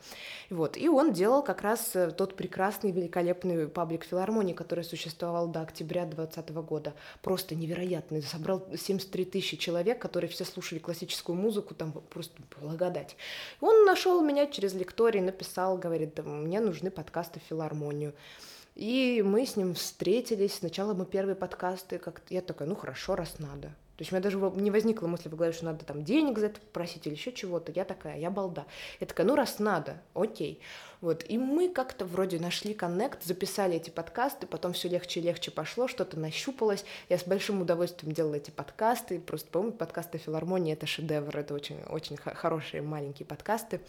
Вот. 0.50 0.76
И 0.76 0.88
он 0.88 1.12
делал 1.12 1.42
как 1.42 1.62
раз 1.62 1.94
э, 1.94 2.10
тот 2.10 2.36
прекрасный, 2.36 2.90
великолепный 2.90 3.68
паблик 3.68 4.04
филармонии, 4.04 4.54
который 4.54 4.84
существовал 4.84 5.48
до 5.48 5.62
октября 5.62 6.04
2020 6.06 6.50
года. 6.54 6.94
Просто 7.22 7.54
невероятный. 7.54 8.22
Собрал 8.22 8.66
73 8.76 9.24
тысячи 9.24 9.56
человек, 9.56 10.00
которые 10.00 10.30
все 10.30 10.44
слушали 10.44 10.78
классическую 10.78 11.36
музыку, 11.36 11.74
там 11.74 11.92
просто 11.92 12.34
благодать. 12.60 13.16
Он 13.60 13.75
нашел 13.84 14.22
меня 14.22 14.46
через 14.46 14.74
лекторий, 14.74 15.20
написал, 15.20 15.76
говорит, 15.76 16.18
мне 16.24 16.60
нужны 16.60 16.90
подкасты 16.90 17.40
в 17.40 17.42
филармонию. 17.44 18.14
И 18.76 19.22
мы 19.24 19.46
с 19.46 19.56
ним 19.56 19.74
встретились. 19.74 20.56
Сначала 20.56 20.92
мы 20.92 21.06
первые 21.06 21.34
подкасты, 21.34 21.98
как 21.98 22.20
я 22.28 22.42
такая, 22.42 22.68
ну 22.68 22.76
хорошо, 22.76 23.16
раз 23.16 23.38
надо. 23.38 23.68
То 23.96 24.02
есть 24.02 24.12
у 24.12 24.14
меня 24.14 24.22
даже 24.22 24.38
не 24.60 24.70
возникла 24.70 25.06
мысль 25.06 25.30
в 25.30 25.36
голове, 25.36 25.54
что 25.54 25.64
надо 25.64 25.86
там 25.86 26.04
денег 26.04 26.38
за 26.38 26.46
это 26.46 26.60
просить 26.74 27.06
или 27.06 27.14
еще 27.14 27.32
чего-то. 27.32 27.72
Я 27.72 27.86
такая, 27.86 28.18
я 28.18 28.30
балда. 28.30 28.66
Я 29.00 29.06
такая, 29.06 29.26
ну 29.26 29.34
раз 29.34 29.58
надо, 29.58 30.02
окей. 30.12 30.60
Вот. 31.00 31.24
И 31.26 31.38
мы 31.38 31.70
как-то 31.70 32.04
вроде 32.04 32.38
нашли 32.38 32.74
коннект, 32.74 33.24
записали 33.24 33.76
эти 33.76 33.88
подкасты, 33.88 34.46
потом 34.46 34.74
все 34.74 34.90
легче 34.90 35.20
и 35.20 35.22
легче 35.22 35.50
пошло, 35.50 35.88
что-то 35.88 36.18
нащупалось. 36.18 36.84
Я 37.08 37.16
с 37.16 37.24
большим 37.24 37.62
удовольствием 37.62 38.12
делала 38.12 38.34
эти 38.34 38.50
подкасты. 38.50 39.18
Просто, 39.18 39.48
по-моему, 39.50 39.74
подкасты 39.74 40.18
филармонии— 40.18 40.72
это 40.74 40.86
шедевр, 40.86 41.34
это 41.34 41.54
очень, 41.54 41.82
очень 41.84 42.18
хорошие 42.18 42.82
маленькие 42.82 43.24
подкасты. 43.24 43.80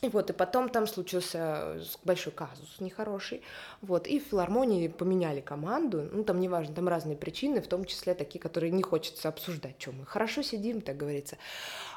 И 0.00 0.08
вот, 0.08 0.30
и 0.30 0.32
потом 0.32 0.68
там 0.68 0.86
случился 0.86 1.80
большой 2.04 2.32
казус 2.32 2.76
нехороший, 2.78 3.42
вот, 3.82 4.06
и 4.06 4.20
в 4.20 4.24
филармонии 4.24 4.86
поменяли 4.86 5.40
команду, 5.40 6.08
ну, 6.12 6.22
там 6.22 6.38
неважно, 6.38 6.72
там 6.72 6.86
разные 6.86 7.16
причины, 7.16 7.60
в 7.60 7.66
том 7.66 7.84
числе 7.84 8.14
такие, 8.14 8.38
которые 8.38 8.70
не 8.70 8.82
хочется 8.82 9.28
обсуждать, 9.28 9.74
что 9.78 9.90
мы 9.90 10.06
хорошо 10.06 10.42
сидим, 10.42 10.82
так 10.82 10.96
говорится. 10.96 11.36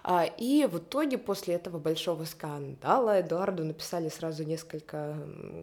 А, 0.03 0.25
и 0.25 0.65
в 0.65 0.79
итоге 0.79 1.19
после 1.19 1.53
этого 1.53 1.77
большого 1.77 2.25
скандала 2.25 3.19
Эдуарду 3.21 3.63
написали 3.63 4.09
сразу 4.09 4.43
несколько 4.45 5.15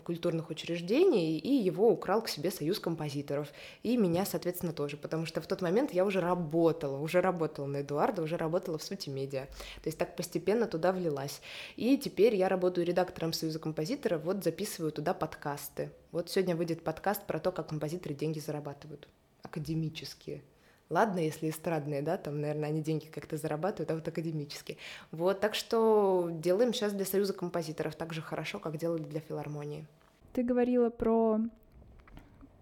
культурных 0.05 0.51
учреждений, 0.51 1.39
и 1.39 1.53
его 1.53 1.91
украл 1.91 2.23
к 2.23 2.29
себе 2.29 2.53
союз 2.53 2.79
композиторов, 2.79 3.49
и 3.83 3.97
меня, 3.97 4.25
соответственно, 4.25 4.73
тоже, 4.73 4.97
потому 4.97 5.27
что 5.27 5.41
в 5.41 5.49
тот 5.49 5.61
момент 5.61 5.93
я 5.93 6.05
уже 6.05 6.21
работала, 6.21 6.99
уже 6.99 7.21
работала 7.21 7.67
на 7.67 7.79
Эдуарда, 7.79 8.23
уже 8.23 8.37
работала 8.37 8.79
в 8.79 8.83
сути 8.85 9.11
медиа, 9.11 9.47
то 9.83 9.87
есть 9.87 9.99
так 9.99 10.15
постепенно 10.15 10.69
туда 10.69 10.93
влилась. 10.93 11.41
И 11.75 11.99
теперь 11.99 12.28
теперь 12.29 12.41
я 12.41 12.51
работаю 12.51 12.87
редактором 12.87 13.33
Союза 13.33 13.59
композиторов, 13.59 14.23
вот 14.23 14.45
записываю 14.45 14.93
туда 14.93 15.15
подкасты. 15.15 15.91
Вот 16.13 16.29
сегодня 16.29 16.55
выйдет 16.55 16.85
подкаст 16.85 17.27
про 17.27 17.39
то, 17.39 17.53
как 17.53 17.69
композиторы 17.69 18.15
деньги 18.15 18.39
зарабатывают, 18.39 19.09
академические. 19.43 20.43
Ладно, 20.91 21.21
если 21.21 21.49
эстрадные, 21.49 22.03
да, 22.03 22.19
там, 22.19 22.43
наверное, 22.43 22.69
они 22.69 22.83
деньги 22.83 23.07
как-то 23.07 23.39
зарабатывают, 23.39 23.91
а 23.91 23.95
вот 23.95 24.07
академические. 24.07 24.77
Вот, 25.11 25.41
так 25.41 25.55
что 25.55 26.29
делаем 26.31 26.75
сейчас 26.75 26.93
для 26.93 27.07
Союза 27.07 27.33
композиторов 27.33 27.95
так 27.95 28.13
же 28.13 28.21
хорошо, 28.21 28.59
как 28.59 28.77
делали 28.77 29.05
для 29.05 29.21
филармонии. 29.21 29.87
Ты 30.35 30.43
говорила 30.43 30.91
про 30.91 31.41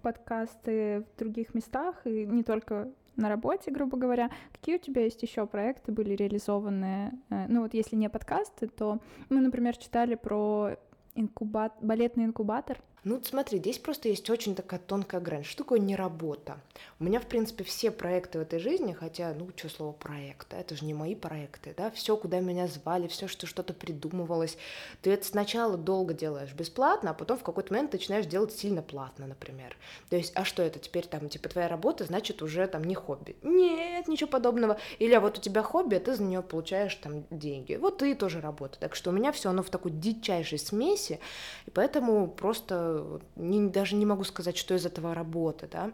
подкасты 0.03 1.03
в 1.13 1.19
других 1.19 1.55
местах, 1.55 2.07
и 2.07 2.25
не 2.25 2.45
только 2.45 2.89
на 3.17 3.29
работе, 3.29 3.71
грубо 3.71 3.97
говоря. 3.97 4.31
Какие 4.53 4.77
у 4.77 4.79
тебя 4.79 5.03
есть 5.03 5.23
еще 5.23 5.47
проекты 5.47 5.93
были 5.93 6.15
реализованы? 6.15 7.13
Э, 7.31 7.47
ну 7.49 7.63
вот 7.63 7.75
если 7.75 7.97
не 7.97 8.09
подкасты, 8.09 8.69
то 8.69 8.99
мы, 9.29 9.41
например, 9.41 9.77
читали 9.77 10.15
про 10.15 10.77
инкубат... 11.15 11.75
балетный 11.81 12.25
инкубатор, 12.25 12.79
ну, 13.07 13.21
смотри, 13.23 13.61
здесь 13.61 13.79
просто 13.79 14.09
есть 14.09 14.29
очень 14.31 14.57
такая 14.57 14.81
тонкая 14.81 15.21
грань. 15.21 15.45
Что 15.45 15.59
такое 15.59 15.79
не 15.79 15.95
работа? 15.95 16.59
У 16.99 17.05
меня, 17.05 17.21
в 17.21 17.27
принципе, 17.27 17.63
все 17.63 17.93
проекты 17.93 18.41
в 18.41 18.43
этой 18.43 18.59
жизни, 18.59 18.93
хотя, 18.95 19.33
ну, 19.33 19.49
что 19.55 19.69
слово 19.69 19.93
проект, 19.93 20.53
это 20.53 20.75
же 20.75 20.85
не 20.85 20.93
мои 20.93 21.15
проекты, 21.15 21.73
да, 21.77 21.93
все, 21.93 22.17
куда 22.17 22.41
меня 22.41 22.67
звали, 22.67 23.07
все, 23.07 23.29
что 23.29 23.47
что-то 23.47 23.75
придумывалось, 23.75 24.59
ты 25.03 25.13
это 25.13 25.25
сначала 25.25 25.77
долго 25.77 26.15
делаешь 26.15 26.53
бесплатно, 26.53 27.11
а 27.11 27.15
потом 27.15 27.39
в 27.39 27.45
какой-то 27.45 27.73
момент 27.73 27.93
начинаешь 27.93 28.27
делать 28.27 28.51
сильно 28.51 28.83
платно, 28.83 29.29
например. 29.29 29.77
То 30.11 30.17
есть, 30.17 30.33
а 30.35 30.45
что 30.45 30.65
это 30.65 30.81
теперь 30.81 31.07
там, 31.07 31.29
типа, 31.29 31.49
твоя 31.49 31.69
работа, 31.69 32.03
значит, 32.03 32.43
уже 32.43 32.67
там 32.67 32.83
не 32.83 32.97
хобби? 32.97 33.37
Нет, 33.45 34.09
ничего 34.09 34.31
подобного. 34.31 34.79
Или 34.99 35.15
а 35.15 35.21
вот 35.21 35.39
у 35.39 35.41
тебя 35.41 35.63
хобби, 35.63 35.95
а 35.95 36.01
ты 36.01 36.17
за 36.17 36.25
нее 36.25 36.43
получаешь 36.43 36.97
там 36.97 37.25
деньги. 37.31 37.77
Вот 37.77 37.99
ты 37.99 38.17
тоже 38.17 38.41
работа. 38.41 38.81
Так 38.81 38.97
что 38.97 39.11
у 39.11 39.13
меня 39.13 39.31
все 39.31 39.51
оно 39.51 39.63
в 39.63 39.71
такой 39.71 39.93
дичайшей 39.93 40.59
смеси, 40.59 41.21
и 41.67 41.71
поэтому 41.71 42.27
просто 42.27 42.96
не, 43.37 43.69
даже 43.69 43.97
не 43.97 44.07
могу 44.07 44.25
сказать, 44.25 44.57
что 44.57 44.75
из 44.75 44.87
этого 44.87 45.15
работа, 45.15 45.69
да. 45.71 45.93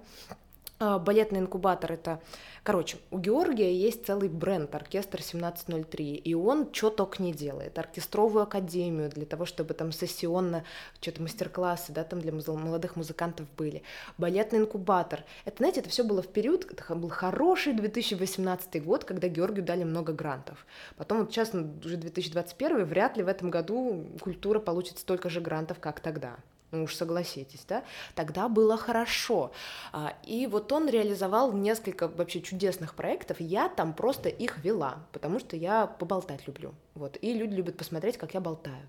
А, 0.84 0.98
балетный 0.98 1.38
инкубатор 1.38 1.92
это, 1.92 2.20
короче, 2.64 2.96
у 3.12 3.18
Георгия 3.18 3.72
есть 3.72 4.04
целый 4.04 4.28
бренд 4.28 4.74
оркестр 4.74 5.20
1703, 5.20 6.16
и 6.16 6.34
он 6.34 6.74
что 6.74 6.90
только 6.90 7.22
не 7.22 7.32
делает, 7.32 7.78
оркестровую 7.78 8.42
академию 8.42 9.08
для 9.08 9.24
того, 9.24 9.46
чтобы 9.46 9.74
там 9.74 9.92
сессионно 9.92 10.64
что-то 11.00 11.22
мастер-классы, 11.22 11.92
да, 11.92 12.02
там 12.02 12.20
для 12.20 12.32
молодых 12.32 12.96
музыкантов 12.96 13.46
были, 13.56 13.84
балетный 14.18 14.58
инкубатор. 14.58 15.22
Это, 15.44 15.58
знаете, 15.58 15.78
это 15.82 15.88
все 15.88 16.02
было 16.02 16.20
в 16.20 16.26
период, 16.26 16.66
это 16.68 16.96
был 16.96 17.10
хороший 17.10 17.74
2018 17.74 18.84
год, 18.84 19.04
когда 19.04 19.28
Георгию 19.28 19.64
дали 19.64 19.84
много 19.84 20.12
грантов. 20.12 20.66
Потом 20.96 21.18
вот 21.20 21.30
сейчас 21.30 21.52
ну, 21.52 21.74
уже 21.84 21.96
2021, 21.96 22.84
вряд 22.86 23.16
ли 23.16 23.22
в 23.22 23.28
этом 23.28 23.50
году 23.50 24.08
культура 24.20 24.58
получит 24.58 24.98
столько 24.98 25.30
же 25.30 25.40
грантов, 25.40 25.78
как 25.78 26.00
тогда 26.00 26.38
ну 26.72 26.84
уж 26.84 26.94
согласитесь, 26.94 27.64
да, 27.68 27.84
тогда 28.14 28.48
было 28.48 28.76
хорошо. 28.76 29.52
А, 29.92 30.14
и 30.24 30.46
вот 30.46 30.72
он 30.72 30.88
реализовал 30.88 31.52
несколько 31.52 32.08
вообще 32.08 32.40
чудесных 32.40 32.94
проектов, 32.94 33.40
я 33.40 33.68
там 33.68 33.92
просто 33.92 34.28
их 34.28 34.64
вела, 34.64 35.06
потому 35.12 35.38
что 35.38 35.56
я 35.56 35.86
поболтать 35.86 36.46
люблю, 36.46 36.74
вот, 36.94 37.18
и 37.20 37.32
люди 37.34 37.54
любят 37.54 37.76
посмотреть, 37.76 38.16
как 38.16 38.34
я 38.34 38.40
болтаю. 38.40 38.88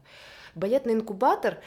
Балетный 0.55 0.93
инкубатор, 0.93 1.59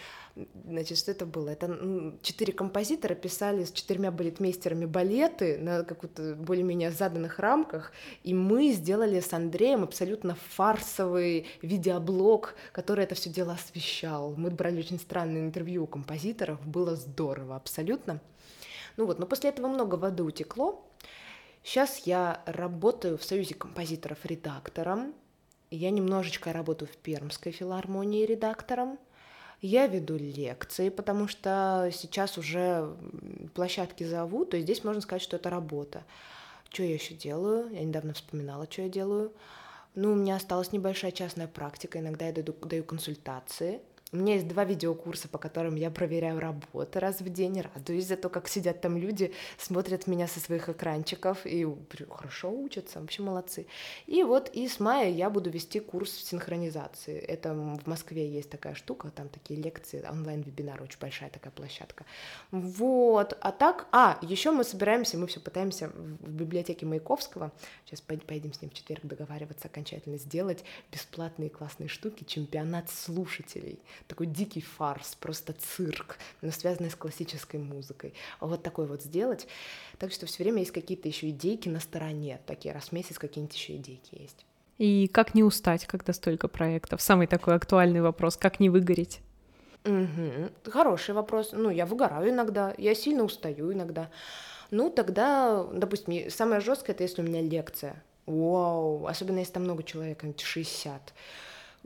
значит, 0.64 0.98
что 0.98 1.10
это 1.10 1.26
было? 1.26 1.48
Это 1.48 2.16
четыре 2.22 2.52
композитора 2.52 3.14
писали 3.14 3.64
с 3.64 3.72
четырьмя 3.72 4.10
балетмейстерами 4.10 4.84
балеты 4.86 5.58
на 5.58 5.82
каких-то 5.82 6.34
более-менее 6.36 6.92
заданных 6.92 7.38
рамках, 7.38 7.92
и 8.22 8.32
мы 8.32 8.70
сделали 8.72 9.20
с 9.20 9.32
Андреем 9.32 9.82
абсолютно 9.82 10.36
фарсовый 10.50 11.46
видеоблог, 11.62 12.54
который 12.72 13.04
это 13.04 13.14
все 13.14 13.30
дело 13.30 13.54
освещал. 13.54 14.34
Мы 14.36 14.50
брали 14.50 14.78
очень 14.78 15.00
странные 15.00 15.44
интервью 15.44 15.84
у 15.84 15.86
композиторов, 15.86 16.64
было 16.66 16.94
здорово, 16.94 17.56
абсолютно. 17.56 18.20
Ну 18.96 19.06
вот, 19.06 19.18
но 19.18 19.26
после 19.26 19.50
этого 19.50 19.68
много 19.68 19.96
воды 19.96 20.22
утекло. 20.22 20.86
Сейчас 21.62 22.06
я 22.06 22.42
работаю 22.46 23.18
в 23.18 23.24
Союзе 23.24 23.54
композиторов 23.54 24.24
редактором, 24.24 25.14
я 25.70 25.90
немножечко 25.90 26.52
работаю 26.52 26.88
в 26.88 26.96
Пермской 26.96 27.52
филармонии 27.52 28.24
редактором. 28.24 28.98
Я 29.60 29.86
веду 29.86 30.16
лекции, 30.16 30.90
потому 30.90 31.28
что 31.28 31.90
сейчас 31.92 32.36
уже 32.36 32.94
площадки 33.54 34.04
зовут, 34.04 34.50
то 34.50 34.56
есть 34.56 34.66
здесь 34.66 34.84
можно 34.84 35.00
сказать, 35.00 35.22
что 35.22 35.36
это 35.36 35.48
работа. 35.48 36.04
Что 36.70 36.82
я 36.82 36.94
еще 36.94 37.14
делаю? 37.14 37.70
Я 37.72 37.84
недавно 37.84 38.12
вспоминала, 38.12 38.66
что 38.70 38.82
я 38.82 38.88
делаю. 38.88 39.32
Ну, 39.94 40.12
у 40.12 40.14
меня 40.14 40.36
осталась 40.36 40.72
небольшая 40.72 41.10
частная 41.10 41.46
практика, 41.46 41.98
иногда 41.98 42.26
я 42.26 42.32
даю, 42.32 42.54
даю 42.62 42.84
консультации– 42.84 43.80
у 44.16 44.18
меня 44.18 44.34
есть 44.34 44.48
два 44.48 44.64
видеокурса, 44.64 45.28
по 45.28 45.38
которым 45.38 45.76
я 45.76 45.90
проверяю 45.90 46.40
работы 46.40 47.00
раз 47.00 47.20
в 47.20 47.28
день, 47.28 47.60
радуюсь 47.60 48.06
за 48.06 48.16
то, 48.16 48.28
как 48.28 48.48
сидят 48.48 48.80
там 48.80 48.96
люди, 48.96 49.32
смотрят 49.58 50.06
меня 50.06 50.26
со 50.26 50.40
своих 50.40 50.68
экранчиков 50.68 51.44
и 51.44 51.66
хорошо 52.10 52.50
учатся, 52.50 53.00
вообще 53.00 53.22
молодцы. 53.22 53.66
И 54.06 54.22
вот 54.22 54.48
и 54.54 54.68
с 54.68 54.80
мая 54.80 55.10
я 55.10 55.28
буду 55.28 55.50
вести 55.50 55.80
курс 55.80 56.12
синхронизации. 56.12 57.18
Это 57.18 57.52
в 57.52 57.86
Москве 57.86 58.26
есть 58.28 58.48
такая 58.48 58.74
штука, 58.74 59.10
там 59.14 59.28
такие 59.28 59.60
лекции, 59.60 60.04
онлайн-вебинар, 60.08 60.82
очень 60.82 60.98
большая 60.98 61.30
такая 61.30 61.52
площадка. 61.52 62.06
Вот, 62.50 63.36
а 63.40 63.52
так, 63.52 63.86
а, 63.92 64.18
еще 64.22 64.50
мы 64.50 64.64
собираемся, 64.64 65.18
мы 65.18 65.26
все 65.26 65.40
пытаемся 65.40 65.88
в 65.88 66.30
библиотеке 66.30 66.86
Маяковского, 66.86 67.52
сейчас 67.84 68.00
поедем 68.00 68.54
с 68.54 68.62
ним 68.62 68.70
в 68.70 68.74
четверг 68.74 69.04
договариваться 69.04 69.68
окончательно 69.68 70.16
сделать 70.16 70.64
бесплатные 70.90 71.50
классные 71.50 71.88
штуки, 71.88 72.24
чемпионат 72.24 72.88
слушателей 72.88 73.78
такой 74.08 74.26
дикий 74.26 74.60
фарс, 74.60 75.14
просто 75.14 75.52
цирк, 75.52 76.18
но 76.42 76.50
связанный 76.50 76.90
с 76.90 76.94
классической 76.94 77.58
музыкой. 77.58 78.14
Вот 78.40 78.62
такой 78.62 78.86
вот 78.86 79.02
сделать. 79.02 79.46
Так 79.98 80.12
что 80.12 80.26
все 80.26 80.42
время 80.42 80.60
есть 80.60 80.72
какие-то 80.72 81.08
еще 81.08 81.30
идейки 81.30 81.68
на 81.68 81.80
стороне, 81.80 82.40
такие 82.46 82.74
раз 82.74 82.88
в 82.88 82.92
месяц 82.92 83.18
какие-нибудь 83.18 83.56
еще 83.56 83.76
идейки 83.76 84.20
есть. 84.20 84.44
И 84.78 85.08
как 85.08 85.34
не 85.34 85.42
устать, 85.42 85.86
когда 85.86 86.12
столько 86.12 86.48
проектов? 86.48 87.00
Самый 87.00 87.26
такой 87.26 87.54
актуальный 87.54 88.02
вопрос, 88.02 88.36
как 88.36 88.60
не 88.60 88.68
выгореть? 88.68 89.20
Угу. 89.84 90.70
Хороший 90.70 91.14
вопрос. 91.14 91.50
Ну, 91.52 91.70
я 91.70 91.86
выгораю 91.86 92.30
иногда, 92.30 92.74
я 92.76 92.94
сильно 92.94 93.22
устаю 93.22 93.72
иногда. 93.72 94.10
Ну, 94.70 94.90
тогда, 94.90 95.64
допустим, 95.72 96.28
самое 96.30 96.60
жесткое 96.60 96.94
это 96.94 97.04
если 97.04 97.22
у 97.22 97.24
меня 97.24 97.40
лекция. 97.40 98.02
Вау, 98.26 99.06
особенно 99.06 99.38
если 99.38 99.52
там 99.52 99.62
много 99.62 99.84
человек, 99.84 100.24
60. 100.36 101.14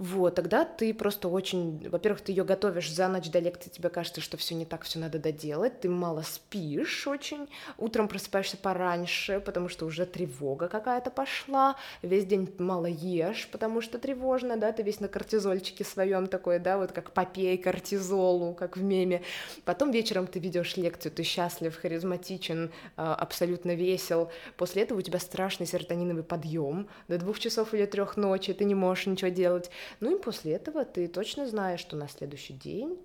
Вот, 0.00 0.34
тогда 0.34 0.64
ты 0.64 0.94
просто 0.94 1.28
очень, 1.28 1.86
во-первых, 1.90 2.22
ты 2.22 2.32
ее 2.32 2.42
готовишь 2.42 2.90
за 2.90 3.06
ночь 3.06 3.28
до 3.28 3.38
лекции, 3.38 3.68
тебе 3.68 3.90
кажется, 3.90 4.22
что 4.22 4.38
все 4.38 4.54
не 4.54 4.64
так, 4.64 4.84
все 4.84 4.98
надо 4.98 5.18
доделать, 5.18 5.80
ты 5.80 5.90
мало 5.90 6.22
спишь 6.22 7.06
очень, 7.06 7.50
утром 7.76 8.08
просыпаешься 8.08 8.56
пораньше, 8.56 9.40
потому 9.40 9.68
что 9.68 9.84
уже 9.84 10.06
тревога 10.06 10.68
какая-то 10.68 11.10
пошла, 11.10 11.76
весь 12.00 12.24
день 12.24 12.50
мало 12.56 12.86
ешь, 12.86 13.46
потому 13.52 13.82
что 13.82 13.98
тревожно, 13.98 14.56
да, 14.56 14.72
ты 14.72 14.82
весь 14.82 15.00
на 15.00 15.08
кортизольчике 15.08 15.84
своем 15.84 16.28
такой, 16.28 16.60
да, 16.60 16.78
вот 16.78 16.92
как 16.92 17.10
попей 17.10 17.58
кортизолу, 17.58 18.54
как 18.54 18.78
в 18.78 18.82
меме. 18.82 19.20
Потом 19.66 19.90
вечером 19.90 20.26
ты 20.26 20.38
ведешь 20.38 20.78
лекцию, 20.78 21.12
ты 21.12 21.24
счастлив, 21.24 21.76
харизматичен, 21.76 22.70
а, 22.96 23.14
абсолютно 23.14 23.74
весел. 23.74 24.30
После 24.56 24.84
этого 24.84 25.00
у 25.00 25.02
тебя 25.02 25.18
страшный 25.18 25.66
серотониновый 25.66 26.24
подъем 26.24 26.88
до 27.08 27.18
двух 27.18 27.38
часов 27.38 27.74
или 27.74 27.84
трех 27.84 28.16
ночи, 28.16 28.54
ты 28.54 28.64
не 28.64 28.74
можешь 28.74 29.04
ничего 29.04 29.28
делать. 29.28 29.70
Ну 29.98 30.16
и 30.16 30.22
после 30.22 30.52
этого 30.52 30.84
ты 30.84 31.08
точно 31.08 31.48
знаешь, 31.48 31.80
что 31.80 31.96
на 31.96 32.08
следующий 32.08 32.54
день 32.54 32.98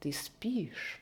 ты 0.00 0.12
спишь. 0.12 1.00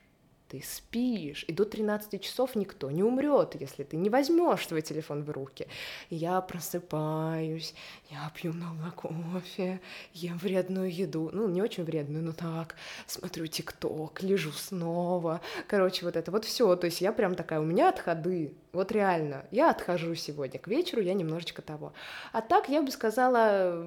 Ты 0.48 0.62
спишь, 0.62 1.46
и 1.48 1.52
до 1.54 1.64
13 1.64 2.20
часов 2.20 2.56
никто 2.56 2.90
не 2.90 3.02
умрет, 3.02 3.56
если 3.58 3.84
ты 3.84 3.96
не 3.96 4.10
возьмешь 4.10 4.68
свой 4.68 4.82
телефон 4.82 5.22
в 5.22 5.30
руки. 5.30 5.66
Я 6.10 6.42
просыпаюсь, 6.42 7.72
я 8.10 8.30
пью 8.36 8.52
много 8.52 8.90
кофе, 8.90 9.80
ем 10.12 10.36
вредную 10.36 10.94
еду, 10.94 11.30
ну, 11.32 11.48
не 11.48 11.62
очень 11.62 11.84
вредную, 11.84 12.22
но 12.22 12.32
так, 12.32 12.76
смотрю 13.06 13.46
ТикТок, 13.46 14.22
лежу 14.22 14.52
снова, 14.52 15.40
короче, 15.68 16.04
вот 16.04 16.16
это 16.16 16.30
вот 16.30 16.44
все, 16.44 16.76
то 16.76 16.84
есть 16.84 17.00
я 17.00 17.14
прям 17.14 17.34
такая, 17.34 17.58
у 17.58 17.64
меня 17.64 17.88
отходы, 17.88 18.52
вот 18.72 18.90
реально, 18.90 19.44
я 19.50 19.70
отхожу 19.70 20.14
сегодня, 20.14 20.58
к 20.58 20.66
вечеру 20.66 21.02
я 21.02 21.12
немножечко 21.12 21.60
того. 21.60 21.92
А 22.32 22.40
так 22.40 22.68
я 22.68 22.82
бы 22.82 22.90
сказала, 22.90 23.86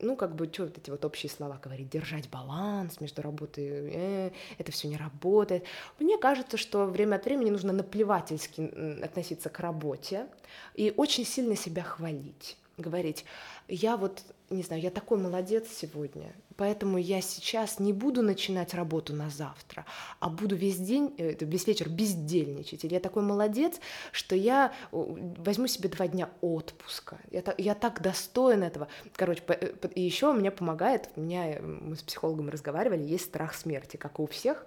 ну, 0.00 0.16
как 0.16 0.34
бы, 0.34 0.48
что 0.52 0.64
вот 0.64 0.76
эти 0.76 0.90
вот 0.90 1.04
общие 1.04 1.30
слова 1.30 1.58
говорить, 1.62 1.88
держать 1.88 2.28
баланс 2.28 3.00
между 3.00 3.22
работой, 3.22 3.64
э, 3.66 4.30
это 4.58 4.72
все 4.72 4.88
не 4.88 4.96
работает. 4.96 5.64
Мне 5.98 6.18
кажется, 6.18 6.56
что 6.56 6.84
время 6.84 7.16
от 7.16 7.24
времени 7.24 7.50
нужно 7.50 7.72
наплевательски 7.72 9.02
относиться 9.02 9.48
к 9.48 9.58
работе 9.60 10.26
и 10.74 10.92
очень 10.96 11.24
сильно 11.24 11.56
себя 11.56 11.82
хвалить 11.82 12.58
говорить, 12.76 13.24
я 13.68 13.96
вот, 13.96 14.22
не 14.50 14.62
знаю, 14.62 14.82
я 14.82 14.90
такой 14.90 15.18
молодец 15.18 15.66
сегодня, 15.70 16.32
поэтому 16.56 16.98
я 16.98 17.20
сейчас 17.20 17.78
не 17.78 17.92
буду 17.92 18.22
начинать 18.22 18.74
работу 18.74 19.14
на 19.14 19.30
завтра, 19.30 19.84
а 20.20 20.28
буду 20.28 20.56
весь 20.56 20.78
день, 20.78 21.14
э, 21.18 21.36
весь 21.40 21.66
вечер 21.66 21.88
бездельничать. 21.88 22.84
Или 22.84 22.94
я 22.94 23.00
такой 23.00 23.22
молодец, 23.22 23.80
что 24.12 24.36
я 24.36 24.72
возьму 24.92 25.66
себе 25.66 25.88
два 25.88 26.08
дня 26.08 26.30
отпуска. 26.40 27.18
Я, 27.30 27.42
я 27.58 27.74
так 27.74 28.02
достоин 28.02 28.62
этого. 28.62 28.88
Короче, 29.14 29.42
э, 29.48 29.74
и 29.94 30.00
еще 30.00 30.32
мне 30.32 30.50
помогает, 30.50 31.10
у 31.16 31.20
меня, 31.20 31.60
мы 31.60 31.96
с 31.96 32.02
психологом 32.02 32.48
разговаривали, 32.48 33.02
есть 33.02 33.26
страх 33.26 33.54
смерти, 33.54 33.96
как 33.96 34.18
и 34.18 34.22
у 34.22 34.26
всех, 34.26 34.66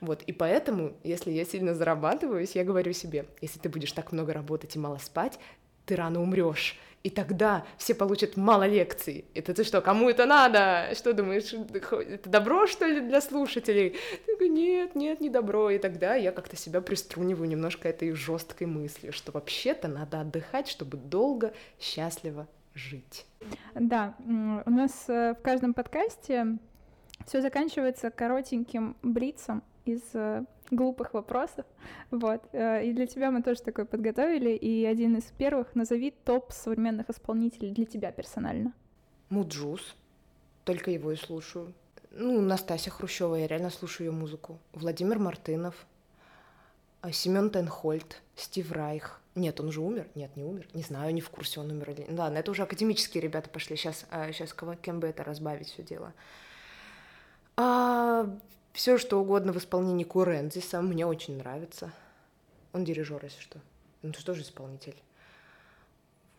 вот, 0.00 0.22
и 0.22 0.32
поэтому, 0.32 0.94
если 1.04 1.30
я 1.30 1.44
сильно 1.44 1.74
зарабатываюсь, 1.74 2.54
я 2.54 2.64
говорю 2.64 2.92
себе, 2.92 3.26
если 3.42 3.58
ты 3.58 3.68
будешь 3.68 3.92
так 3.92 4.12
много 4.12 4.32
работать 4.32 4.74
и 4.76 4.78
мало 4.78 4.96
спать, 4.98 5.38
ты 5.86 5.96
рано 5.96 6.22
умрешь. 6.22 6.78
И 7.02 7.08
тогда 7.08 7.64
все 7.78 7.94
получат 7.94 8.36
мало 8.36 8.66
лекций. 8.66 9.24
Это 9.34 9.54
ты 9.54 9.64
что, 9.64 9.80
кому 9.80 10.10
это 10.10 10.26
надо? 10.26 10.94
Что 10.94 11.14
думаешь, 11.14 11.52
это 11.52 12.28
добро, 12.28 12.66
что 12.66 12.84
ли, 12.84 13.00
для 13.00 13.22
слушателей? 13.22 13.96
Ты 14.26 14.48
нет, 14.48 14.94
нет, 14.94 15.20
не 15.20 15.30
добро. 15.30 15.70
И 15.70 15.78
тогда 15.78 16.14
я 16.14 16.30
как-то 16.30 16.56
себя 16.56 16.82
приструниваю 16.82 17.48
немножко 17.48 17.88
этой 17.88 18.12
жесткой 18.12 18.66
мыслью, 18.66 19.14
что 19.14 19.32
вообще-то 19.32 19.88
надо 19.88 20.20
отдыхать, 20.20 20.68
чтобы 20.68 20.98
долго, 20.98 21.54
счастливо 21.78 22.46
жить. 22.74 23.24
Да, 23.74 24.14
у 24.66 24.70
нас 24.70 25.08
э, 25.08 25.34
в 25.38 25.42
каждом 25.42 25.72
подкасте 25.72 26.58
все 27.26 27.40
заканчивается 27.40 28.10
коротеньким 28.10 28.96
блицом 29.02 29.62
из 29.84 30.02
э, 30.14 30.44
глупых 30.70 31.14
вопросов. 31.14 31.66
Вот. 32.10 32.42
Э, 32.52 32.84
и 32.84 32.92
для 32.92 33.06
тебя 33.06 33.30
мы 33.30 33.42
тоже 33.42 33.62
такой 33.62 33.84
подготовили. 33.84 34.50
И 34.50 34.84
один 34.84 35.16
из 35.16 35.24
первых 35.24 35.74
назови 35.74 36.12
топ 36.24 36.52
современных 36.52 37.10
исполнителей 37.10 37.72
для 37.72 37.86
тебя 37.86 38.12
персонально. 38.12 38.72
Муджус. 39.28 39.96
Только 40.64 40.90
его 40.90 41.12
и 41.12 41.16
слушаю. 41.16 41.72
Ну, 42.10 42.40
Настасья 42.40 42.90
Хрущева, 42.90 43.36
я 43.36 43.46
реально 43.46 43.70
слушаю 43.70 44.08
ее 44.08 44.12
музыку. 44.12 44.58
Владимир 44.72 45.18
Мартынов, 45.18 45.86
а, 47.02 47.12
Симеон 47.12 47.50
тен 47.50 47.71
Хольт, 47.71 48.20
Стив 48.34 48.70
Райх. 48.72 49.20
Нет, 49.36 49.60
он 49.60 49.68
уже 49.68 49.80
умер? 49.80 50.08
Нет, 50.16 50.36
не 50.36 50.42
умер. 50.42 50.66
Не 50.74 50.82
знаю, 50.82 51.14
не 51.14 51.20
в 51.20 51.30
курсе, 51.30 51.60
он 51.60 51.70
умер 51.70 51.90
или... 51.90 52.06
Ладно, 52.10 52.38
это 52.38 52.50
уже 52.50 52.64
академические 52.64 53.22
ребята 53.22 53.48
пошли. 53.48 53.76
Сейчас, 53.76 54.06
сейчас 54.32 54.54
а, 54.60 54.76
кем 54.76 54.98
бы 54.98 55.06
это 55.06 55.22
разбавить 55.22 55.68
все 55.68 55.82
дело. 55.82 56.12
А, 57.56 58.26
все 58.72 58.98
что 58.98 59.20
угодно 59.20 59.52
в 59.52 59.58
исполнении 59.58 60.04
Курентзиса 60.04 60.80
мне 60.80 61.06
очень 61.06 61.36
нравится. 61.38 61.92
Он 62.72 62.84
дирижер, 62.84 63.22
если 63.24 63.40
что. 63.40 63.60
Ну, 64.02 64.12
что 64.12 64.34
же 64.34 64.42
исполнитель. 64.42 64.96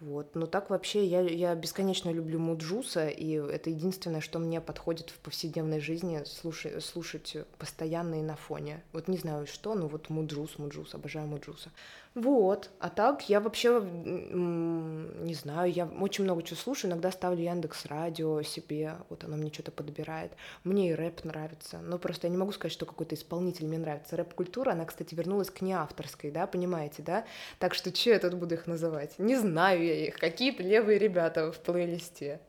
Вот. 0.01 0.33
Но 0.33 0.47
так 0.47 0.71
вообще 0.71 1.05
я, 1.05 1.21
я 1.21 1.53
бесконечно 1.53 2.09
люблю 2.09 2.39
Муджуса, 2.39 3.07
и 3.07 3.33
это 3.33 3.69
единственное, 3.69 4.21
что 4.21 4.39
мне 4.39 4.59
подходит 4.59 5.11
в 5.11 5.19
повседневной 5.19 5.79
жизни 5.79 6.23
слушать, 6.25 6.83
слушать 6.83 7.37
постоянно 7.59 8.19
и 8.19 8.23
на 8.23 8.35
фоне. 8.35 8.81
Вот 8.93 9.07
не 9.07 9.17
знаю 9.17 9.45
что, 9.45 9.75
но 9.75 9.87
вот 9.87 10.09
Муджус, 10.09 10.57
Муджус, 10.57 10.95
обожаю 10.95 11.27
Муджуса. 11.27 11.69
Вот. 12.13 12.69
А 12.79 12.89
так 12.89 13.29
я 13.29 13.39
вообще 13.39 13.81
не 13.81 15.33
знаю, 15.33 15.71
я 15.71 15.85
очень 15.85 16.25
много 16.25 16.43
чего 16.43 16.57
слушаю, 16.57 16.91
иногда 16.91 17.09
ставлю 17.09 17.41
Яндекс 17.41 17.85
Радио 17.85 18.41
себе, 18.41 18.95
вот 19.09 19.23
оно 19.23 19.37
мне 19.37 19.51
что-то 19.51 19.71
подбирает. 19.71 20.33
Мне 20.65 20.91
и 20.91 20.93
рэп 20.93 21.23
нравится, 21.23 21.79
но 21.79 21.97
просто 21.97 22.27
я 22.27 22.31
не 22.31 22.37
могу 22.37 22.51
сказать, 22.51 22.73
что 22.73 22.85
какой-то 22.85 23.15
исполнитель 23.15 23.65
мне 23.65 23.77
нравится. 23.77 24.17
Рэп-культура, 24.17 24.71
она, 24.71 24.85
кстати, 24.85 25.15
вернулась 25.15 25.49
к 25.49 25.61
неавторской, 25.61 26.31
да, 26.31 26.47
понимаете, 26.47 27.01
да? 27.01 27.25
Так 27.59 27.73
что 27.73 27.95
что 27.95 28.09
я 28.09 28.19
тут 28.19 28.33
буду 28.33 28.55
их 28.55 28.67
называть? 28.67 29.17
Не 29.17 29.37
знаю 29.37 29.83
я 29.83 30.07
их, 30.07 30.15
какие-то 30.15 30.63
левые 30.63 30.99
ребята 30.99 31.51
в 31.51 31.59
плейлисте. 31.59 32.41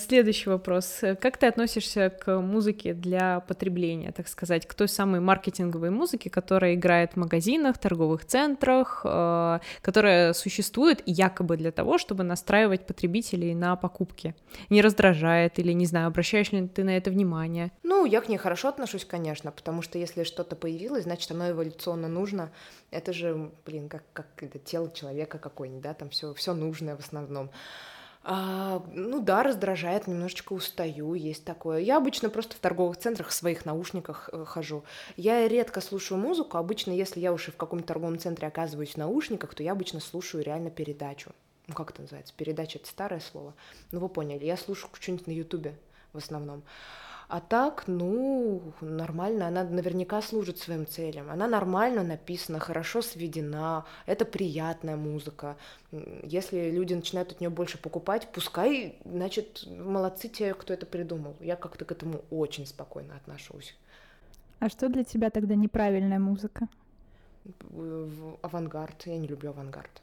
Следующий 0.00 0.48
вопрос. 0.48 1.00
Как 1.20 1.36
ты 1.36 1.46
относишься 1.46 2.08
к 2.08 2.40
музыке 2.40 2.94
для 2.94 3.40
потребления, 3.40 4.12
так 4.12 4.28
сказать, 4.28 4.66
к 4.66 4.72
той 4.72 4.88
самой 4.88 5.20
маркетинговой 5.20 5.90
музыке, 5.90 6.30
которая 6.30 6.74
играет 6.74 7.12
в 7.12 7.16
магазинах, 7.16 7.76
торговых 7.76 8.24
центрах, 8.24 9.02
э, 9.04 9.58
которая 9.82 10.32
существует 10.32 11.02
якобы 11.04 11.58
для 11.58 11.70
того, 11.70 11.98
чтобы 11.98 12.24
настраивать 12.24 12.86
потребителей 12.86 13.54
на 13.54 13.76
покупки? 13.76 14.34
Не 14.70 14.80
раздражает 14.80 15.58
или, 15.58 15.72
не 15.72 15.84
знаю, 15.84 16.06
обращаешь 16.06 16.50
ли 16.50 16.66
ты 16.66 16.82
на 16.82 16.96
это 16.96 17.10
внимание? 17.10 17.70
Ну, 17.82 18.06
я 18.06 18.22
к 18.22 18.28
ней 18.30 18.38
хорошо 18.38 18.68
отношусь, 18.68 19.04
конечно, 19.04 19.52
потому 19.52 19.82
что 19.82 19.98
если 19.98 20.24
что-то 20.24 20.56
появилось, 20.56 21.04
значит, 21.04 21.30
оно 21.30 21.50
эволюционно 21.50 22.08
нужно. 22.08 22.50
Это 22.90 23.12
же, 23.12 23.50
блин, 23.66 23.90
как, 23.90 24.04
как 24.14 24.26
это 24.38 24.58
тело 24.58 24.90
человека 24.90 25.38
какой-нибудь, 25.38 25.82
да, 25.82 25.92
там 25.92 26.08
все, 26.08 26.32
все 26.32 26.54
нужное 26.54 26.96
в 26.96 27.00
основном. 27.00 27.50
А, 28.22 28.82
ну 28.92 29.20
да, 29.20 29.42
раздражает, 29.42 30.06
немножечко 30.06 30.52
устаю, 30.52 31.14
есть 31.14 31.44
такое. 31.44 31.78
Я 31.78 31.96
обычно 31.96 32.28
просто 32.28 32.54
в 32.54 32.58
торговых 32.58 32.98
центрах 32.98 33.28
в 33.28 33.32
своих 33.32 33.64
наушниках 33.64 34.28
э, 34.30 34.44
хожу. 34.44 34.84
Я 35.16 35.48
редко 35.48 35.80
слушаю 35.80 36.18
музыку, 36.18 36.58
обычно, 36.58 36.90
если 36.90 37.18
я 37.18 37.32
уже 37.32 37.50
в 37.50 37.56
каком-то 37.56 37.86
торговом 37.86 38.18
центре 38.18 38.46
оказываюсь 38.46 38.92
в 38.94 38.98
наушниках, 38.98 39.54
то 39.54 39.62
я 39.62 39.72
обычно 39.72 40.00
слушаю 40.00 40.44
реально 40.44 40.70
передачу. 40.70 41.32
Ну 41.66 41.74
как 41.74 41.92
это 41.92 42.02
называется? 42.02 42.34
Передача— 42.36 42.78
это 42.80 42.88
старое 42.88 43.20
слово. 43.20 43.54
Ну 43.90 44.00
вы 44.00 44.08
поняли, 44.10 44.44
я 44.44 44.58
слушаю 44.58 44.90
что-нибудь 44.92 45.26
на 45.26 45.32
ютубе 45.32 45.78
в 46.12 46.18
основном. 46.18 46.62
А 47.30 47.40
так, 47.40 47.84
ну, 47.86 48.60
нормально, 48.80 49.46
она 49.46 49.62
наверняка 49.62 50.20
служит 50.20 50.58
своим 50.58 50.84
целям. 50.84 51.30
Она 51.30 51.46
нормально 51.46 52.02
написана, 52.02 52.58
хорошо 52.58 53.02
сведена, 53.02 53.84
это 54.06 54.24
приятная 54.24 54.96
музыка. 54.96 55.56
Если 56.24 56.70
люди 56.70 56.92
начинают 56.92 57.30
от 57.30 57.40
нее 57.40 57.48
больше 57.48 57.78
покупать, 57.78 58.26
пускай, 58.32 58.98
значит, 59.04 59.64
молодцы 59.68 60.28
те, 60.28 60.54
кто 60.54 60.74
это 60.74 60.86
придумал. 60.86 61.36
Я 61.38 61.54
как-то 61.54 61.84
к 61.84 61.92
этому 61.92 62.24
очень 62.30 62.66
спокойно 62.66 63.14
отношусь. 63.14 63.76
А 64.58 64.68
что 64.68 64.88
для 64.88 65.04
тебя 65.04 65.30
тогда 65.30 65.54
неправильная 65.54 66.18
музыка? 66.18 66.66
Авангард. 68.42 69.06
Я 69.06 69.18
не 69.18 69.28
люблю 69.28 69.50
авангард. 69.50 70.02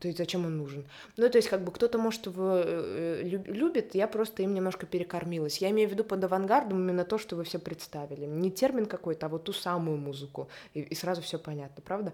То 0.00 0.08
есть 0.08 0.18
зачем 0.18 0.44
он 0.44 0.58
нужен? 0.58 0.84
Ну, 1.16 1.28
то 1.28 1.38
есть 1.38 1.48
как 1.48 1.62
бы 1.64 1.72
кто-то, 1.72 1.98
может, 1.98 2.26
его 2.26 2.52
э, 2.56 3.22
любит, 3.22 3.94
я 3.94 4.06
просто 4.06 4.42
им 4.42 4.52
немножко 4.52 4.84
перекормилась. 4.84 5.58
Я 5.58 5.70
имею 5.70 5.88
в 5.88 5.92
виду 5.92 6.04
под 6.04 6.22
авангардом 6.22 6.78
именно 6.78 7.04
то, 7.04 7.16
что 7.16 7.34
вы 7.34 7.44
все 7.44 7.58
представили. 7.58 8.26
Не 8.26 8.50
термин 8.50 8.86
какой-то, 8.86 9.26
а 9.26 9.28
вот 9.30 9.44
ту 9.44 9.52
самую 9.54 9.96
музыку. 9.96 10.48
И, 10.74 10.80
и 10.80 10.94
сразу 10.94 11.22
все 11.22 11.38
понятно, 11.38 11.82
правда? 11.82 12.12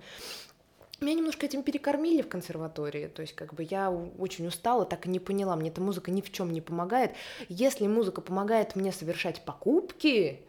Меня 1.00 1.14
немножко 1.14 1.46
этим 1.46 1.64
перекормили 1.64 2.22
в 2.22 2.28
консерватории, 2.28 3.08
то 3.08 3.22
есть 3.22 3.34
как 3.34 3.54
бы 3.54 3.66
я 3.68 3.90
очень 3.90 4.46
устала, 4.46 4.84
так 4.84 5.06
и 5.06 5.10
не 5.10 5.18
поняла, 5.18 5.56
мне 5.56 5.68
эта 5.68 5.80
музыка 5.80 6.12
ни 6.12 6.20
в 6.20 6.30
чем 6.30 6.52
не 6.52 6.60
помогает. 6.60 7.12
Если 7.48 7.88
музыка 7.88 8.20
помогает 8.20 8.76
мне 8.76 8.92
совершать 8.92 9.44
покупки, 9.44 10.42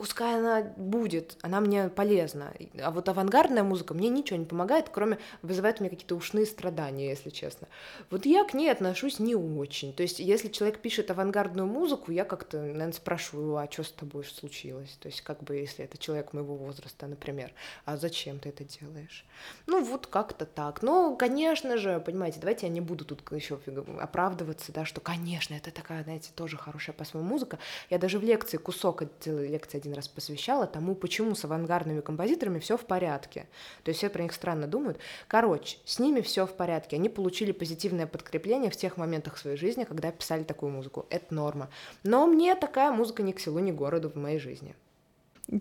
пускай 0.00 0.38
она 0.38 0.62
будет, 0.78 1.36
она 1.42 1.60
мне 1.60 1.90
полезна. 1.90 2.54
А 2.82 2.90
вот 2.90 3.10
авангардная 3.10 3.62
музыка 3.62 3.92
мне 3.92 4.08
ничего 4.08 4.38
не 4.38 4.46
помогает, 4.46 4.88
кроме 4.88 5.18
вызывает 5.42 5.78
у 5.78 5.82
меня 5.82 5.90
какие-то 5.90 6.16
ушные 6.16 6.46
страдания, 6.46 7.10
если 7.10 7.28
честно. 7.28 7.68
Вот 8.08 8.24
я 8.24 8.44
к 8.44 8.54
ней 8.54 8.72
отношусь 8.72 9.18
не 9.18 9.34
очень. 9.34 9.92
То 9.92 10.02
есть, 10.02 10.18
если 10.18 10.48
человек 10.48 10.78
пишет 10.78 11.10
авангардную 11.10 11.68
музыку, 11.68 12.12
я 12.12 12.24
как-то, 12.24 12.60
наверное, 12.60 12.92
спрашиваю, 12.92 13.58
а 13.58 13.70
что 13.70 13.82
с 13.82 13.92
тобой 13.92 14.24
случилось? 14.24 14.96
То 15.02 15.08
есть, 15.08 15.20
как 15.20 15.42
бы, 15.42 15.56
если 15.56 15.84
это 15.84 15.98
человек 15.98 16.32
моего 16.32 16.56
возраста, 16.56 17.06
например, 17.06 17.52
а 17.84 17.98
зачем 17.98 18.38
ты 18.38 18.48
это 18.48 18.64
делаешь? 18.64 19.26
Ну, 19.66 19.84
вот 19.84 20.06
как-то 20.06 20.46
так. 20.46 20.80
Но, 20.80 21.14
конечно 21.14 21.76
же, 21.76 22.00
понимаете, 22.00 22.40
давайте 22.40 22.66
я 22.66 22.72
не 22.72 22.80
буду 22.80 23.04
тут 23.04 23.20
еще 23.32 23.60
оправдываться, 24.00 24.72
да, 24.72 24.86
что, 24.86 25.02
конечно, 25.02 25.52
это 25.52 25.70
такая, 25.70 26.04
знаете, 26.04 26.30
тоже 26.34 26.56
хорошая 26.56 26.96
по-своему 26.96 27.28
музыка. 27.28 27.58
Я 27.90 27.98
даже 27.98 28.18
в 28.18 28.22
лекции, 28.22 28.56
кусок 28.56 29.02
лекции 29.26 29.76
один 29.76 29.89
раз 29.94 30.08
посвящала 30.08 30.66
тому, 30.66 30.94
почему 30.94 31.34
с 31.34 31.44
авангардными 31.44 32.00
композиторами 32.00 32.58
все 32.58 32.76
в 32.76 32.84
порядке. 32.84 33.48
То 33.82 33.90
есть 33.90 33.98
все 33.98 34.10
про 34.10 34.22
них 34.22 34.32
странно 34.32 34.66
думают. 34.66 34.98
Короче, 35.28 35.78
с 35.84 35.98
ними 35.98 36.20
все 36.20 36.46
в 36.46 36.54
порядке. 36.54 36.96
Они 36.96 37.08
получили 37.08 37.52
позитивное 37.52 38.06
подкрепление 38.06 38.70
в 38.70 38.76
тех 38.76 38.96
моментах 38.96 39.38
своей 39.38 39.56
жизни, 39.56 39.84
когда 39.84 40.10
писали 40.12 40.42
такую 40.42 40.72
музыку. 40.72 41.06
Это 41.10 41.34
норма. 41.34 41.68
Но 42.02 42.26
мне 42.26 42.54
такая 42.54 42.92
музыка 42.92 43.22
ни 43.22 43.32
к 43.32 43.40
селу, 43.40 43.58
ни 43.58 43.72
к 43.72 43.74
городу 43.74 44.10
в 44.10 44.16
моей 44.16 44.38
жизни. 44.38 44.74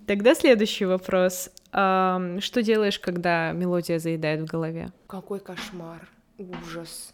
Тогда 0.06 0.36
следующий 0.36 0.86
вопрос. 0.86 1.50
Что 1.72 2.62
делаешь, 2.62 3.00
когда 3.00 3.52
мелодия 3.54 3.98
заедает 3.98 4.42
в 4.42 4.46
голове? 4.46 4.92
Какой 5.08 5.40
кошмар, 5.40 6.08
ужас. 6.38 7.14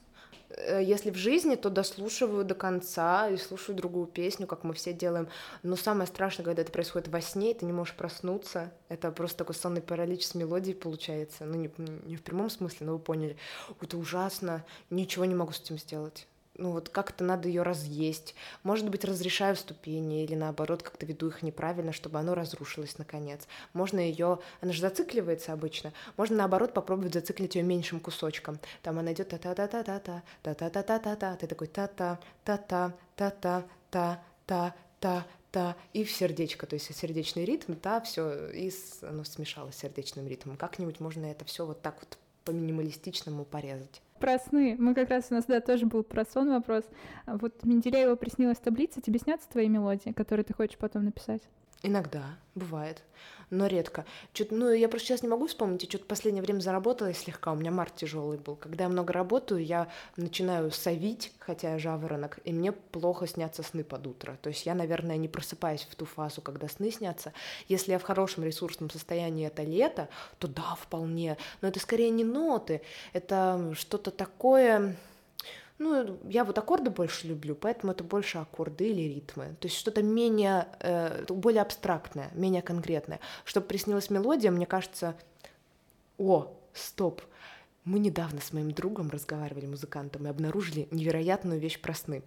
Э, 0.58 0.82
если 0.84 1.12
в 1.12 1.16
жизни, 1.16 1.56
то 1.56 1.70
дослушиваю 1.70 2.46
до 2.46 2.56
конца 2.56 3.30
и 3.30 3.38
слушаю 3.38 3.76
другую 3.76 4.08
песню, 4.08 4.48
как 4.48 4.64
мы 4.64 4.74
все 4.74 4.94
делаем. 4.94 5.28
Но 5.64 5.76
самое 5.76 6.08
страшное, 6.08 6.46
когда 6.46 6.62
это 6.62 6.72
происходит 6.72 7.08
во 7.08 7.22
сне, 7.22 7.52
и 7.52 7.54
ты 7.54 7.66
не 7.66 7.74
можешь 7.74 7.96
проснуться. 7.96 8.72
Это 8.90 9.12
просто 9.12 9.40
такой 9.40 9.56
сонный 9.56 9.82
паралич 9.82 10.26
с 10.26 10.36
мелодией 10.36 10.76
получается. 10.76 11.46
Ну, 11.46 11.56
не, 11.56 11.72
не 12.06 12.16
в 12.16 12.24
прямом 12.24 12.50
смысле, 12.50 12.88
но 12.88 12.94
вы 12.94 13.00
поняли. 13.00 13.38
Это 13.82 13.98
ужасно. 13.98 14.66
Ничего 14.90 15.26
не 15.26 15.36
могу 15.36 15.52
с 15.52 15.60
этим 15.60 15.78
сделать 15.78 16.28
ну 16.58 16.72
вот 16.72 16.90
как-то 16.90 17.24
надо 17.24 17.48
ее 17.48 17.64
разъесть. 17.64 18.36
Может 18.64 18.90
быть, 18.90 19.04
разрешаю 19.04 19.56
ступени 19.56 20.24
или 20.24 20.36
наоборот 20.36 20.84
как-то 20.84 21.06
веду 21.06 21.28
их 21.28 21.44
неправильно, 21.44 21.94
чтобы 21.94 22.20
оно 22.20 22.36
разрушилось 22.36 22.98
наконец. 22.98 23.42
Можно 23.74 24.00
ее, 24.00 24.40
она 24.62 24.72
же 24.72 24.82
зацикливается 24.82 25.54
обычно. 25.54 25.94
Можно 26.18 26.38
наоборот 26.38 26.74
попробовать 26.74 27.14
зациклить 27.14 27.56
ее 27.56 27.64
меньшим 27.64 28.00
кусочком. 28.00 28.60
Там 28.82 29.00
она 29.00 29.14
идет 29.14 29.30
та-та-та-та-та, 29.30 30.24
та-та-та-та-та-та, 30.42 31.36
ты 31.36 31.48
такой 31.48 31.68
та-та, 31.68 32.20
та-та, 32.44 32.94
та-та, 33.16 33.64
та, 33.90 34.24
та, 34.46 34.74
та, 35.00 35.26
та, 35.52 35.76
и 35.94 36.04
в 36.04 36.12
сердечко, 36.12 36.68
то 36.68 36.76
есть 36.76 36.94
сердечный 36.94 37.46
ритм, 37.46 37.76
та, 37.76 38.02
все, 38.02 38.50
и 38.52 38.72
оно 39.02 39.24
смешалось 39.24 39.76
с 39.76 39.80
сердечным 39.80 40.28
ритмом. 40.28 40.58
Как-нибудь 40.58 41.00
можно 41.00 41.26
это 41.26 41.46
все 41.46 41.66
вот 41.66 41.82
так 41.82 41.98
вот 42.00 42.18
по 42.44 42.52
минималистичному 42.52 43.46
порезать. 43.46 44.02
Про 44.20 44.40
сны. 44.40 44.76
Мы 44.80 44.94
как 44.94 45.10
раз 45.10 45.28
у 45.30 45.34
нас, 45.34 45.46
да, 45.46 45.60
тоже 45.60 45.86
был 45.86 46.04
про 46.04 46.24
сон 46.26 46.50
вопрос. 46.50 46.86
Вот 47.28 47.64
Менделеева 47.64 48.16
приснилась 48.16 48.60
таблица. 48.60 49.02
Тебе 49.02 49.20
снятся 49.20 49.50
твои 49.50 49.68
мелодии, 49.68 50.12
которые 50.12 50.46
ты 50.46 50.54
хочешь 50.54 50.78
потом 50.78 51.04
написать? 51.06 51.42
Иногда, 51.86 52.38
бывает 52.56 53.04
но 53.50 53.68
редко. 53.68 54.06
Чё-то, 54.34 54.56
ну, 54.56 54.72
я 54.72 54.90
просто 54.90 55.08
сейчас 55.08 55.24
не 55.24 55.30
могу 55.30 55.48
вспомнить, 55.48 55.84
я 55.84 55.90
что-то 55.90 56.06
последнее 56.06 56.42
время 56.42 56.60
заработала 56.60 57.14
слегка, 57.14 57.52
у 57.52 57.56
меня 57.56 57.72
март 57.72 57.96
тяжелый 57.96 58.38
был. 58.38 58.56
Когда 58.56 58.86
я 58.86 58.90
много 58.90 59.14
работаю, 59.14 59.64
я 59.64 59.88
начинаю 60.18 60.72
совить, 60.72 61.32
хотя 61.40 61.74
я 61.74 61.80
жаворонок, 61.80 62.40
и 62.44 62.52
мне 62.52 62.72
плохо 62.72 63.28
снятся 63.28 63.64
сны 63.64 63.84
под 63.84 64.08
утро. 64.08 64.38
То 64.42 64.50
есть 64.50 64.66
я, 64.66 64.76
наверное, 64.76 65.18
не 65.18 65.28
просыпаюсь 65.28 65.88
в 65.90 65.96
ту 65.96 66.06
фазу, 66.06 66.42
когда 66.42 66.68
сны 66.68 66.92
снятся. 66.92 67.34
Если 67.68 67.92
я 67.92 68.00
в 68.00 68.04
хорошем 68.04 68.44
ресурсном 68.44 68.90
состоянии 68.90 69.48
это 69.48 69.64
лето, 69.64 70.10
то 70.40 70.48
да, 70.48 70.76
вполне. 70.80 71.38
Но 71.62 71.68
это 71.68 71.80
скорее 71.80 72.10
не 72.10 72.24
ноты, 72.24 72.82
это 73.14 73.74
что-то 73.76 74.12
такое 74.12 74.96
ну, 75.78 76.20
я 76.30 76.46
вот 76.46 76.58
аккорды 76.58 76.90
больше 76.90 77.28
люблю, 77.28 77.56
поэтому 77.56 77.92
это 77.92 78.04
больше 78.04 78.38
аккорды 78.38 78.90
или 78.90 79.14
ритмы. 79.14 79.56
То 79.60 79.68
есть 79.68 79.78
что-то 79.78 80.02
менее, 80.02 80.68
э, 80.80 81.26
более 81.28 81.62
абстрактное, 81.62 82.32
менее 82.34 82.62
конкретное. 82.62 83.20
Чтобы 83.44 83.68
приснилась 83.68 84.10
мелодия, 84.10 84.52
мне 84.52 84.66
кажется, 84.66 85.16
о, 86.18 86.54
стоп, 86.74 87.22
мы 87.84 88.00
недавно 88.00 88.40
с 88.42 88.54
моим 88.54 88.72
другом 88.72 89.10
разговаривали, 89.10 89.66
музыкантом, 89.66 90.26
и 90.26 90.30
обнаружили 90.30 90.88
невероятную 90.92 91.60
вещь 91.60 91.80
про 91.80 91.94
сны 91.94 92.24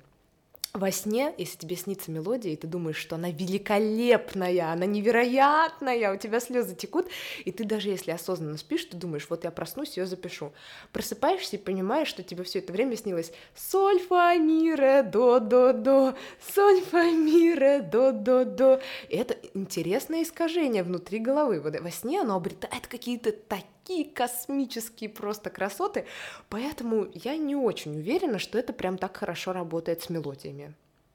во 0.75 0.91
сне, 0.93 1.35
если 1.39 1.59
тебе 1.59 1.77
снится 1.77 2.11
мелодия, 2.11 2.53
и 2.53 2.57
ты 2.57 2.67
думаешь, 2.67 2.97
что 2.97 3.17
она 3.17 3.31
великолепная, 3.31 4.73
она 4.73 4.87
невероятная, 4.87 6.13
у 6.13 6.19
тебя 6.19 6.41
слезы 6.41 6.75
текут, 6.75 7.07
и 7.45 7.51
ты 7.51 7.65
даже 7.65 7.89
если 7.89 8.11
осознанно 8.11 8.59
спишь, 8.59 8.85
ты 8.85 8.97
думаешь, 8.97 9.27
вот 9.31 9.45
я 9.45 9.51
проснусь, 9.51 9.97
ее 9.97 10.07
запишу. 10.07 10.53
Просыпаешься 10.93 11.57
и 11.57 11.59
понимаешь, 11.59 12.09
что 12.09 12.23
тебе 12.23 12.45
все 12.45 12.59
это 12.59 12.73
время 12.73 12.97
снилось 12.97 13.33
соль, 13.55 13.99
фа, 13.99 14.35
ми, 14.37 14.75
ре, 14.75 15.03
до, 15.03 15.41
до, 15.41 15.73
до, 15.73 16.15
соль, 16.55 16.83
фа, 16.83 17.05
ми, 17.05 17.55
ре, 17.55 17.81
до, 17.81 18.13
до, 18.13 18.45
до. 18.45 18.81
И 19.09 19.17
это 19.17 19.37
интересное 19.55 20.23
искажение 20.23 20.83
внутри 20.83 21.19
головы. 21.19 21.61
Вот 21.61 21.81
во 21.81 21.91
сне 21.91 22.21
оно 22.21 22.37
обретает 22.37 22.87
какие-то 22.87 23.33
такие 23.33 23.78
такие 23.89 24.05
космические 24.05 25.09
просто 25.09 25.51
красоты, 25.51 26.05
поэтому 26.51 27.09
я 27.15 27.37
не 27.37 27.57
очень 27.57 27.97
уверена, 27.97 28.39
что 28.39 28.59
это 28.59 28.73
прям 28.73 28.99
так 28.99 29.17
хорошо 29.17 29.53
работает 29.53 30.03
с 30.03 30.11
мелодиями. 30.11 30.75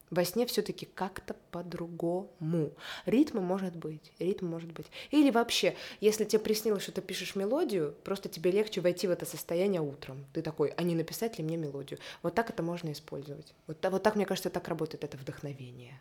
Во 0.10 0.26
сне 0.26 0.46
все-таки 0.46 0.88
как-то 0.94 1.36
по-другому. 1.52 2.72
Ритм 3.06 3.40
может 3.40 3.76
быть, 3.76 4.12
ритм 4.20 4.48
может 4.48 4.72
быть. 4.72 4.86
Или 5.12 5.32
вообще, 5.32 5.76
если 6.02 6.24
тебе 6.24 6.40
приснилось, 6.40 6.84
что 6.84 6.92
ты 6.92 7.02
пишешь 7.02 7.36
мелодию, 7.36 7.96
просто 8.04 8.30
тебе 8.30 8.52
легче 8.52 8.82
войти 8.82 9.08
в 9.08 9.12
это 9.12 9.26
состояние 9.26 9.82
утром. 9.82 10.26
Ты 10.34 10.42
такой, 10.42 10.70
а 10.70 10.84
не 10.84 10.96
написать 10.96 11.38
ли 11.40 11.44
мне 11.44 11.58
мелодию? 11.58 12.00
Вот 12.22 12.36
так 12.36 12.50
это 12.50 12.62
можно 12.62 12.92
использовать. 12.92 13.54
Вот, 13.66 13.78
вот 13.90 14.04
так, 14.04 14.16
мне 14.16 14.26
кажется, 14.26 14.52
так 14.52 14.68
работает 14.68 15.04
это 15.04 15.18
вдохновение. 15.18 16.00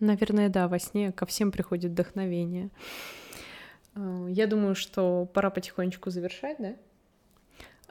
Наверное, 0.00 0.48
да, 0.48 0.68
во 0.68 0.78
сне 0.78 1.12
ко 1.12 1.26
всем 1.26 1.52
приходит 1.52 1.92
вдохновение. 1.92 2.70
Э, 3.94 4.26
я 4.30 4.46
думаю, 4.46 4.74
что 4.74 5.28
пора 5.32 5.50
потихонечку 5.50 6.10
завершать, 6.10 6.56
да? 6.58 6.74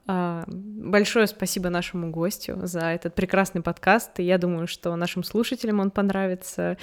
А, 0.06 0.44
большое 0.48 1.28
спасибо 1.28 1.70
нашему 1.70 2.12
гостю 2.12 2.60
за 2.64 2.82
этот 2.82 3.16
прекрасный 3.16 3.62
подкаст. 3.62 4.20
И 4.20 4.24
я 4.24 4.38
думаю, 4.38 4.68
что 4.68 4.96
нашим 4.96 5.24
слушателям 5.24 5.80
он 5.80 5.92
понравится. 5.92 6.78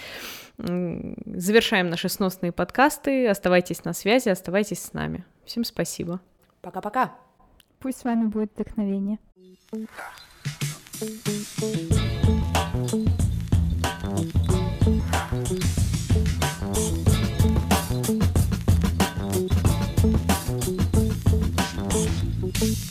Завершаем 0.57 1.91
наши 1.91 2.09
сносные 2.09 2.53
подкасты. 2.53 3.29
Оставайтесь 3.29 3.85
на 3.85 3.93
связи, 3.93 4.31
оставайтесь 4.31 4.83
с 4.83 4.93
нами. 4.95 5.25
Всем 5.45 5.64
спасибо. 5.64 6.21
Пока-пока. 6.62 7.14
Пусть 7.79 8.01
с 8.01 8.05
вами 8.05 8.27
будет 8.27 8.53
вдохновение. 8.55 9.18
thank 11.01 11.95
you 11.95 11.99
Thank 22.61 22.79
you. 22.79 22.89